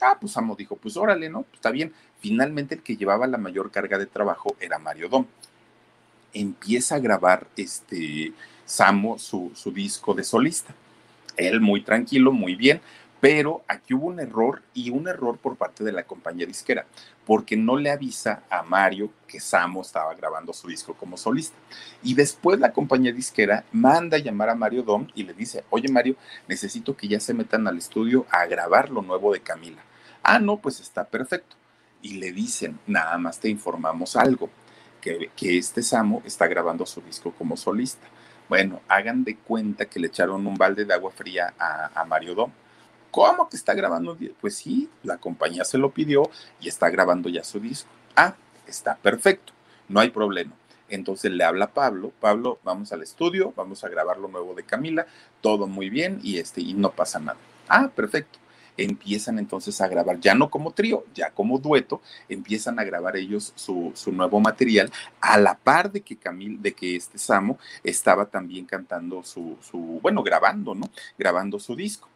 Ah, 0.00 0.16
pues 0.20 0.36
Amo 0.36 0.54
dijo, 0.54 0.76
pues 0.76 0.96
órale, 0.96 1.28
¿no? 1.28 1.42
Pues 1.42 1.54
está 1.54 1.70
bien. 1.70 1.92
Finalmente 2.20 2.76
el 2.76 2.82
que 2.82 2.96
llevaba 2.96 3.26
la 3.26 3.38
mayor 3.38 3.70
carga 3.70 3.98
de 3.98 4.06
trabajo 4.06 4.54
era 4.60 4.78
Mario 4.78 5.08
Dom. 5.08 5.26
Empieza 6.32 6.96
a 6.96 7.00
grabar 7.00 7.46
este 7.56 8.32
Samo 8.64 9.18
su, 9.18 9.50
su 9.54 9.72
disco 9.72 10.14
de 10.14 10.22
solista. 10.22 10.74
Él 11.36 11.60
muy 11.60 11.80
tranquilo, 11.82 12.32
muy 12.32 12.54
bien, 12.54 12.80
Pero 13.20 13.64
aquí 13.66 13.94
hubo 13.94 14.06
un 14.06 14.20
error 14.20 14.62
y 14.74 14.90
un 14.90 15.08
error 15.08 15.38
por 15.38 15.56
parte 15.56 15.82
de 15.82 15.90
la 15.90 16.04
compañía 16.04 16.46
disquera, 16.46 16.86
porque 17.26 17.56
no 17.56 17.76
le 17.76 17.90
avisa 17.90 18.42
a 18.48 18.62
Mario 18.62 19.10
que 19.26 19.40
Samo 19.40 19.82
estaba 19.82 20.14
grabando 20.14 20.52
su 20.52 20.68
disco 20.68 20.94
como 20.94 21.16
solista. 21.16 21.56
Y 22.02 22.14
después 22.14 22.60
la 22.60 22.72
compañía 22.72 23.12
disquera 23.12 23.64
manda 23.72 24.16
a 24.16 24.20
llamar 24.20 24.50
a 24.50 24.54
Mario 24.54 24.84
Dom 24.84 25.08
y 25.16 25.24
le 25.24 25.34
dice, 25.34 25.64
oye 25.70 25.88
Mario, 25.88 26.14
necesito 26.46 26.96
que 26.96 27.08
ya 27.08 27.18
se 27.18 27.34
metan 27.34 27.66
al 27.66 27.78
estudio 27.78 28.24
a 28.30 28.46
grabar 28.46 28.88
lo 28.88 29.02
nuevo 29.02 29.32
de 29.32 29.40
Camila. 29.40 29.82
Ah, 30.22 30.38
no, 30.38 30.58
pues 30.58 30.78
está 30.78 31.04
perfecto. 31.04 31.56
Y 32.02 32.18
le 32.18 32.30
dicen, 32.30 32.78
nada 32.86 33.18
más 33.18 33.40
te 33.40 33.48
informamos 33.48 34.14
algo, 34.14 34.48
que, 35.00 35.30
que 35.34 35.58
este 35.58 35.82
Samo 35.82 36.22
está 36.24 36.46
grabando 36.46 36.86
su 36.86 37.00
disco 37.00 37.32
como 37.32 37.56
solista. 37.56 38.06
Bueno, 38.48 38.80
hagan 38.86 39.24
de 39.24 39.36
cuenta 39.36 39.86
que 39.86 39.98
le 39.98 40.06
echaron 40.06 40.46
un 40.46 40.54
balde 40.54 40.84
de 40.84 40.94
agua 40.94 41.10
fría 41.10 41.52
a, 41.58 42.00
a 42.00 42.04
Mario 42.04 42.36
Dom 42.36 42.52
¿Cómo 43.18 43.48
que 43.48 43.56
está 43.56 43.74
grabando? 43.74 44.16
Pues 44.40 44.54
sí, 44.54 44.88
la 45.02 45.16
compañía 45.16 45.64
se 45.64 45.76
lo 45.76 45.90
pidió 45.90 46.30
y 46.60 46.68
está 46.68 46.88
grabando 46.88 47.28
ya 47.28 47.42
su 47.42 47.58
disco. 47.58 47.90
Ah, 48.14 48.36
está 48.64 48.94
perfecto, 48.94 49.52
no 49.88 49.98
hay 49.98 50.10
problema. 50.10 50.52
Entonces 50.88 51.32
le 51.32 51.42
habla 51.42 51.72
Pablo, 51.74 52.12
Pablo, 52.20 52.60
vamos 52.62 52.92
al 52.92 53.02
estudio, 53.02 53.52
vamos 53.56 53.82
a 53.82 53.88
grabar 53.88 54.18
lo 54.18 54.28
nuevo 54.28 54.54
de 54.54 54.62
Camila, 54.62 55.04
todo 55.40 55.66
muy 55.66 55.90
bien 55.90 56.20
y, 56.22 56.38
este, 56.38 56.60
y 56.60 56.74
no 56.74 56.92
pasa 56.92 57.18
nada. 57.18 57.38
Ah, 57.68 57.90
perfecto. 57.92 58.38
Empiezan 58.76 59.40
entonces 59.40 59.80
a 59.80 59.88
grabar, 59.88 60.20
ya 60.20 60.36
no 60.36 60.48
como 60.48 60.70
trío, 60.70 61.04
ya 61.12 61.32
como 61.32 61.58
dueto, 61.58 62.00
empiezan 62.28 62.78
a 62.78 62.84
grabar 62.84 63.16
ellos 63.16 63.52
su, 63.56 63.90
su 63.96 64.12
nuevo 64.12 64.38
material 64.38 64.92
a 65.20 65.38
la 65.38 65.58
par 65.58 65.90
de 65.90 66.02
que 66.02 66.16
Camil, 66.16 66.62
de 66.62 66.72
que 66.72 66.94
este 66.94 67.18
Samo 67.18 67.58
estaba 67.82 68.26
también 68.26 68.64
cantando 68.64 69.24
su, 69.24 69.58
su, 69.60 69.98
bueno, 70.00 70.22
grabando, 70.22 70.76
¿no? 70.76 70.88
Grabando 71.18 71.58
su 71.58 71.74
disco. 71.74 72.08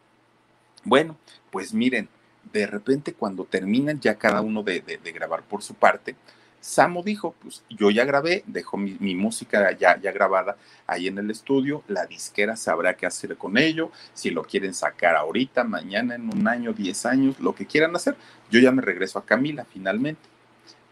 Bueno, 0.84 1.16
pues 1.50 1.72
miren, 1.72 2.08
de 2.52 2.66
repente 2.66 3.12
cuando 3.12 3.44
terminan 3.44 4.00
ya 4.00 4.16
cada 4.16 4.40
uno 4.40 4.62
de, 4.62 4.82
grabar 5.14 5.42
por 5.42 5.62
su 5.62 5.74
parte, 5.74 6.16
Samo 6.60 7.02
dijo, 7.02 7.34
pues 7.42 7.64
yo 7.70 7.90
ya 7.90 8.04
grabé, 8.04 8.44
dejo 8.46 8.76
mi, 8.76 9.14
música 9.16 9.72
ya, 9.72 10.00
ya 10.00 10.12
grabada 10.12 10.56
ahí 10.86 11.08
en 11.08 11.18
el 11.18 11.30
estudio, 11.30 11.82
la 11.88 12.06
disquera 12.06 12.56
sabrá 12.56 12.96
qué 12.96 13.06
hacer 13.06 13.36
con 13.36 13.58
ello, 13.58 13.90
si 14.14 14.30
lo 14.30 14.44
quieren 14.44 14.72
sacar 14.72 15.16
ahorita, 15.16 15.64
mañana, 15.64 16.14
en 16.14 16.28
un 16.32 16.46
año, 16.46 16.72
diez 16.72 17.04
años, 17.04 17.38
lo 17.40 17.54
que 17.54 17.66
quieran 17.66 17.96
hacer, 17.96 18.16
yo 18.50 18.60
ya 18.60 18.70
me 18.70 18.82
regreso 18.82 19.18
a 19.18 19.26
Camila 19.26 19.64
finalmente. 19.72 20.20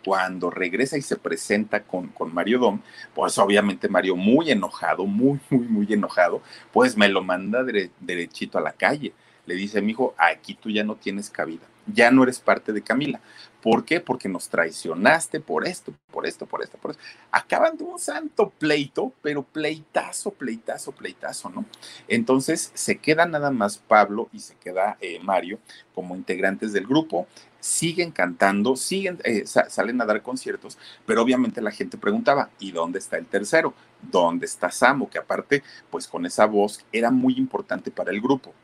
Cuando 0.04 0.50
regresa 0.50 0.96
y 0.96 1.02
se 1.02 1.16
presenta 1.16 1.82
con, 1.82 2.08
con 2.08 2.32
Mario 2.32 2.58
Dom, 2.58 2.80
pues 3.14 3.36
obviamente 3.38 3.86
Mario 3.88 4.16
muy 4.16 4.50
enojado, 4.50 5.04
muy, 5.04 5.38
muy, 5.50 5.68
muy 5.68 5.92
enojado, 5.92 6.42
pues 6.72 6.96
me 6.96 7.08
lo 7.08 7.22
manda 7.22 7.62
derechito 8.00 8.56
a 8.56 8.62
la 8.62 8.72
calle 8.72 9.12
le 9.46 9.54
dice, 9.54 9.82
mi 9.82 9.92
hijo, 9.92 10.14
aquí 10.18 10.54
tú 10.54 10.70
ya 10.70 10.84
no 10.84 10.96
tienes 10.96 11.30
cabida, 11.30 11.66
ya 11.86 12.10
no 12.10 12.22
eres 12.22 12.38
parte 12.40 12.72
de 12.72 12.82
Camila. 12.82 13.20
¿Por 13.62 13.84
qué? 13.84 14.00
Porque 14.00 14.28
nos 14.28 14.48
traicionaste 14.48 15.40
por 15.40 15.66
esto, 15.66 15.92
por 16.10 16.26
esto, 16.26 16.46
por 16.46 16.62
esto, 16.62 16.78
por 16.78 16.92
esto. 16.92 17.02
Acaban 17.30 17.76
de 17.76 17.84
un 17.84 17.98
santo 17.98 18.50
pleito, 18.58 19.12
pero 19.20 19.42
pleitazo, 19.42 20.30
pleitazo, 20.30 20.92
pleitazo, 20.92 21.50
¿no? 21.50 21.66
Entonces 22.08 22.70
se 22.74 22.96
queda 22.96 23.26
nada 23.26 23.50
más 23.50 23.76
Pablo 23.76 24.28
y 24.32 24.38
se 24.38 24.54
queda 24.56 24.96
eh, 25.00 25.20
Mario 25.22 25.58
como 25.94 26.16
integrantes 26.16 26.72
del 26.72 26.86
grupo. 26.86 27.26
Siguen 27.58 28.12
cantando, 28.12 28.76
siguen, 28.76 29.18
eh, 29.24 29.44
salen 29.44 30.00
a 30.00 30.06
dar 30.06 30.22
conciertos, 30.22 30.78
pero 31.04 31.20
obviamente 31.20 31.60
la 31.60 31.70
gente 31.70 31.98
preguntaba, 31.98 32.48
¿y 32.58 32.72
dónde 32.72 32.98
está 32.98 33.18
el 33.18 33.26
tercero? 33.26 33.74
¿Dónde 34.00 34.46
está 34.46 34.70
Samo? 34.70 35.10
Que 35.10 35.18
aparte, 35.18 35.62
pues 35.90 36.06
con 36.06 36.24
esa 36.24 36.46
voz 36.46 36.86
era 36.90 37.10
muy 37.10 37.34
importante 37.36 37.90
para 37.90 38.12
el 38.12 38.22
grupo 38.22 38.54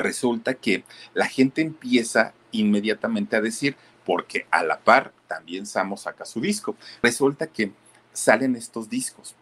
resulta 0.00 0.54
que 0.54 0.84
la 1.14 1.26
gente 1.26 1.62
empieza 1.62 2.34
inmediatamente 2.52 3.36
a 3.36 3.40
decir, 3.40 3.76
porque 4.04 4.46
a 4.50 4.64
la 4.64 4.80
par 4.80 5.12
también 5.28 5.66
Samo 5.66 5.96
saca 5.96 6.24
su 6.24 6.40
disco. 6.40 6.76
Resulta 7.02 7.46
que 7.46 7.72
salen 8.12 8.56
estos 8.56 8.88
discos. 8.88 9.34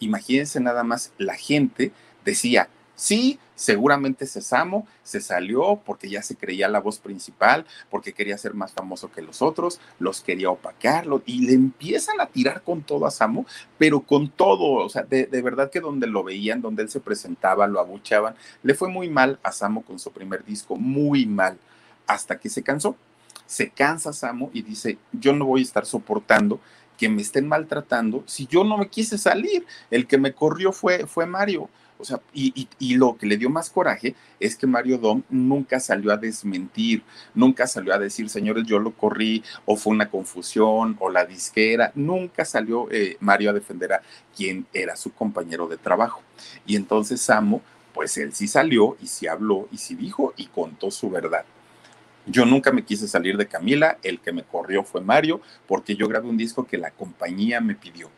Imagínense 0.00 0.60
nada 0.60 0.82
más, 0.82 1.12
la 1.18 1.34
gente 1.34 1.92
decía, 2.24 2.68
Sí, 2.96 3.40
seguramente 3.56 4.26
Sesamo 4.26 4.86
se 5.02 5.20
salió 5.20 5.80
porque 5.84 6.08
ya 6.08 6.22
se 6.22 6.36
creía 6.36 6.68
la 6.68 6.80
voz 6.80 6.98
principal, 6.98 7.66
porque 7.90 8.12
quería 8.12 8.38
ser 8.38 8.54
más 8.54 8.72
famoso 8.72 9.10
que 9.10 9.22
los 9.22 9.42
otros, 9.42 9.80
los 9.98 10.20
quería 10.20 10.50
opacarlo 10.50 11.22
y 11.26 11.44
le 11.44 11.54
empiezan 11.54 12.20
a 12.20 12.26
tirar 12.26 12.62
con 12.62 12.82
todo 12.82 13.06
a 13.06 13.10
Samo, 13.10 13.46
pero 13.78 14.00
con 14.00 14.28
todo, 14.28 14.84
o 14.84 14.88
sea, 14.88 15.02
de, 15.02 15.26
verdad 15.42 15.70
que 15.70 15.80
donde 15.80 16.06
lo 16.06 16.22
veían, 16.22 16.62
donde 16.62 16.82
él 16.84 16.88
se 16.88 17.00
presentaba, 17.00 17.66
lo 17.66 17.80
abuchaban, 17.80 18.36
le 18.62 18.74
fue 18.74 18.88
muy 18.88 19.08
mal 19.08 19.40
a 19.42 19.50
Samo 19.50 19.82
con 19.82 19.98
su 19.98 20.12
primer 20.12 20.44
disco, 20.44 20.76
muy 20.76 21.26
mal, 21.26 21.58
hasta 22.06 22.38
que 22.38 22.48
se 22.48 22.62
cansó. 22.62 22.96
Se 23.46 23.70
cansa 23.70 24.12
Samo 24.12 24.50
y 24.54 24.62
dice, 24.62 24.98
yo 25.12 25.32
no 25.34 25.46
voy 25.46 25.60
a 25.60 25.64
estar 25.64 25.84
soportando 25.84 26.60
que 26.96 27.08
me 27.08 27.22
estén 27.22 27.48
maltratando 27.48 28.22
si 28.26 28.46
yo 28.46 28.62
no 28.62 28.78
me 28.78 28.88
quise 28.88 29.18
salir, 29.18 29.66
el 29.90 30.06
que 30.06 30.16
me 30.16 30.32
corrió 30.32 30.72
fue, 30.72 31.06
fue 31.06 31.26
Mario 31.26 31.68
o 31.98 32.04
sea, 32.04 32.20
y, 32.32 32.68
lo 32.96 33.16
que 33.16 33.26
le 33.26 33.36
dio 33.36 33.48
más 33.50 33.70
coraje 33.70 34.14
es 34.40 34.56
que 34.56 34.66
Mario 34.66 34.98
Dom 34.98 35.22
nunca 35.30 35.80
salió 35.80 36.12
a 36.12 36.16
desmentir, 36.16 37.02
nunca 37.34 37.66
salió 37.66 37.94
a 37.94 37.98
decir, 37.98 38.28
señores, 38.28 38.64
yo 38.66 38.78
lo 38.78 38.92
corrí, 38.92 39.42
o 39.64 39.76
fue 39.76 39.92
una 39.92 40.10
confusión, 40.10 40.96
o 41.00 41.08
la 41.08 41.24
disquera, 41.24 41.92
nunca 41.94 42.44
salió 42.44 42.90
eh, 42.90 43.16
Mario 43.20 43.50
a 43.50 43.52
defender 43.54 43.92
a 43.92 44.02
quien 44.36 44.66
era 44.72 44.96
su 44.96 45.12
compañero 45.12 45.68
de 45.68 45.76
trabajo. 45.76 46.22
Y 46.66 46.76
entonces 46.76 47.20
Samo, 47.20 47.62
pues 47.92 48.16
él 48.16 48.34
sí 48.34 48.48
salió 48.48 48.96
y 49.00 49.06
sí 49.06 49.26
habló 49.26 49.68
y 49.70 49.78
sí 49.78 49.94
dijo 49.94 50.34
y 50.36 50.46
contó 50.46 50.90
su 50.90 51.10
verdad. 51.10 51.44
Yo 52.26 52.44
nunca 52.46 52.72
me 52.72 52.84
quise 52.84 53.06
salir 53.06 53.36
de 53.36 53.46
Camila, 53.46 53.98
el 54.02 54.18
que 54.18 54.32
me 54.32 54.42
corrió 54.42 54.82
fue 54.82 55.02
Mario, 55.02 55.40
porque 55.68 55.94
yo 55.94 56.08
grabé 56.08 56.28
un 56.28 56.38
disco 56.38 56.66
que 56.66 56.78
la 56.78 56.90
compañía 56.90 57.60
me 57.60 57.74
pidió 57.74 58.10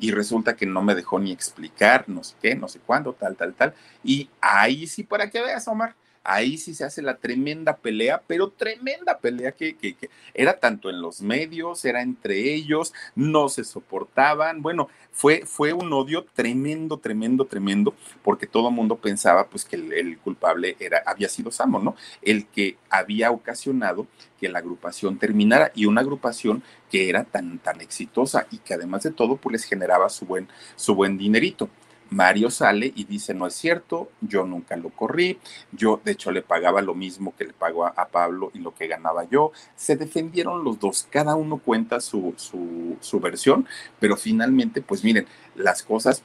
y 0.00 0.10
resulta 0.12 0.56
que 0.56 0.66
no 0.66 0.82
me 0.82 0.94
dejó 0.94 1.18
ni 1.18 1.30
explicar, 1.30 2.04
no 2.08 2.24
sé 2.24 2.34
qué, 2.40 2.54
no 2.54 2.68
sé 2.68 2.80
cuándo, 2.80 3.12
tal, 3.12 3.36
tal, 3.36 3.54
tal. 3.54 3.74
Y 4.02 4.30
ahí 4.40 4.86
sí, 4.86 5.04
para 5.04 5.30
que 5.30 5.40
veas, 5.42 5.68
Omar, 5.68 5.94
ahí 6.24 6.58
sí 6.58 6.74
se 6.74 6.84
hace 6.84 7.02
la 7.02 7.16
tremenda 7.16 7.76
pelea, 7.76 8.22
pero 8.26 8.50
tremenda 8.50 9.18
pelea 9.18 9.52
que, 9.52 9.76
que, 9.76 9.96
era 10.34 10.58
tanto 10.58 10.90
en 10.90 11.00
los 11.00 11.22
medios, 11.22 11.84
era 11.84 12.02
entre 12.02 12.54
ellos, 12.54 12.92
no 13.14 13.48
se 13.48 13.64
soportaban. 13.64 14.62
Bueno, 14.62 14.88
fue, 15.12 15.44
fue 15.46 15.72
un 15.72 15.92
odio 15.92 16.24
tremendo, 16.34 16.98
tremendo, 16.98 17.46
tremendo, 17.46 17.94
porque 18.22 18.46
todo 18.46 18.68
el 18.68 18.74
mundo 18.74 18.96
pensaba 18.96 19.48
pues 19.48 19.64
que 19.64 19.76
el, 19.76 20.18
culpable 20.18 20.76
era, 20.78 21.02
había 21.06 21.28
sido 21.28 21.50
Samo, 21.50 21.80
¿no? 21.80 21.96
El 22.22 22.46
que 22.46 22.76
había 22.88 23.30
ocasionado 23.30 24.06
que 24.38 24.48
la 24.48 24.58
agrupación 24.60 25.18
terminara 25.18 25.72
y 25.74 25.86
una 25.86 26.00
agrupación 26.00 26.62
que 26.90 27.08
era 27.08 27.24
tan, 27.24 27.58
tan 27.58 27.80
exitosa 27.80 28.46
y 28.50 28.58
que 28.58 28.74
además 28.74 29.02
de 29.02 29.10
todo 29.10 29.36
pues 29.36 29.52
les 29.52 29.64
generaba 29.64 30.08
su 30.08 30.26
buen, 30.26 30.48
su 30.76 30.94
buen 30.94 31.18
dinerito. 31.18 31.68
Mario 32.10 32.50
sale 32.50 32.92
y 32.94 33.04
dice, 33.04 33.34
no 33.34 33.46
es 33.46 33.54
cierto, 33.54 34.10
yo 34.20 34.44
nunca 34.44 34.76
lo 34.76 34.90
corrí, 34.90 35.38
yo 35.72 36.00
de 36.04 36.12
hecho 36.12 36.32
le 36.32 36.42
pagaba 36.42 36.82
lo 36.82 36.94
mismo 36.94 37.34
que 37.36 37.44
le 37.44 37.52
pagó 37.52 37.86
a, 37.86 38.08
Pablo 38.10 38.50
y 38.52 38.58
lo 38.58 38.74
que 38.74 38.88
ganaba 38.88 39.24
yo. 39.30 39.52
Se 39.76 39.96
defendieron 39.96 40.64
los 40.64 40.80
dos, 40.80 41.06
cada 41.10 41.36
uno 41.36 41.58
cuenta 41.58 42.00
su, 42.00 42.34
su, 42.36 43.20
versión, 43.20 43.66
pero 44.00 44.16
finalmente, 44.16 44.82
pues 44.82 45.04
miren, 45.04 45.26
las 45.54 45.82
cosas 45.82 46.22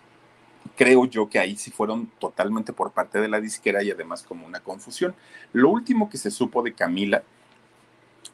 creo 0.76 1.06
yo 1.06 1.30
que 1.30 1.38
ahí 1.38 1.56
sí 1.56 1.70
fueron 1.70 2.08
totalmente 2.20 2.74
por 2.74 2.92
parte 2.92 3.22
de 3.22 3.28
la 3.28 3.40
disquera 3.40 3.84
y 3.84 3.92
además 3.92 4.24
como 4.24 4.48
una 4.48 4.62
confusión. 4.62 5.14
Lo 5.54 5.70
último 5.70 6.10
que 6.10 6.18
se 6.18 6.32
supo 6.32 6.64
de 6.64 6.74
Camila 6.74 7.24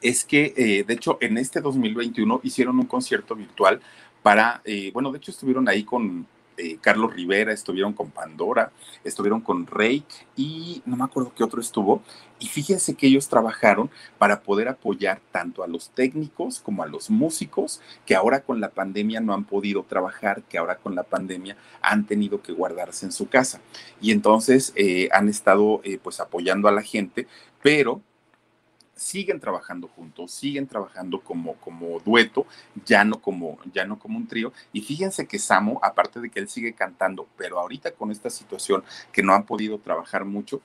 es 0.00 0.24
que, 0.24 0.54
eh, 0.56 0.84
de 0.84 0.94
hecho, 0.94 1.18
en 1.20 1.36
este 1.36 1.60
2021 1.60 2.40
hicieron 2.42 2.78
un 2.78 2.86
concierto 2.86 3.34
virtual 3.34 3.80
para, 4.22 4.62
eh, 4.64 4.90
bueno, 4.94 5.12
de 5.12 5.18
hecho 5.18 5.30
estuvieron 5.30 5.68
ahí 5.68 5.84
con 5.84 6.26
eh, 6.56 6.78
Carlos 6.80 7.14
Rivera, 7.14 7.52
estuvieron 7.52 7.92
con 7.92 8.10
Pandora, 8.10 8.72
estuvieron 9.04 9.40
con 9.40 9.66
Rake 9.66 10.26
y 10.36 10.82
no 10.84 10.96
me 10.96 11.04
acuerdo 11.04 11.32
qué 11.34 11.44
otro 11.44 11.60
estuvo. 11.60 12.02
Y 12.38 12.46
fíjense 12.46 12.94
que 12.94 13.06
ellos 13.06 13.28
trabajaron 13.28 13.90
para 14.18 14.42
poder 14.42 14.68
apoyar 14.68 15.20
tanto 15.30 15.62
a 15.62 15.68
los 15.68 15.90
técnicos 15.90 16.60
como 16.60 16.82
a 16.82 16.86
los 16.86 17.08
músicos 17.08 17.80
que 18.04 18.16
ahora 18.16 18.40
con 18.40 18.60
la 18.60 18.70
pandemia 18.70 19.20
no 19.20 19.32
han 19.32 19.44
podido 19.44 19.84
trabajar, 19.84 20.42
que 20.42 20.58
ahora 20.58 20.76
con 20.76 20.94
la 20.94 21.04
pandemia 21.04 21.56
han 21.80 22.06
tenido 22.06 22.42
que 22.42 22.52
guardarse 22.52 23.06
en 23.06 23.12
su 23.12 23.28
casa. 23.28 23.60
Y 24.00 24.10
entonces 24.10 24.72
eh, 24.74 25.08
han 25.12 25.28
estado 25.28 25.80
eh, 25.84 25.98
pues 26.02 26.20
apoyando 26.20 26.68
a 26.68 26.72
la 26.72 26.82
gente, 26.82 27.28
pero 27.62 28.02
siguen 28.94 29.40
trabajando 29.40 29.88
juntos, 29.88 30.32
siguen 30.32 30.66
trabajando 30.66 31.20
como, 31.20 31.54
como 31.54 31.98
dueto, 32.00 32.46
ya 32.84 33.04
no 33.04 33.20
como, 33.20 33.58
ya 33.72 33.84
no 33.84 33.98
como 33.98 34.18
un 34.18 34.26
trío. 34.26 34.52
Y 34.72 34.82
fíjense 34.82 35.26
que 35.26 35.38
Samo, 35.38 35.80
aparte 35.82 36.20
de 36.20 36.30
que 36.30 36.40
él 36.40 36.48
sigue 36.48 36.74
cantando, 36.74 37.26
pero 37.36 37.58
ahorita 37.58 37.92
con 37.92 38.10
esta 38.10 38.30
situación 38.30 38.84
que 39.12 39.22
no 39.22 39.34
han 39.34 39.44
podido 39.44 39.78
trabajar 39.78 40.24
mucho, 40.24 40.60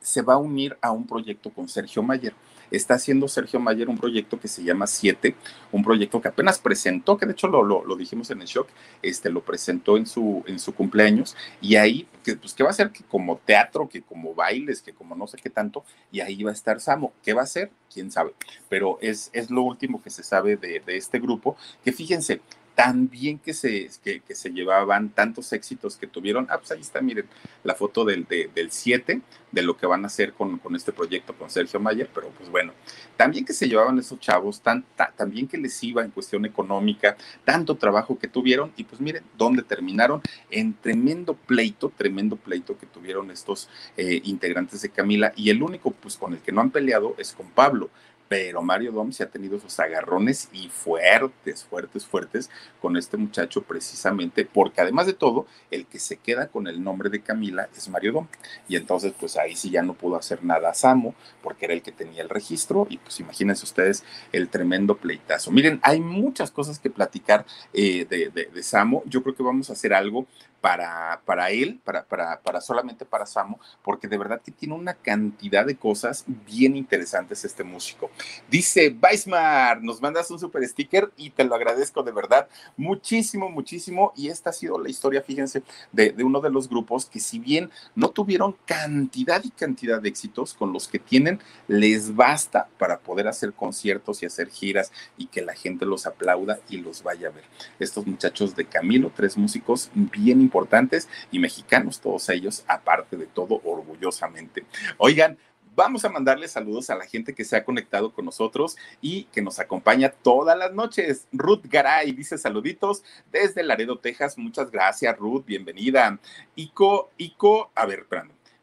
se 0.00 0.22
va 0.22 0.34
a 0.34 0.38
unir 0.38 0.76
a 0.82 0.92
un 0.92 1.06
proyecto 1.06 1.50
con 1.50 1.68
Sergio 1.68 2.02
Mayer. 2.02 2.34
Está 2.76 2.94
haciendo 2.94 3.28
Sergio 3.28 3.60
Mayer 3.60 3.88
un 3.88 3.98
proyecto 3.98 4.38
que 4.38 4.48
se 4.48 4.64
llama 4.64 4.86
Siete, 4.86 5.34
un 5.72 5.82
proyecto 5.82 6.20
que 6.20 6.28
apenas 6.28 6.58
presentó, 6.58 7.16
que 7.16 7.26
de 7.26 7.32
hecho 7.32 7.48
lo, 7.48 7.62
lo, 7.62 7.96
dijimos 7.96 8.30
en 8.30 8.42
el 8.42 8.46
shock, 8.46 8.68
este, 9.02 9.30
lo 9.30 9.42
presentó 9.42 9.96
en 9.96 10.06
su, 10.06 10.42
en 10.46 10.58
su 10.58 10.74
cumpleaños, 10.74 11.36
y 11.60 11.76
ahí 11.76 12.06
que, 12.22 12.36
pues, 12.36 12.54
que 12.54 12.64
va 12.64 12.70
a 12.70 12.74
ser 12.74 12.90
que 12.90 13.04
como 13.04 13.36
teatro, 13.38 13.88
que 13.88 14.02
como 14.02 14.34
bailes, 14.34 14.82
que 14.82 14.92
como 14.92 15.14
no 15.14 15.26
sé 15.26 15.38
qué 15.42 15.50
tanto, 15.50 15.84
y 16.10 16.20
ahí 16.20 16.42
va 16.42 16.50
a 16.50 16.54
estar 16.54 16.80
Samo. 16.80 17.12
¿Qué 17.22 17.32
va 17.34 17.42
a 17.42 17.46
ser? 17.46 17.70
¿Quién 17.92 18.10
sabe? 18.10 18.32
Pero 18.68 18.98
es, 19.00 19.30
es 19.32 19.50
lo 19.50 19.62
último 19.62 20.02
que 20.02 20.10
se 20.10 20.22
sabe 20.22 20.56
de, 20.56 20.80
de 20.80 20.96
este 20.96 21.18
grupo, 21.18 21.56
que 21.84 21.92
fíjense, 21.92 22.40
tan 22.74 23.08
bien 23.08 23.38
que 23.38 23.54
se, 23.54 23.88
que, 24.02 24.34
se 24.34 24.50
llevaban, 24.50 25.10
tantos 25.10 25.52
éxitos 25.52 25.96
que 25.96 26.06
tuvieron. 26.06 26.46
Ah, 26.50 26.58
pues 26.58 26.72
ahí 26.72 26.80
está, 26.80 27.00
miren, 27.00 27.26
la 27.62 27.74
foto 27.74 28.04
del 28.04 28.26
7, 28.70 29.20
de, 29.52 29.62
lo 29.62 29.76
que 29.76 29.86
van 29.86 30.04
a 30.04 30.08
hacer 30.08 30.32
con, 30.32 30.58
con, 30.58 30.74
este 30.74 30.92
proyecto 30.92 31.34
con 31.34 31.50
Sergio 31.50 31.78
Mayer, 31.78 32.10
pero 32.12 32.30
pues 32.30 32.50
bueno, 32.50 32.72
también 33.16 33.44
que 33.44 33.52
se 33.52 33.68
llevaban 33.68 33.98
esos 33.98 34.18
chavos, 34.18 34.60
tan, 34.60 34.84
también 35.16 35.46
que 35.46 35.56
les 35.56 35.82
iba 35.84 36.04
en 36.04 36.10
cuestión 36.10 36.44
económica, 36.44 37.16
tanto 37.44 37.76
trabajo 37.76 38.18
que 38.18 38.26
tuvieron, 38.26 38.72
y 38.76 38.84
pues 38.84 39.00
miren, 39.00 39.22
dónde 39.38 39.62
terminaron, 39.62 40.20
en 40.50 40.74
tremendo 40.74 41.34
pleito, 41.34 41.92
tremendo 41.96 42.36
pleito 42.36 42.76
que 42.76 42.86
tuvieron 42.86 43.30
estos 43.30 43.68
eh, 43.96 44.20
integrantes 44.24 44.82
de 44.82 44.88
Camila, 44.88 45.32
y 45.36 45.50
el 45.50 45.62
único 45.62 45.92
pues 45.92 46.16
con 46.16 46.32
el 46.32 46.40
que 46.40 46.52
no 46.52 46.60
han 46.60 46.70
peleado 46.70 47.14
es 47.18 47.32
con 47.32 47.48
Pablo 47.50 47.90
pero 48.28 48.62
Mario 48.62 48.92
Dom 48.92 49.12
se 49.12 49.22
ha 49.22 49.28
tenido 49.28 49.58
sus 49.58 49.78
agarrones 49.78 50.48
y 50.52 50.68
fuertes, 50.68 51.64
fuertes, 51.64 52.06
fuertes 52.06 52.50
con 52.80 52.96
este 52.96 53.16
muchacho 53.16 53.62
precisamente, 53.62 54.44
porque 54.44 54.80
además 54.80 55.06
de 55.06 55.12
todo, 55.12 55.46
el 55.70 55.86
que 55.86 55.98
se 55.98 56.16
queda 56.16 56.48
con 56.48 56.66
el 56.66 56.82
nombre 56.82 57.10
de 57.10 57.20
Camila 57.20 57.68
es 57.76 57.88
Mario 57.88 58.12
Dom. 58.12 58.26
Y 58.68 58.76
entonces, 58.76 59.12
pues 59.18 59.36
ahí 59.36 59.54
sí 59.56 59.70
ya 59.70 59.82
no 59.82 59.94
pudo 59.94 60.16
hacer 60.16 60.44
nada 60.44 60.70
a 60.70 60.74
Samo, 60.74 61.14
porque 61.42 61.66
era 61.66 61.74
el 61.74 61.82
que 61.82 61.92
tenía 61.92 62.22
el 62.22 62.28
registro, 62.28 62.86
y 62.88 62.98
pues 62.98 63.20
imagínense 63.20 63.64
ustedes 63.64 64.04
el 64.32 64.48
tremendo 64.48 64.96
pleitazo. 64.96 65.50
Miren, 65.50 65.80
hay 65.82 66.00
muchas 66.00 66.50
cosas 66.50 66.78
que 66.78 66.90
platicar 66.90 67.44
eh, 67.72 68.06
de, 68.08 68.30
de, 68.30 68.46
de 68.46 68.62
Samo. 68.62 69.02
Yo 69.06 69.22
creo 69.22 69.34
que 69.34 69.42
vamos 69.42 69.70
a 69.70 69.74
hacer 69.74 69.92
algo 69.92 70.26
para, 70.64 71.20
para 71.26 71.50
él, 71.50 71.78
para, 71.84 72.06
para, 72.06 72.40
para 72.40 72.58
solamente 72.62 73.04
para 73.04 73.26
Samo, 73.26 73.60
porque 73.82 74.08
de 74.08 74.16
verdad 74.16 74.40
que 74.42 74.50
tiene 74.50 74.72
una 74.72 74.94
cantidad 74.94 75.66
de 75.66 75.76
cosas 75.76 76.24
bien 76.26 76.74
interesantes 76.74 77.44
este 77.44 77.62
músico. 77.62 78.10
Dice 78.50 78.96
Weismar, 78.98 79.82
nos 79.82 80.00
mandas 80.00 80.30
un 80.30 80.38
super 80.38 80.66
sticker 80.66 81.12
y 81.18 81.28
te 81.28 81.44
lo 81.44 81.54
agradezco 81.54 82.02
de 82.02 82.12
verdad 82.12 82.48
muchísimo, 82.78 83.50
muchísimo. 83.50 84.14
Y 84.16 84.28
esta 84.28 84.48
ha 84.48 84.52
sido 84.54 84.78
la 84.78 84.88
historia, 84.88 85.20
fíjense, 85.20 85.62
de, 85.92 86.14
uno 86.24 86.40
de 86.40 86.48
los 86.48 86.66
grupos 86.66 87.04
que 87.04 87.20
si 87.20 87.38
bien 87.38 87.70
no 87.94 88.08
tuvieron 88.08 88.56
cantidad 88.64 89.44
y 89.44 89.50
cantidad 89.50 90.00
de 90.00 90.08
éxitos, 90.08 90.54
con 90.54 90.72
los 90.72 90.88
que 90.88 90.98
tienen 90.98 91.40
les 91.68 92.16
basta 92.16 92.68
para 92.78 93.00
poder 93.00 93.28
hacer 93.28 93.52
conciertos 93.52 94.22
y 94.22 94.26
hacer 94.26 94.48
giras 94.48 94.90
y 95.18 95.26
que 95.26 95.42
la 95.42 95.54
gente 95.54 95.84
los 95.84 96.06
aplauda 96.06 96.58
y 96.70 96.78
los 96.78 97.02
vaya 97.02 97.28
a 97.28 97.32
ver. 97.32 97.44
Estos 97.78 98.06
muchachos 98.06 98.56
de 98.56 98.64
Camilo, 98.64 99.12
tres 99.14 99.36
músicos 99.36 99.90
bien 99.94 100.40
importantes 100.40 100.53
importantes 100.54 101.08
y 101.32 101.40
mexicanos, 101.40 102.00
todos 102.00 102.28
ellos, 102.28 102.64
aparte 102.68 103.16
de 103.16 103.26
todo, 103.26 103.60
orgullosamente. 103.64 104.64
Oigan, 104.98 105.36
vamos 105.74 106.04
a 106.04 106.08
mandarle 106.08 106.46
saludos 106.46 106.90
a 106.90 106.94
la 106.94 107.06
gente 107.06 107.34
que 107.34 107.44
se 107.44 107.56
ha 107.56 107.64
conectado 107.64 108.12
con 108.12 108.24
nosotros 108.24 108.76
y 109.00 109.24
que 109.24 109.42
nos 109.42 109.58
acompaña 109.58 110.10
todas 110.10 110.56
las 110.56 110.72
noches. 110.72 111.26
Ruth 111.32 111.64
Garay 111.64 112.12
dice 112.12 112.38
saluditos 112.38 113.02
desde 113.32 113.64
Laredo, 113.64 113.98
Texas. 113.98 114.38
Muchas 114.38 114.70
gracias, 114.70 115.18
Ruth. 115.18 115.44
Bienvenida. 115.44 116.20
Ico, 116.54 117.10
Ico, 117.18 117.72
a 117.74 117.84
ver. 117.86 118.06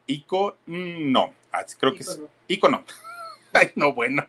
Ico, 0.07 0.55
mm, 0.67 1.11
no, 1.11 1.33
ah, 1.51 1.65
creo 1.77 1.93
que 1.93 2.03
es. 2.03 2.21
Ico 2.47 2.69
no. 2.69 2.85
Ay, 3.53 3.71
no, 3.75 3.93
bueno. 3.93 4.25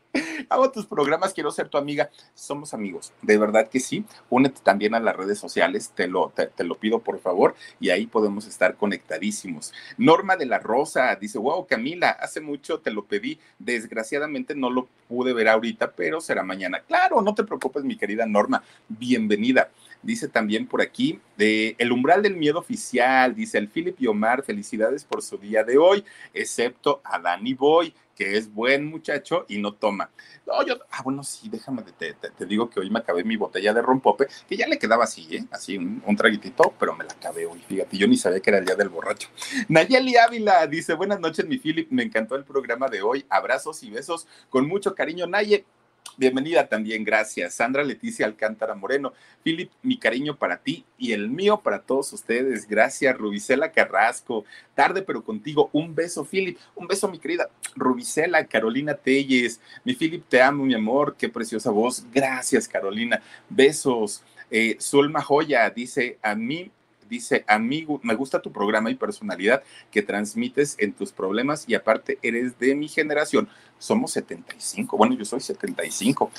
Hago 0.48 0.70
tus 0.70 0.86
programas, 0.86 1.32
quiero 1.32 1.50
ser 1.50 1.68
tu 1.68 1.78
amiga. 1.78 2.10
Somos 2.34 2.74
amigos, 2.74 3.12
de 3.22 3.38
verdad 3.38 3.68
que 3.68 3.78
sí. 3.78 4.04
Únete 4.30 4.60
también 4.62 4.94
a 4.94 5.00
las 5.00 5.16
redes 5.16 5.38
sociales, 5.38 5.92
te 5.94 6.08
lo, 6.08 6.32
te, 6.34 6.64
lo 6.64 6.76
pido 6.76 7.00
por 7.00 7.20
favor, 7.20 7.54
y 7.80 7.90
ahí 7.90 8.06
podemos 8.06 8.46
estar 8.46 8.76
conectadísimos. 8.76 9.72
Norma 9.96 10.36
de 10.36 10.46
la 10.46 10.58
Rosa 10.58 11.14
dice, 11.16 11.38
wow, 11.38 11.66
Camila, 11.66 12.10
hace 12.10 12.40
mucho 12.40 12.80
te 12.80 12.90
lo 12.90 13.04
pedí. 13.04 13.38
Desgraciadamente 13.58 14.54
no 14.54 14.70
lo 14.70 14.88
pude 15.08 15.32
ver 15.32 15.48
ahorita, 15.48 15.92
pero 15.92 16.20
será 16.20 16.42
mañana. 16.42 16.80
Claro, 16.80 17.22
no 17.22 17.34
te 17.34 17.44
preocupes, 17.44 17.84
mi 17.84 17.96
querida 17.96 18.26
Norma. 18.26 18.62
Bienvenida. 18.88 19.70
Dice 20.02 20.26
también 20.26 20.66
por 20.66 20.82
aquí, 20.82 21.20
de 21.36 21.76
El 21.78 21.92
umbral 21.92 22.22
del 22.22 22.36
miedo 22.36 22.58
oficial, 22.58 23.36
dice 23.36 23.58
el 23.58 23.68
Philip 23.68 23.94
y 24.00 24.08
Omar, 24.08 24.42
felicidades 24.42 25.04
por 25.04 25.22
su 25.22 25.38
día 25.38 25.62
de 25.62 25.78
hoy, 25.78 26.04
excepto 26.34 27.00
a 27.04 27.20
Danny 27.20 27.54
Boy 27.54 27.94
que 28.14 28.36
es 28.36 28.52
buen 28.52 28.84
muchacho 28.86 29.44
y 29.48 29.58
no 29.58 29.74
toma. 29.74 30.10
No, 30.46 30.64
yo, 30.66 30.78
ah, 30.90 31.02
bueno, 31.02 31.22
sí, 31.22 31.48
déjame, 31.48 31.82
te, 31.82 32.14
te, 32.14 32.46
digo 32.46 32.68
que 32.68 32.80
hoy 32.80 32.90
me 32.90 32.98
acabé 32.98 33.24
mi 33.24 33.36
botella 33.36 33.72
de 33.72 33.82
rompope, 33.82 34.26
que 34.48 34.56
ya 34.56 34.66
le 34.66 34.78
quedaba 34.78 35.04
así, 35.04 35.26
¿eh? 35.30 35.44
Así, 35.50 35.78
un, 35.78 36.02
un, 36.06 36.16
traguitito, 36.16 36.74
pero 36.78 36.94
me 36.94 37.04
la 37.04 37.12
acabé 37.12 37.46
hoy, 37.46 37.60
fíjate, 37.66 37.96
yo 37.96 38.06
ni 38.06 38.16
sabía 38.16 38.40
que 38.40 38.50
era 38.50 38.58
el 38.58 38.64
día 38.64 38.76
del 38.76 38.88
borracho. 38.88 39.28
Nayeli 39.68 40.16
Ávila 40.16 40.66
dice, 40.66 40.94
buenas 40.94 41.20
noches, 41.20 41.46
mi 41.46 41.58
Philip, 41.58 41.90
me 41.90 42.02
encantó 42.02 42.36
el 42.36 42.44
programa 42.44 42.88
de 42.88 43.02
hoy, 43.02 43.24
abrazos 43.28 43.82
y 43.82 43.90
besos 43.90 44.26
con 44.50 44.66
mucho 44.66 44.94
cariño, 44.94 45.26
Naye. 45.26 45.64
Bienvenida 46.18 46.68
también, 46.68 47.04
gracias. 47.04 47.54
Sandra 47.54 47.82
Leticia 47.82 48.26
Alcántara 48.26 48.74
Moreno. 48.74 49.14
Philip, 49.42 49.70
mi 49.82 49.98
cariño 49.98 50.36
para 50.36 50.58
ti 50.58 50.84
y 50.98 51.12
el 51.12 51.30
mío 51.30 51.62
para 51.62 51.80
todos 51.80 52.12
ustedes. 52.12 52.68
Gracias, 52.68 53.16
Rubicela 53.16 53.72
Carrasco. 53.72 54.44
Tarde 54.74 55.00
pero 55.00 55.24
contigo. 55.24 55.70
Un 55.72 55.94
beso, 55.94 56.24
Philip. 56.24 56.58
Un 56.74 56.86
beso, 56.86 57.08
mi 57.08 57.18
querida 57.18 57.48
Rubicela, 57.74 58.46
Carolina 58.46 58.94
Telles. 58.94 59.58
Mi 59.84 59.94
Philip, 59.94 60.22
te 60.28 60.42
amo, 60.42 60.64
mi 60.64 60.74
amor. 60.74 61.16
Qué 61.16 61.30
preciosa 61.30 61.70
voz. 61.70 62.04
Gracias, 62.12 62.68
Carolina. 62.68 63.22
Besos. 63.48 64.22
Eh, 64.50 64.76
Zulma 64.78 65.22
Joya 65.22 65.70
dice, 65.70 66.18
a 66.22 66.34
mí 66.34 66.70
dice, 67.12 67.44
amigo, 67.46 68.00
me 68.02 68.14
gusta 68.14 68.40
tu 68.40 68.50
programa 68.50 68.90
y 68.90 68.94
personalidad 68.94 69.62
que 69.90 70.00
transmites 70.00 70.76
en 70.78 70.94
tus 70.94 71.12
problemas 71.12 71.64
y 71.68 71.74
aparte 71.74 72.18
eres 72.22 72.58
de 72.58 72.74
mi 72.74 72.88
generación. 72.88 73.48
Somos 73.78 74.12
75, 74.12 74.96
bueno, 74.96 75.14
yo 75.14 75.24
soy 75.24 75.40
75. 75.40 76.30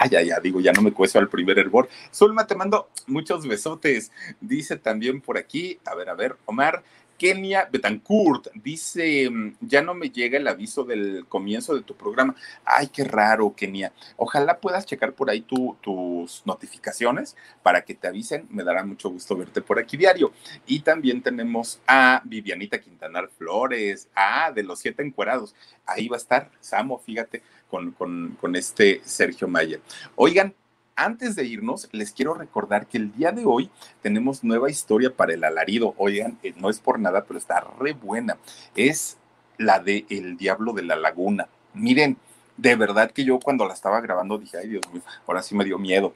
Ah, 0.00 0.06
ya, 0.08 0.22
ya, 0.22 0.40
digo, 0.40 0.60
ya 0.60 0.72
no 0.72 0.80
me 0.80 0.92
cueso 0.92 1.18
al 1.18 1.28
primer 1.28 1.58
hervor. 1.58 1.88
Zulma, 2.12 2.46
te 2.46 2.54
mando 2.54 2.88
muchos 3.06 3.46
besotes. 3.46 4.12
Dice 4.40 4.76
también 4.76 5.20
por 5.20 5.36
aquí, 5.36 5.78
a 5.84 5.94
ver, 5.94 6.08
a 6.08 6.14
ver, 6.14 6.36
Omar, 6.46 6.82
Kenia 7.24 7.66
Betancourt 7.72 8.48
dice, 8.52 9.30
mm, 9.30 9.56
ya 9.62 9.80
no 9.80 9.94
me 9.94 10.10
llega 10.10 10.36
el 10.36 10.46
aviso 10.46 10.84
del 10.84 11.24
comienzo 11.26 11.74
de 11.74 11.80
tu 11.80 11.96
programa. 11.96 12.34
Ay, 12.66 12.88
qué 12.88 13.02
raro, 13.02 13.54
Kenia. 13.56 13.94
Ojalá 14.18 14.60
puedas 14.60 14.84
checar 14.84 15.14
por 15.14 15.30
ahí 15.30 15.40
tus 15.40 16.42
notificaciones 16.44 17.34
para 17.62 17.82
que 17.82 17.94
te 17.94 18.08
avisen. 18.08 18.46
Me 18.50 18.62
dará 18.62 18.84
mucho 18.84 19.08
gusto 19.08 19.38
verte 19.38 19.62
por 19.62 19.78
aquí 19.78 19.96
diario. 19.96 20.32
Y 20.66 20.80
también 20.80 21.22
tenemos 21.22 21.80
a 21.86 22.20
Vivianita 22.26 22.78
Quintanar 22.78 23.30
Flores, 23.30 24.06
ah, 24.14 24.52
de 24.54 24.62
los 24.62 24.80
siete 24.80 25.02
encuerados. 25.02 25.54
Ahí 25.86 26.08
va 26.08 26.16
a 26.16 26.20
estar 26.20 26.50
Samo, 26.60 26.98
fíjate, 26.98 27.42
con, 27.70 27.92
con, 27.92 28.36
con 28.38 28.54
este 28.54 29.00
Sergio 29.02 29.48
Mayer. 29.48 29.80
Oigan, 30.16 30.54
antes 30.96 31.36
de 31.36 31.44
irnos, 31.44 31.88
les 31.92 32.12
quiero 32.12 32.34
recordar 32.34 32.86
que 32.86 32.98
el 32.98 33.12
día 33.12 33.32
de 33.32 33.44
hoy 33.44 33.70
tenemos 34.02 34.44
nueva 34.44 34.70
historia 34.70 35.10
para 35.14 35.34
el 35.34 35.44
alarido. 35.44 35.94
Oigan, 35.98 36.38
eh, 36.42 36.54
no 36.56 36.70
es 36.70 36.78
por 36.78 36.98
nada, 36.98 37.24
pero 37.24 37.38
está 37.38 37.60
re 37.78 37.92
buena. 37.92 38.36
Es 38.74 39.18
la 39.58 39.80
de 39.80 40.04
El 40.08 40.36
Diablo 40.36 40.72
de 40.72 40.82
la 40.82 40.96
Laguna. 40.96 41.48
Miren, 41.74 42.16
de 42.56 42.76
verdad 42.76 43.10
que 43.10 43.24
yo 43.24 43.38
cuando 43.40 43.66
la 43.66 43.74
estaba 43.74 44.00
grabando 44.00 44.38
dije, 44.38 44.58
ay 44.58 44.68
Dios 44.68 44.82
mío, 44.92 45.02
ahora 45.26 45.42
sí 45.42 45.54
me 45.54 45.64
dio 45.64 45.78
miedo 45.78 46.14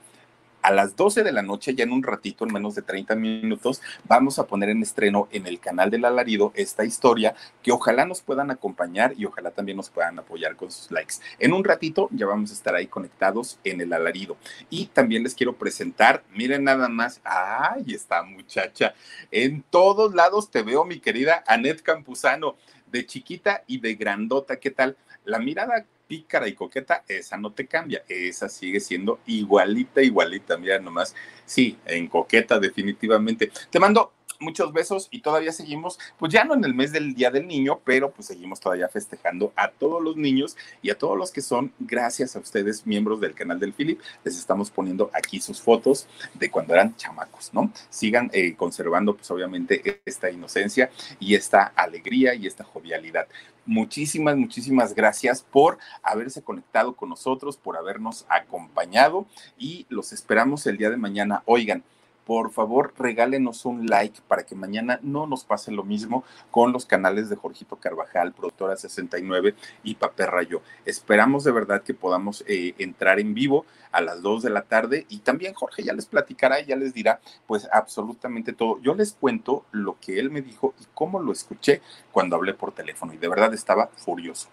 a 0.69 0.71
las 0.71 0.97
12 0.97 1.23
de 1.23 1.33
la 1.33 1.41
noche, 1.41 1.75
ya 1.75 1.85
en 1.85 1.93
un 1.93 2.03
ratito, 2.03 2.45
en 2.45 2.53
menos 2.53 2.75
de 2.75 2.83
30 2.83 3.15
minutos, 3.15 3.81
vamos 4.05 4.39
a 4.39 4.47
poner 4.47 4.69
en 4.69 4.83
estreno 4.83 5.27
en 5.33 5.47
el 5.47 5.61
canal 5.61 5.89
del 5.89 6.05
alarido 6.05 6.53
esta 6.55 6.85
historia 6.85 7.35
que 7.63 7.73
ojalá 7.73 8.05
nos 8.05 8.21
puedan 8.21 8.51
acompañar 8.51 9.15
y 9.17 9.25
ojalá 9.25 9.51
también 9.51 9.79
nos 9.79 9.89
puedan 9.89 10.19
apoyar 10.19 10.57
con 10.57 10.71
sus 10.71 10.91
likes. 10.91 11.15
En 11.39 11.55
un 11.55 11.65
ratito 11.65 12.11
ya 12.13 12.27
vamos 12.27 12.51
a 12.51 12.53
estar 12.53 12.75
ahí 12.75 12.87
conectados 12.87 13.59
en 13.65 13.81
el 13.81 13.95
alarido. 13.95 14.37
Y 14.69 14.89
también 14.89 15.23
les 15.23 15.35
quiero 15.35 15.57
presentar, 15.57 16.23
miren 16.35 16.65
nada 16.65 16.91
más, 16.91 17.23
ay, 17.25 17.95
esta 17.95 18.23
muchacha, 18.23 18.93
en 19.31 19.63
todos 19.71 20.15
lados 20.15 20.51
te 20.51 20.63
veo, 20.63 20.85
mi 20.85 21.01
querida 21.01 21.43
Anet 21.47 21.81
Campuzano, 21.81 22.57
de 22.93 23.07
chiquita 23.07 23.65
y 23.67 23.81
de 23.81 23.95
grandota, 23.95 24.61
¿qué 24.61 24.71
tal? 24.71 24.99
La 25.25 25.39
mirada 25.39 25.87
pícara 26.09 26.49
y 26.49 26.55
coqueta, 26.55 27.05
esa 27.07 27.37
no 27.37 27.53
te 27.53 27.67
cambia, 27.67 28.03
esa 28.09 28.49
sigue 28.49 28.81
siendo 28.81 29.21
igualita, 29.27 30.03
igualita, 30.03 30.57
mira 30.57 30.81
nomás, 30.81 31.15
sí, 31.45 31.79
en 31.85 32.09
coqueta 32.09 32.59
definitivamente. 32.59 33.53
Te 33.71 33.79
mando 33.79 34.13
muchos 34.41 34.73
besos 34.73 35.09
y 35.11 35.21
todavía 35.21 35.53
seguimos, 35.53 35.99
pues 36.19 36.33
ya 36.33 36.45
no 36.45 36.55
en 36.55 36.65
el 36.65 36.75
mes 36.75 36.93
del 36.93 37.15
Día 37.15 37.31
del 37.31 37.47
Niño, 37.47 37.81
pero 37.85 38.11
pues 38.11 38.29
seguimos 38.29 38.61
todavía 38.61 38.89
festejando 38.89 39.53
a 39.57 39.71
todos 39.71 40.03
los 40.03 40.17
niños 40.17 40.57
y 40.83 40.91
a 40.91 40.99
todos 40.99 41.19
los 41.19 41.31
que 41.31 41.41
son, 41.41 41.73
gracias 41.79 42.37
a 42.37 42.39
ustedes, 42.39 42.87
miembros 42.87 43.21
del 43.21 43.35
canal 43.35 43.59
del 43.59 43.73
Philip, 43.73 44.01
les 44.25 44.39
estamos 44.39 44.71
poniendo 44.71 45.11
aquí 45.13 45.41
sus 45.41 45.61
fotos 45.61 46.07
de 46.35 46.51
cuando 46.51 46.75
eran 46.75 46.97
chamacos, 46.97 47.51
¿no? 47.53 47.73
Sigan 47.91 48.31
eh, 48.33 48.55
conservando 48.57 49.17
pues 49.17 49.31
obviamente 49.31 50.01
esta 50.05 50.31
inocencia 50.31 50.91
y 51.19 51.35
esta 51.35 51.73
alegría 51.77 52.35
y 52.35 52.47
esta 52.47 52.65
jovialidad 52.65 53.29
muchísimas, 53.69 54.37
muchísimas 54.37 54.95
gracias 54.95 55.43
por 55.43 55.79
haberse 56.03 56.43
conectado 56.43 56.97
con 56.97 57.11
nosotros, 57.11 57.57
por 57.57 57.77
habernos 57.77 58.25
acompañado 58.29 59.27
y 59.59 59.87
los 59.91 60.13
esperamos 60.13 60.67
el 60.67 60.79
día 60.79 60.91
de 60.91 60.97
mañana. 60.97 61.43
Oigan, 61.45 61.85
por 62.29 62.53
favor 62.53 62.93
regálenos 62.99 63.65
un 63.65 63.87
like 63.87 64.21
para 64.29 64.45
que 64.45 64.55
mañana 64.55 65.01
no 65.03 65.27
nos 65.27 65.45
pase 65.45 65.73
lo 65.73 65.83
mismo 65.83 66.25
con 66.51 66.73
los 66.73 66.85
canales 66.85 67.31
de 67.31 67.37
Jorgito 67.37 67.77
Carvajal, 67.77 68.35
Productora 68.35 68.77
69 68.77 69.55
y 69.83 69.95
Papel 69.95 70.27
Rayo. 70.27 70.61
Esperamos 70.85 71.45
de 71.45 71.53
verdad 71.53 71.83
que 71.83 71.95
podamos 71.95 72.45
eh, 72.47 72.75
entrar 72.77 73.19
en 73.19 73.33
vivo 73.33 73.65
a 73.93 74.03
las 74.03 74.21
2 74.21 74.43
de 74.43 74.51
la 74.51 74.61
tarde 74.61 75.07
y 75.09 75.21
también 75.21 75.55
Jorge 75.55 75.83
ya 75.83 75.95
les 75.95 76.05
platicará 76.05 76.61
y 76.61 76.67
ya 76.67 76.77
les 76.77 76.93
dirá 76.93 77.19
pues 77.47 77.67
absolutamente 77.73 78.53
todo. 78.53 78.79
Yo 78.83 78.95
les 78.95 79.15
cuento 79.15 79.65
lo 79.73 79.99
que 79.99 80.21
él 80.21 80.31
me 80.31 80.43
dijo 80.43 80.75
y 80.83 80.85
cómo 80.93 81.21
lo 81.21 81.33
escuché 81.33 81.81
cuando 82.13 82.37
hablé 82.37 82.53
por 82.53 82.73
teléfono 82.73 83.15
y 83.15 83.17
de 83.17 83.29
verdad 83.29 83.55
estaba 83.55 83.87
furioso 83.87 84.51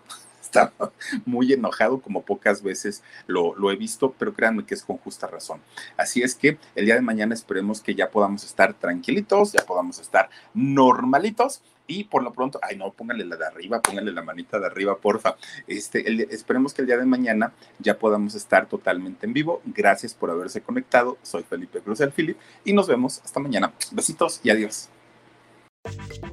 estaba 0.56 0.92
muy 1.26 1.52
enojado 1.54 2.00
como 2.00 2.24
pocas 2.24 2.62
veces 2.62 3.04
lo, 3.28 3.72
he 3.72 3.76
visto, 3.76 4.14
pero 4.18 4.34
créanme 4.34 4.66
que 4.66 4.74
es 4.74 4.84
con 4.84 4.98
justa 4.98 5.28
razón. 5.28 5.60
Así 5.98 6.24
es 6.24 6.36
que 6.36 6.58
el 6.76 6.86
día 6.86 6.96
de 6.96 7.02
mañana 7.02 7.34
esperemos 7.34 7.82
que 7.82 7.96
ya 7.96 8.10
podamos 8.10 8.44
estar 8.44 8.74
tranquilitos, 8.74 9.52
ya 9.52 9.66
podamos 9.66 10.00
estar 10.00 10.30
normalitos. 10.54 11.62
Y 11.88 12.06
por 12.06 12.24
lo 12.24 12.34
pronto, 12.34 12.60
ay 12.64 12.78
no, 12.78 12.92
póngale 12.92 13.24
la 13.26 13.36
de 13.36 13.46
arriba, 13.46 13.80
póngale 13.80 14.12
la 14.12 14.24
manita 14.24 14.60
de 14.60 14.66
arriba, 14.66 14.98
porfa. 14.98 15.36
Este, 15.68 16.34
esperemos 16.34 16.74
que 16.74 16.82
el 16.82 16.88
día 16.88 16.98
de 16.98 17.06
mañana 17.06 17.54
ya 17.78 18.00
podamos 18.00 18.34
estar 18.34 18.68
totalmente 18.68 19.28
en 19.28 19.34
vivo. 19.34 19.62
Gracias 19.66 20.16
por 20.16 20.32
haberse 20.32 20.62
conectado. 20.62 21.20
Soy 21.22 21.44
Felipe 21.44 21.82
Cruz 21.82 22.02
el 22.02 22.12
Philip 22.12 22.38
y 22.64 22.74
nos 22.74 22.88
vemos 22.88 23.22
hasta 23.24 23.40
mañana. 23.40 23.72
Besitos 23.92 24.40
y 24.44 24.50
adiós. 24.50 24.90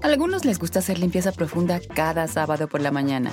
A 0.00 0.06
algunos 0.06 0.46
les 0.46 0.58
gusta 0.58 0.78
hacer 0.78 0.98
limpieza 0.98 1.32
profunda 1.32 1.80
cada 1.94 2.26
sábado 2.28 2.66
por 2.66 2.80
la 2.80 2.90
mañana. 2.90 3.32